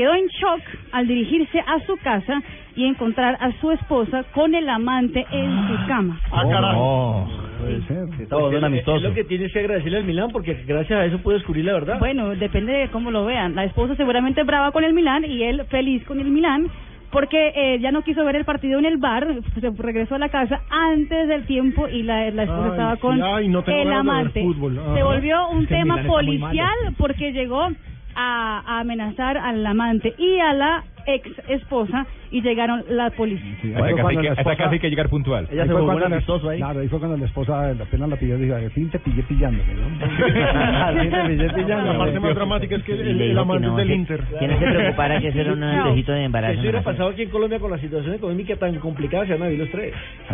[0.00, 0.62] quedó en shock
[0.92, 2.42] al dirigirse a su casa
[2.74, 6.18] y encontrar a su esposa con el amante en su cama.
[6.32, 7.28] Ah, carajo.
[7.60, 8.22] Puede ser.
[8.22, 8.96] Estaba bien amistoso.
[8.96, 11.74] Es lo que tienes que agradecerle al Milán porque gracias a eso puede descubrir la
[11.74, 11.98] verdad.
[11.98, 13.54] Bueno, depende de cómo lo vean.
[13.54, 16.70] La esposa seguramente brava con el Milán y él feliz con el Milán
[17.12, 19.26] porque eh, ya no quiso ver el partido en el bar,
[19.60, 23.00] se regresó a la casa antes del tiempo y la, la esposa Ay, estaba sí,
[23.00, 24.40] con ay, no tengo el amante.
[24.40, 27.68] Se volvió un Es que el tema policial porque llegó
[28.14, 33.76] a, a amenazar al amante y a la ex esposa y llegaron la policía.
[33.76, 35.48] Hasta casi hay que- hasta casi hay que llegar puntual.
[35.50, 36.20] Ahí fue cuando la-
[36.56, 39.22] Claro, ahí fue cuando la esposa apenas la pilló y dijo, al fin te pillé
[39.24, 39.74] pillándome.
[39.74, 39.80] ¿no?
[40.86, 41.92] Al fin te pillé pillando.
[41.92, 44.20] La parte más dramática es que el- el- amante es del Inter.
[44.38, 45.66] Que no se preocupara que eso era un No.
[45.66, 46.52] antecito de embarazo.
[46.52, 46.84] Si eso hubiera ¿no?
[46.84, 49.70] pasado aquí en Colombia con la situación económica tan complicada, se van a vivir los
[49.70, 49.94] tres.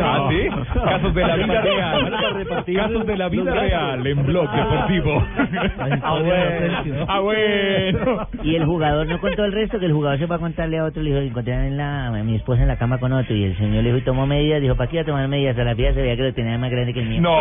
[0.00, 0.48] Ah, sí.
[0.72, 2.10] Casos de la vida real.
[2.74, 5.22] Casos de la vida real en Blog Deportivo.
[6.02, 7.04] Ah, bueno.
[7.08, 8.28] Ah, bueno.
[8.42, 10.84] Y el jugador no contó el resto, que el jugador se fue a contarle a
[10.84, 13.44] otro, le dijo, encontré en la, a mi esposa en la cama con otro, y
[13.44, 15.58] el señor le dijo, y tomó medidas, dijo, ¿para qué iba a tomar medidas?
[15.58, 17.22] A la vida se veía que lo tenía más grande que el mío.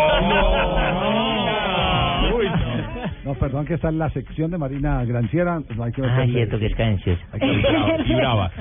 [2.35, 2.47] Uy,
[3.25, 5.59] No, perdón, que está en la sección de Marina Granciera.
[5.75, 6.75] No hay que Ah, cierto que es
[8.15, 8.51] brava.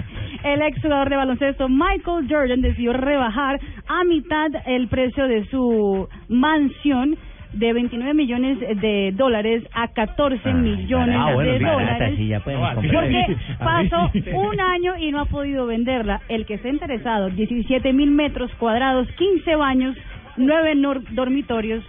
[0.44, 3.58] El ex jugador de baloncesto Michael Jordan decidió rebajar
[3.88, 7.16] a mitad el precio de su mansión
[7.52, 12.14] de 29 millones de dólares a 14 millones Ah, bueno, de sí, dólares.
[12.16, 12.40] sí, ya.
[12.40, 16.20] Porque pasó un año y no ha podido venderla.
[16.28, 19.96] El que está interesado, 17 mil metros cuadrados, 15 baños,
[20.36, 21.84] 9 nor- dormitorios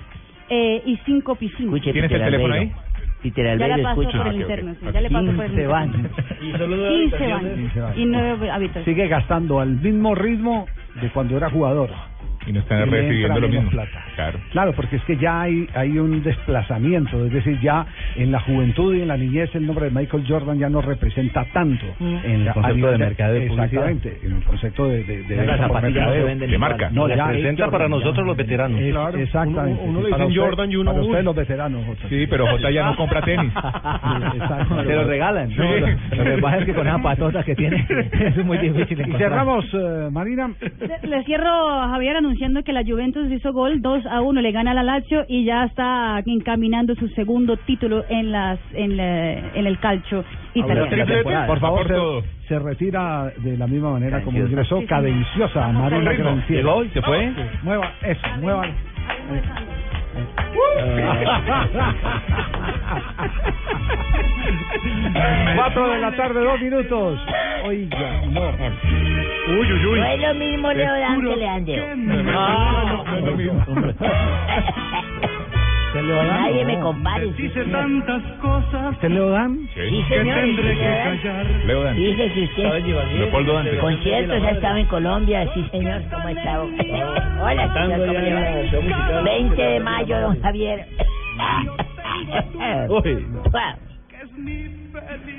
[0.49, 1.75] eh, y 5 piscinas.
[1.75, 2.71] Escuche, Peter Albeiro.
[3.21, 4.17] Peter Ya le pasó escuche.
[4.17, 5.71] por el interno, ya le pasó por el 15 interno.
[5.71, 6.11] baños.
[6.41, 8.85] Y solo 15 baños y 9 habitaciones.
[8.85, 10.65] Sigue gastando al mismo ritmo
[10.99, 11.91] de cuando era jugador.
[12.47, 13.69] Y no están Y recibiendo lo mismo.
[13.69, 14.03] plata.
[14.15, 14.39] Claro.
[14.51, 17.85] Claro, porque es que ya hay, hay un desplazamiento, es decir, ya
[18.15, 21.45] en la juventud y en la niñez el nombre de Michael Jordan ya no representa
[21.53, 21.85] tanto.
[21.99, 22.15] Mm.
[22.23, 23.35] En El a concepto de y publicidad.
[23.35, 26.59] Exactamente, en el concepto de, de, de por zapatillas venden De igual.
[26.71, 26.89] marca.
[26.91, 28.23] No, ya Representa es para nosotros ya.
[28.23, 28.81] los veteranos.
[28.81, 29.81] Es- Claro, exactamente.
[29.83, 32.09] uno- uno le dicen Jordan y uno, Para ustedes los veteranos, Jota.
[32.09, 33.51] Sí, pero Jota ya no compra tenis.
[34.35, 34.83] Exacto.
[34.83, 35.49] Se lo regalan.
[35.49, 35.55] Sí.
[35.57, 38.99] No, lo, lo que pasa es que con esas patotas que tiene es muy difícil
[38.99, 39.29] Y encontrar.
[39.29, 40.51] cerramos, eh, Marina.
[40.79, 44.51] Le- Le cierro a Javier anunciando que la Juventus hizo gol 2 a 1, le
[44.53, 49.33] gana a la Lazio y ya está encaminando su segundo título en las en, la-
[49.53, 50.85] en el calcio italiano.
[51.47, 52.23] Por favor, se, todo.
[52.47, 56.13] se retira de la misma manera como ingresó, cadenciosa, Marina.
[56.13, 56.61] Granciera.
[56.61, 57.31] Llegó y se fue.
[57.63, 58.65] Mueva, eso, mueva.
[65.55, 67.19] Cuatro de la tarde, dos minutos.
[67.65, 68.41] Oiga, no.
[68.41, 69.99] Uy, uy, uy.
[69.99, 71.83] No es lo mismo Leodán que Leandro.
[72.35, 73.63] Ah, no, no, lo mismo.
[73.67, 73.95] ¿Usted
[76.01, 76.41] le va dando?
[76.41, 77.33] Nadie me compare.
[77.35, 77.71] sí, señor.
[77.71, 79.59] tantas cosas ¿Usted le dan?
[79.73, 80.35] Sí, señor.
[80.39, 81.17] tendré que Leodán.
[81.17, 81.45] callar.
[81.65, 81.95] Leo Dan.
[81.95, 82.85] Fíjese usted.
[83.17, 83.77] Leopoldo Dante.
[83.77, 86.61] Conciertos, ha estado en Colombia, sí señor, ¿cómo está?
[86.61, 89.21] Hola, señor, ¿cómo le va?
[89.23, 90.85] 20 de mayo, don Javier.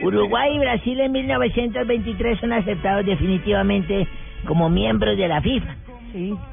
[0.03, 4.07] Uruguay y Brasil en 1923 son aceptados definitivamente
[4.47, 5.77] como miembros de la FIFA.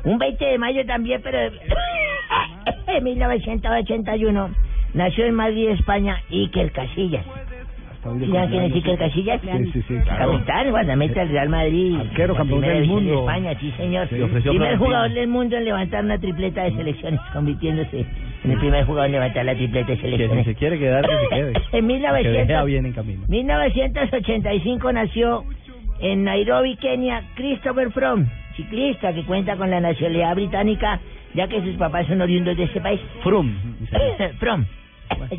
[0.04, 1.38] Un 20 de mayo también, pero
[2.88, 4.50] en 1981
[4.94, 7.26] nació en Madrid, España, Iker Casillas.
[8.02, 9.42] ¿Sí ¿Saben quién es Iker Casillas?
[9.42, 10.32] Sí, sí, sí, claro.
[10.32, 11.98] Capitán, guardameta del Real Madrid.
[12.00, 13.30] Arquero, campeón del división de mundo.
[13.30, 14.08] España, sí, señor.
[14.08, 18.06] Primer jugador del mundo en levantar una tripleta de selecciones, convirtiéndose
[18.46, 20.46] en el primer jugador en levantar la tripleta de Que si selecciones.
[20.46, 21.54] se quiere quedar, que se quede.
[21.74, 23.26] En Que deje a 1900, bien en camino.
[23.28, 25.44] 1985 nació
[26.00, 28.28] en Nairobi, Kenia, Christopher Fromm,
[28.60, 31.00] ciclista que cuenta con la nacionalidad británica,
[31.34, 33.00] ya que sus papás son oriundos de ese país.
[33.24, 33.54] Frum.
[34.40, 34.66] Fromm.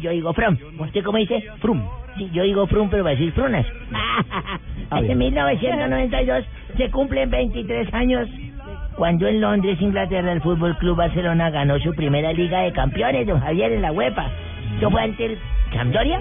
[0.00, 0.56] Yo digo Fromm.
[0.78, 1.44] ¿Usted cómo dice?
[1.60, 1.82] Frum.
[2.16, 3.66] Sí, yo digo Frum, pero va a decir Frunas.
[4.90, 6.44] en 1992
[6.76, 8.28] se cumplen 23 años
[8.96, 13.40] cuando en Londres, Inglaterra, el Fútbol Club Barcelona ganó su primera Liga de Campeones, don
[13.40, 14.26] Javier, en la UEFA.
[14.78, 15.38] ¿Eso fue ante el
[15.72, 16.20] Sampdoria?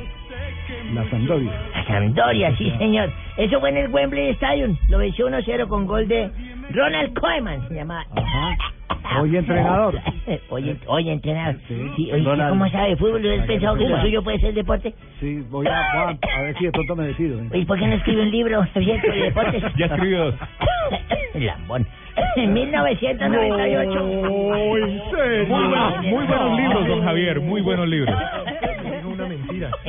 [0.94, 1.52] La Sampdoria.
[1.74, 3.12] La Sampdoria, sí, señor.
[3.38, 4.78] Eso fue en el Wembley Stadium.
[4.88, 6.30] Lo venció 1-0 con gol de
[6.74, 8.06] Ronald Koeman, se llama.
[9.20, 10.00] Hoy entrenador.
[10.50, 11.60] Oye, oye, entrenador.
[11.68, 12.52] Sí, oye, Donald.
[12.52, 13.40] ¿cómo sabe de fútbol?
[13.40, 14.94] ¿Has pensado que lo suyo puede ser deporte?
[15.20, 17.40] Sí, voy a, voy a, a ver si de pronto me decido.
[17.40, 17.50] ¿eh?
[17.54, 19.64] ¿Y por qué no escribe un libro Javier, sobre deportes?
[19.78, 20.36] Ya escribió dos.
[21.34, 21.88] Lambón.
[22.36, 24.04] En 1998.
[24.04, 24.82] Muy
[25.48, 28.16] buenos, muy buenos libros, don Javier, muy buenos libros.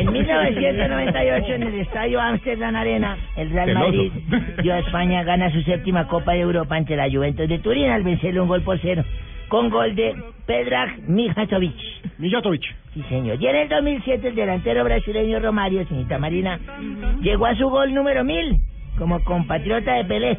[0.01, 3.75] En 1998, en el estadio Amsterdam Arena, el Real.
[3.75, 4.11] Madrid
[4.63, 8.03] dio a España gana su séptima Copa de Europa ante la Juventus de Turín al
[8.03, 9.05] vencerle un gol por cero,
[9.49, 10.15] con gol de
[10.47, 11.75] Predrag Mijatovic.
[12.17, 12.63] Mijatovic.
[12.95, 13.43] Sí, señor.
[13.43, 16.59] Y en el 2007, el delantero brasileño Romario, señorita Marina,
[17.21, 18.59] llegó a su gol número mil
[18.97, 20.39] como compatriota de Pelé.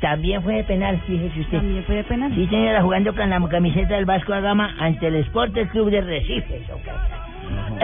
[0.00, 1.58] También fue de penal, fíjese usted.
[1.58, 2.32] También fue de penal.
[2.36, 6.00] Sí, señora, jugando con la camiseta del Vasco da Gama ante el Sport Club de
[6.02, 6.60] Recife.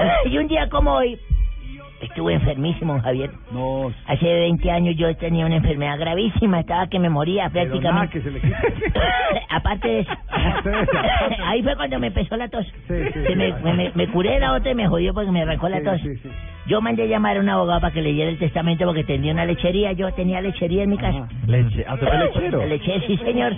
[0.25, 1.19] Y un día como hoy,
[2.01, 3.31] estuve enfermísimo, Javier.
[3.51, 3.93] No.
[4.07, 8.19] Hace 20 años yo tenía una enfermedad gravísima, estaba que me moría Pero nada, prácticamente.
[8.19, 8.93] que se le quite.
[9.51, 10.11] Aparte de eso.
[11.45, 12.67] Ahí fue cuando me empezó la tos.
[12.87, 12.95] sí,
[13.27, 15.83] Se me, me, me- me curé la otra y me jodió porque me arrancó la
[15.83, 16.01] tos.
[16.67, 19.93] Yo mandé llamar a un abogado para que leyera el testamento porque tenía una lechería.
[19.93, 21.27] Yo tenía lechería en mi casa.
[21.47, 21.85] Leche.
[21.89, 22.65] ¿Ah, lechero?
[22.67, 23.55] Leche, sí, señor.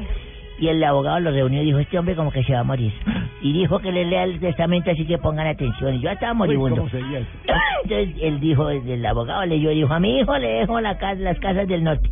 [0.61, 2.93] Y el abogado lo reunió y dijo, este hombre como que se va a morir.
[3.43, 5.95] Y dijo que le lea el testamento, así que pongan atención.
[5.95, 6.87] Y yo estaba Uy, moribundo.
[7.85, 11.39] Entonces él dijo, el abogado leyó, dijo, a mi hijo le dejo la casa, las
[11.39, 12.11] casas del norte.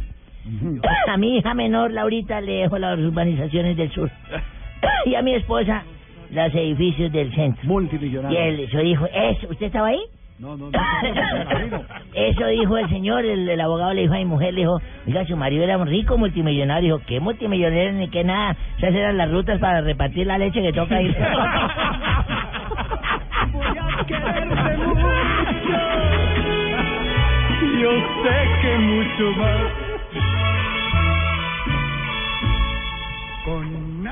[1.08, 4.10] A mi hija menor, Laurita, le dejo las urbanizaciones del sur.
[5.04, 5.82] Y a mi esposa,
[6.30, 7.60] los edificios del centro.
[7.64, 8.38] Y Multimillonario.
[8.40, 10.00] él, eso dijo, eso, ¿usted estaba ahí?
[10.38, 10.72] No, no, no.
[12.14, 15.24] Eso dijo el señor, el, el abogado le dijo a mi mujer, le dijo, oiga,
[15.26, 16.94] su marido era un rico multimillonario.
[16.96, 18.56] Dijo, ¿qué multimillonario ni qué nada?
[18.78, 21.16] Esas eran las rutas para repartir la leche que toca ir.
[27.80, 27.90] Yo
[28.22, 29.60] sé que mucho más.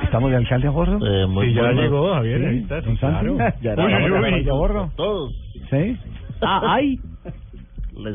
[0.05, 0.99] ¿Estamos de alcalde a bordo?
[1.29, 1.83] muy Sí, ya bueno.
[1.83, 3.27] llegó, Javier, Sí, ahí está, don sí, Santi.
[3.37, 3.55] claro.
[3.61, 4.91] Ya Uy, era uy, hora uy, de ya bordo.
[4.97, 5.35] Todos.
[5.71, 5.97] ¿Sí?
[6.43, 6.99] Ah, hay.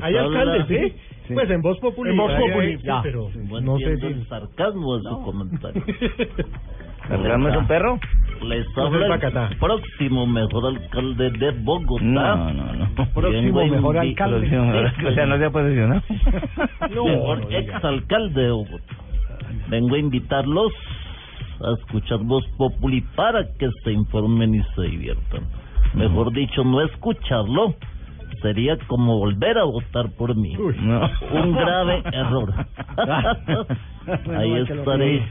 [0.01, 0.93] Hay alcaldes, ¿sí?
[1.27, 1.33] Sí.
[1.33, 2.11] Pues en Voz Populi.
[2.11, 3.01] En Voz Populi, sí, ya.
[3.01, 5.83] pero No no sé si- el sarcasmo de su comentario.
[7.07, 7.99] ¿Sarcasmo es un perro?
[8.43, 12.03] Les No, habla el próximo mejor alcalde de Bogotá.
[12.03, 13.05] No, no, no.
[13.13, 14.47] Próximo mejor alcalde.
[15.07, 16.01] O sea, no se ha posicionado.
[16.89, 18.95] mejor exalcalde de Bogotá.
[19.67, 20.71] Vengo a invitarlos
[21.63, 25.43] a escuchar Voz Populi para que se informen y se diviertan.
[25.93, 27.75] Mejor dicho, no escucharlo
[28.41, 30.55] sería como volver a votar por mí.
[30.57, 32.53] Un grave error.
[34.35, 35.27] ahí Bueno, estaré,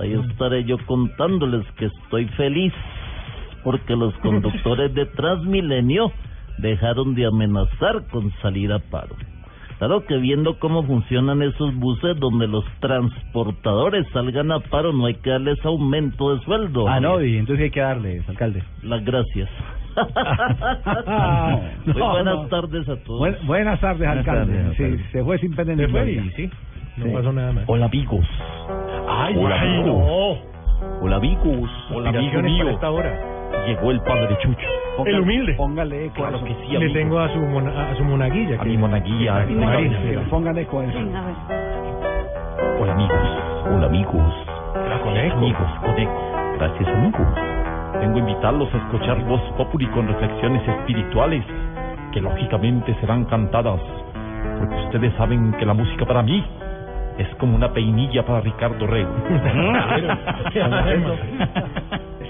[0.00, 2.72] ahí estaré yo contándoles que estoy feliz
[3.64, 6.12] porque los conductores de Transmilenio
[6.58, 9.14] dejaron de amenazar con salir a paro.
[9.78, 15.14] Claro que viendo cómo funcionan esos buses donde los transportadores salgan a paro no hay
[15.14, 16.88] que darles aumento de sueldo.
[16.88, 18.64] Ah, no, y entonces hay que darles, alcalde.
[18.82, 19.48] Las gracias.
[21.94, 22.46] Buenas no.
[22.48, 23.18] tardes a todos.
[23.20, 24.52] Buen- buenas tardes, Buenas alcalde.
[24.54, 25.04] tardes, sí, alcalde.
[25.12, 25.54] se fue sin
[26.36, 26.50] sí,
[26.96, 27.64] no pasó nada más.
[27.66, 28.26] Hola amigos.
[29.08, 29.78] Ay, Hola, ay.
[31.00, 31.70] Hola amigos.
[31.94, 32.68] Hola amigo mío.
[32.70, 33.12] esta hora.
[33.66, 34.66] Llegó el padre Chucho.
[35.06, 35.54] El humilde.
[35.54, 36.92] Póngale Claro que sí, Le amigo.
[36.94, 38.56] tengo a su, mona- a su monaguilla.
[38.56, 39.98] A que- mi monaguilla, a mi Marina.
[39.98, 40.22] monaguilla.
[40.30, 40.98] Póngale eco a eso.
[40.98, 41.34] Sí, a ver.
[42.80, 43.28] Hola amigos.
[43.74, 44.34] Hola amigos.
[45.02, 45.36] con eco.
[45.36, 46.32] Amigos, con eco.
[46.58, 47.26] Gracias amigos.
[47.94, 51.44] Vengo a invitarlos a escuchar Voz Populi con reflexiones espirituales
[52.12, 53.80] que lógicamente serán cantadas.
[54.58, 56.44] Porque ustedes saben que la música para mí
[57.18, 59.10] es como una peinilla para Ricardo Rego.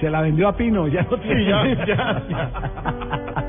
[0.01, 1.45] Se la vendió a Pino, ya no tiene.
[1.45, 2.23] Sí, ya, ya.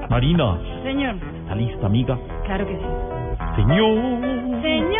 [0.09, 2.17] Marina, Señor, ¿está lista amiga?
[2.45, 2.85] claro que sí.
[3.55, 3.97] Señor.
[4.61, 4.99] Señor.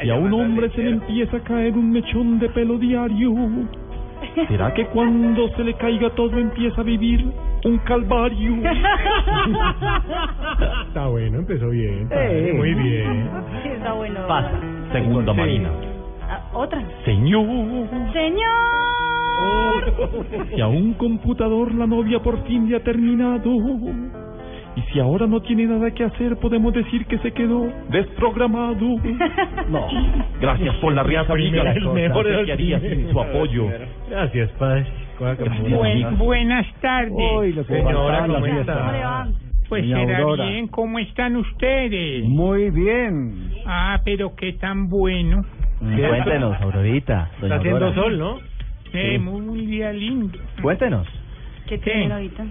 [0.00, 3.32] Si a un hombre se le empieza a caer un mechón de pelo diario,
[4.48, 7.24] ¿será que cuando se le caiga todo empieza a vivir
[7.64, 8.54] un calvario?
[10.88, 12.08] Está bueno, empezó bien.
[12.10, 12.52] Eh.
[12.56, 13.30] Muy bien.
[13.62, 14.20] Sí, está bueno.
[14.26, 14.52] Pasa.
[14.92, 15.38] Segunda Sí.
[15.38, 15.70] Marina.
[16.28, 16.82] Ah, Otra.
[17.04, 17.46] Señor.
[18.12, 18.48] Señor.
[20.54, 23.50] Si a un computador la novia por fin le ha terminado.
[24.74, 28.78] Y si ahora no tiene nada que hacer, podemos decir que se quedó desprogramado.
[29.68, 29.86] No.
[30.40, 31.72] Gracias por la risa, amiga.
[31.72, 33.68] el mejor qué haría sin su apoyo.
[34.10, 34.86] Gracias, padre.
[36.18, 37.12] Buenas tardes.
[37.38, 39.28] Uy, lo que Señora, ¿cómo está?
[39.68, 40.46] Pues Doña será Aurora.
[40.48, 42.24] bien, ¿cómo están ustedes?
[42.24, 43.50] Muy bien.
[43.66, 45.44] Ah, pero qué tan bueno.
[45.80, 47.30] Cuéntenos, Aurorita.
[47.40, 48.38] Está haciendo sol, ¿no?
[48.92, 50.38] Eh, muy día lindo.
[50.60, 51.06] Cuéntenos.
[51.66, 51.84] ¿Qué Sí.
[51.84, 52.44] tiene ahorita?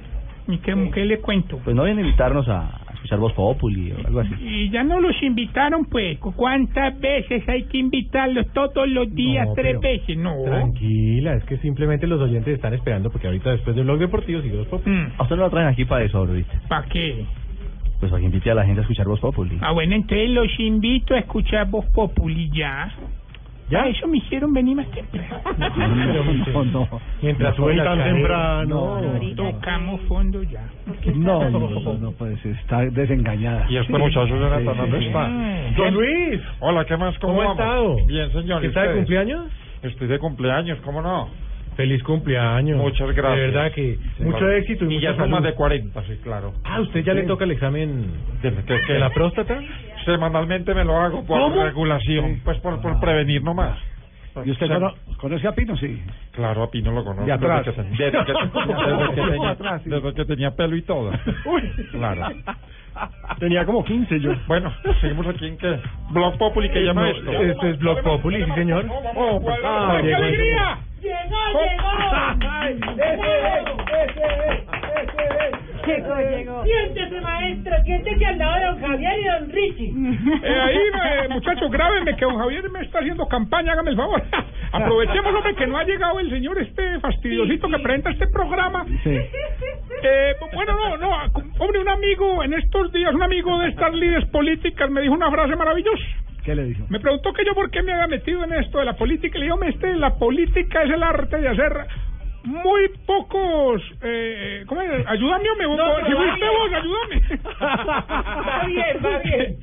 [0.48, 1.60] ¿Y qué, qué le cuento?
[1.64, 4.34] Pues no vienen a invitarnos a escuchar Voz Populi o algo así.
[4.40, 6.18] Y ya no los invitaron, pues.
[6.20, 8.48] ¿Cu- ¿Cuántas veces hay que invitarlos?
[8.54, 10.18] Todos los días, No, tres veces.
[10.18, 10.36] No.
[10.46, 14.58] Tranquila, es que simplemente los oyentes están esperando porque ahorita después del blog deportivo sigue
[14.58, 14.96] Voz Populi.
[14.96, 15.12] Mm.
[15.18, 16.62] A usted no lo traen aquí para eso, ahorita.
[16.68, 17.26] ¿Para qué?
[18.00, 19.58] Pues para que invite a la gente a escuchar Voz Populi.
[19.62, 22.92] Ah, bueno, entonces los invito a escuchar Voz Populi ya.
[23.72, 23.88] ¿Ya?
[23.88, 25.42] Eso me hicieron venir más temprano.
[26.54, 27.02] no, no.
[27.22, 29.02] Mientras sube la tan temprano.
[29.36, 30.62] Tocamos fondo ya.
[31.16, 33.66] No, no, no, no, pues está desengañada.
[33.70, 35.30] Y este muchacho Jonathan, ¿dónde está?
[35.78, 36.42] Don Luis.
[36.60, 37.18] Hola, ¿qué más?
[37.20, 38.06] ¿Cómo, ¿Cómo ha estado?
[38.08, 38.64] Bien, señor.
[38.64, 39.46] ¿y ¿Está de cumpleaños?
[39.84, 41.30] Estoy de cumpleaños, ¿cómo no?
[41.78, 42.78] Feliz cumpleaños.
[42.78, 43.36] Muchas gracias.
[43.40, 44.54] De verdad que Sí, mucho claro.
[44.58, 46.54] éxito y, Y mucha ya son más de 40, sí, claro.
[46.66, 48.08] Ah, ¿usted ya le toca el examen
[48.42, 49.58] ¿De, de, de la próstata?
[50.06, 51.64] Semanalmente me lo hago por ¿Cómo?
[51.64, 53.78] regulación, pues por, por prevenir nomás.
[54.46, 55.76] ¿Y usted cono- conoce a Pino?
[55.76, 56.02] Sí.
[56.32, 57.26] Claro, a Pino lo conozco.
[57.26, 57.66] De atrás.
[57.66, 59.90] Desde que, ten- desde que- desde que tenía, Atrás, sí.
[59.90, 61.12] desde que tenía pelo y todo.
[61.92, 62.28] Claro.
[63.40, 64.34] Tenía como 15 yo.
[64.48, 64.72] Bueno,
[65.02, 65.80] seguimos aquí en qué?
[66.12, 67.32] Blog Populi, que llama esto?
[67.32, 68.86] Este es Blog Populi, sí señor.
[69.16, 70.18] Oh, pues, Ah, ¡qué llegó.
[70.18, 70.78] alegría!
[71.02, 71.92] Llegó, llegó.
[75.84, 77.74] Siéntese, maestro.
[77.84, 79.94] Siéntese al lado de don Javier y don Richie.
[80.44, 84.22] Eh, ahí, eh, muchachos, grábenme que don Javier me está haciendo campaña, hágame el favor.
[84.72, 88.86] Aprovechemos, hombre, que no ha llegado el señor este fastidiosito que presenta este programa.
[89.04, 89.18] Sí.
[90.04, 91.12] Eh, bueno, no, no,
[91.60, 95.30] hombre, un amigo en estos días, un amigo de estas líderes políticas me dijo una
[95.32, 96.04] frase maravillosa.
[96.44, 96.86] ¿Qué le dijo?
[96.90, 99.38] Me preguntó que yo por qué me había metido en esto de la política.
[99.38, 101.86] Y le digo, "Hombre, este, la política es el arte de hacer
[102.44, 103.82] muy pocos...
[104.02, 105.08] Eh, ¿Cómo es?
[105.08, 106.52] Ayúdame, me No, si fuiste bien.
[106.58, 107.40] vos, ayúdame.
[107.62, 109.58] Va bien, va bien.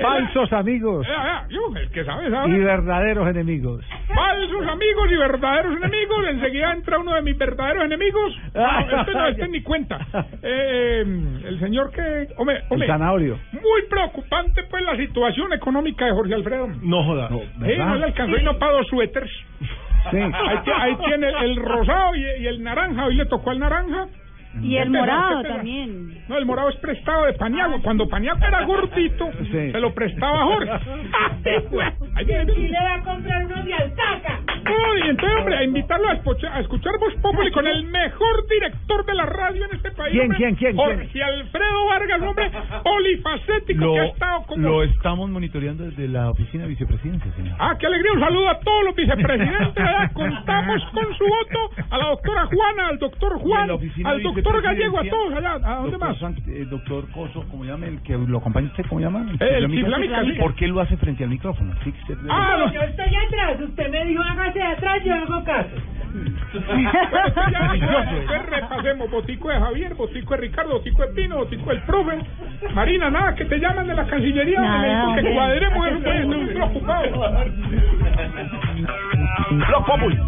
[0.00, 1.12] Falsos amigos Eh,
[1.50, 3.84] yo, el que sabe, y verdaderos enemigos.
[4.14, 6.26] Falsos amigos y verdaderos enemigos.
[6.28, 8.36] Enseguida entra uno de mis verdaderos enemigos.
[8.54, 9.98] No, este no, este ni cuenta.
[10.44, 12.28] Eh, el señor que...
[12.36, 13.38] Hombre, El hombre, zanahorio.
[13.52, 16.68] muy preocupante pues la situación económica de Jorge Alfredo.
[16.82, 17.28] No joda.
[17.32, 17.86] Eh, ¿verdad?
[17.86, 19.30] no le alcanzó y no pagó suéteres.
[20.10, 20.18] Sí.
[20.18, 23.06] Ahí, ti- ahí tiene el rosado y, y el naranja.
[23.06, 24.08] Hoy le tocó al naranja.
[24.60, 25.54] Y el pena, morado qué pena.
[25.56, 26.22] también.
[26.28, 27.80] No, el morado es prestado de Paniagua.
[27.82, 29.72] Cuando Paniagua era gordito, Sí.
[29.72, 30.70] se lo prestaba a Jorge.
[32.14, 32.26] Ahí
[32.56, 34.40] Y le va a comprar uno de altaca.
[34.64, 38.46] No, y entonces, hombre, a invitarlo a escuchar, a escuchar Voz Populi con el mejor
[38.48, 40.12] director de la radio en este país.
[40.12, 41.24] ¿Quién, hombre, quién, quién, Jorge quién?
[41.24, 42.50] Alfredo Vargas, hombre
[42.84, 44.68] polifacético que ha estado como...
[44.68, 47.56] lo estamos monitoreando desde la oficina de vicepresidencia, señor.
[47.58, 48.12] Ah, qué alegría.
[48.12, 49.74] Un saludo a todos los vicepresidentes.
[49.74, 50.12] ¿verdad?
[50.14, 53.70] Contamos con su voto a la doctora Juana, al doctor Juan,
[54.04, 55.52] al doctor Gallego, a todos allá.
[55.64, 56.16] ¿A dónde más?
[56.70, 57.86] doctor Coso, ¿cómo llama?
[57.86, 59.26] El que lo acompaña usted, ¿cómo llama?
[59.40, 60.36] El.
[60.38, 61.74] ¿Por qué lo hace frente al micrófono?
[62.30, 63.60] Ah, No, los- yo estoy atrás.
[63.60, 65.68] Usted me dijo hágase de atrás, yo hago caso.
[66.14, 66.62] Entonces
[68.50, 69.10] repasemos.
[69.10, 72.18] Botico de Javier, botico de Ricardo, botico de Pino, botico del profe.
[72.74, 74.60] Marina, nada, que te llaman de la Cancillería.
[74.60, 75.32] Hombre.
[75.34, 77.34] cuadremos eso, pues, estoy preocupado.
[79.50, 80.18] Blog Populi.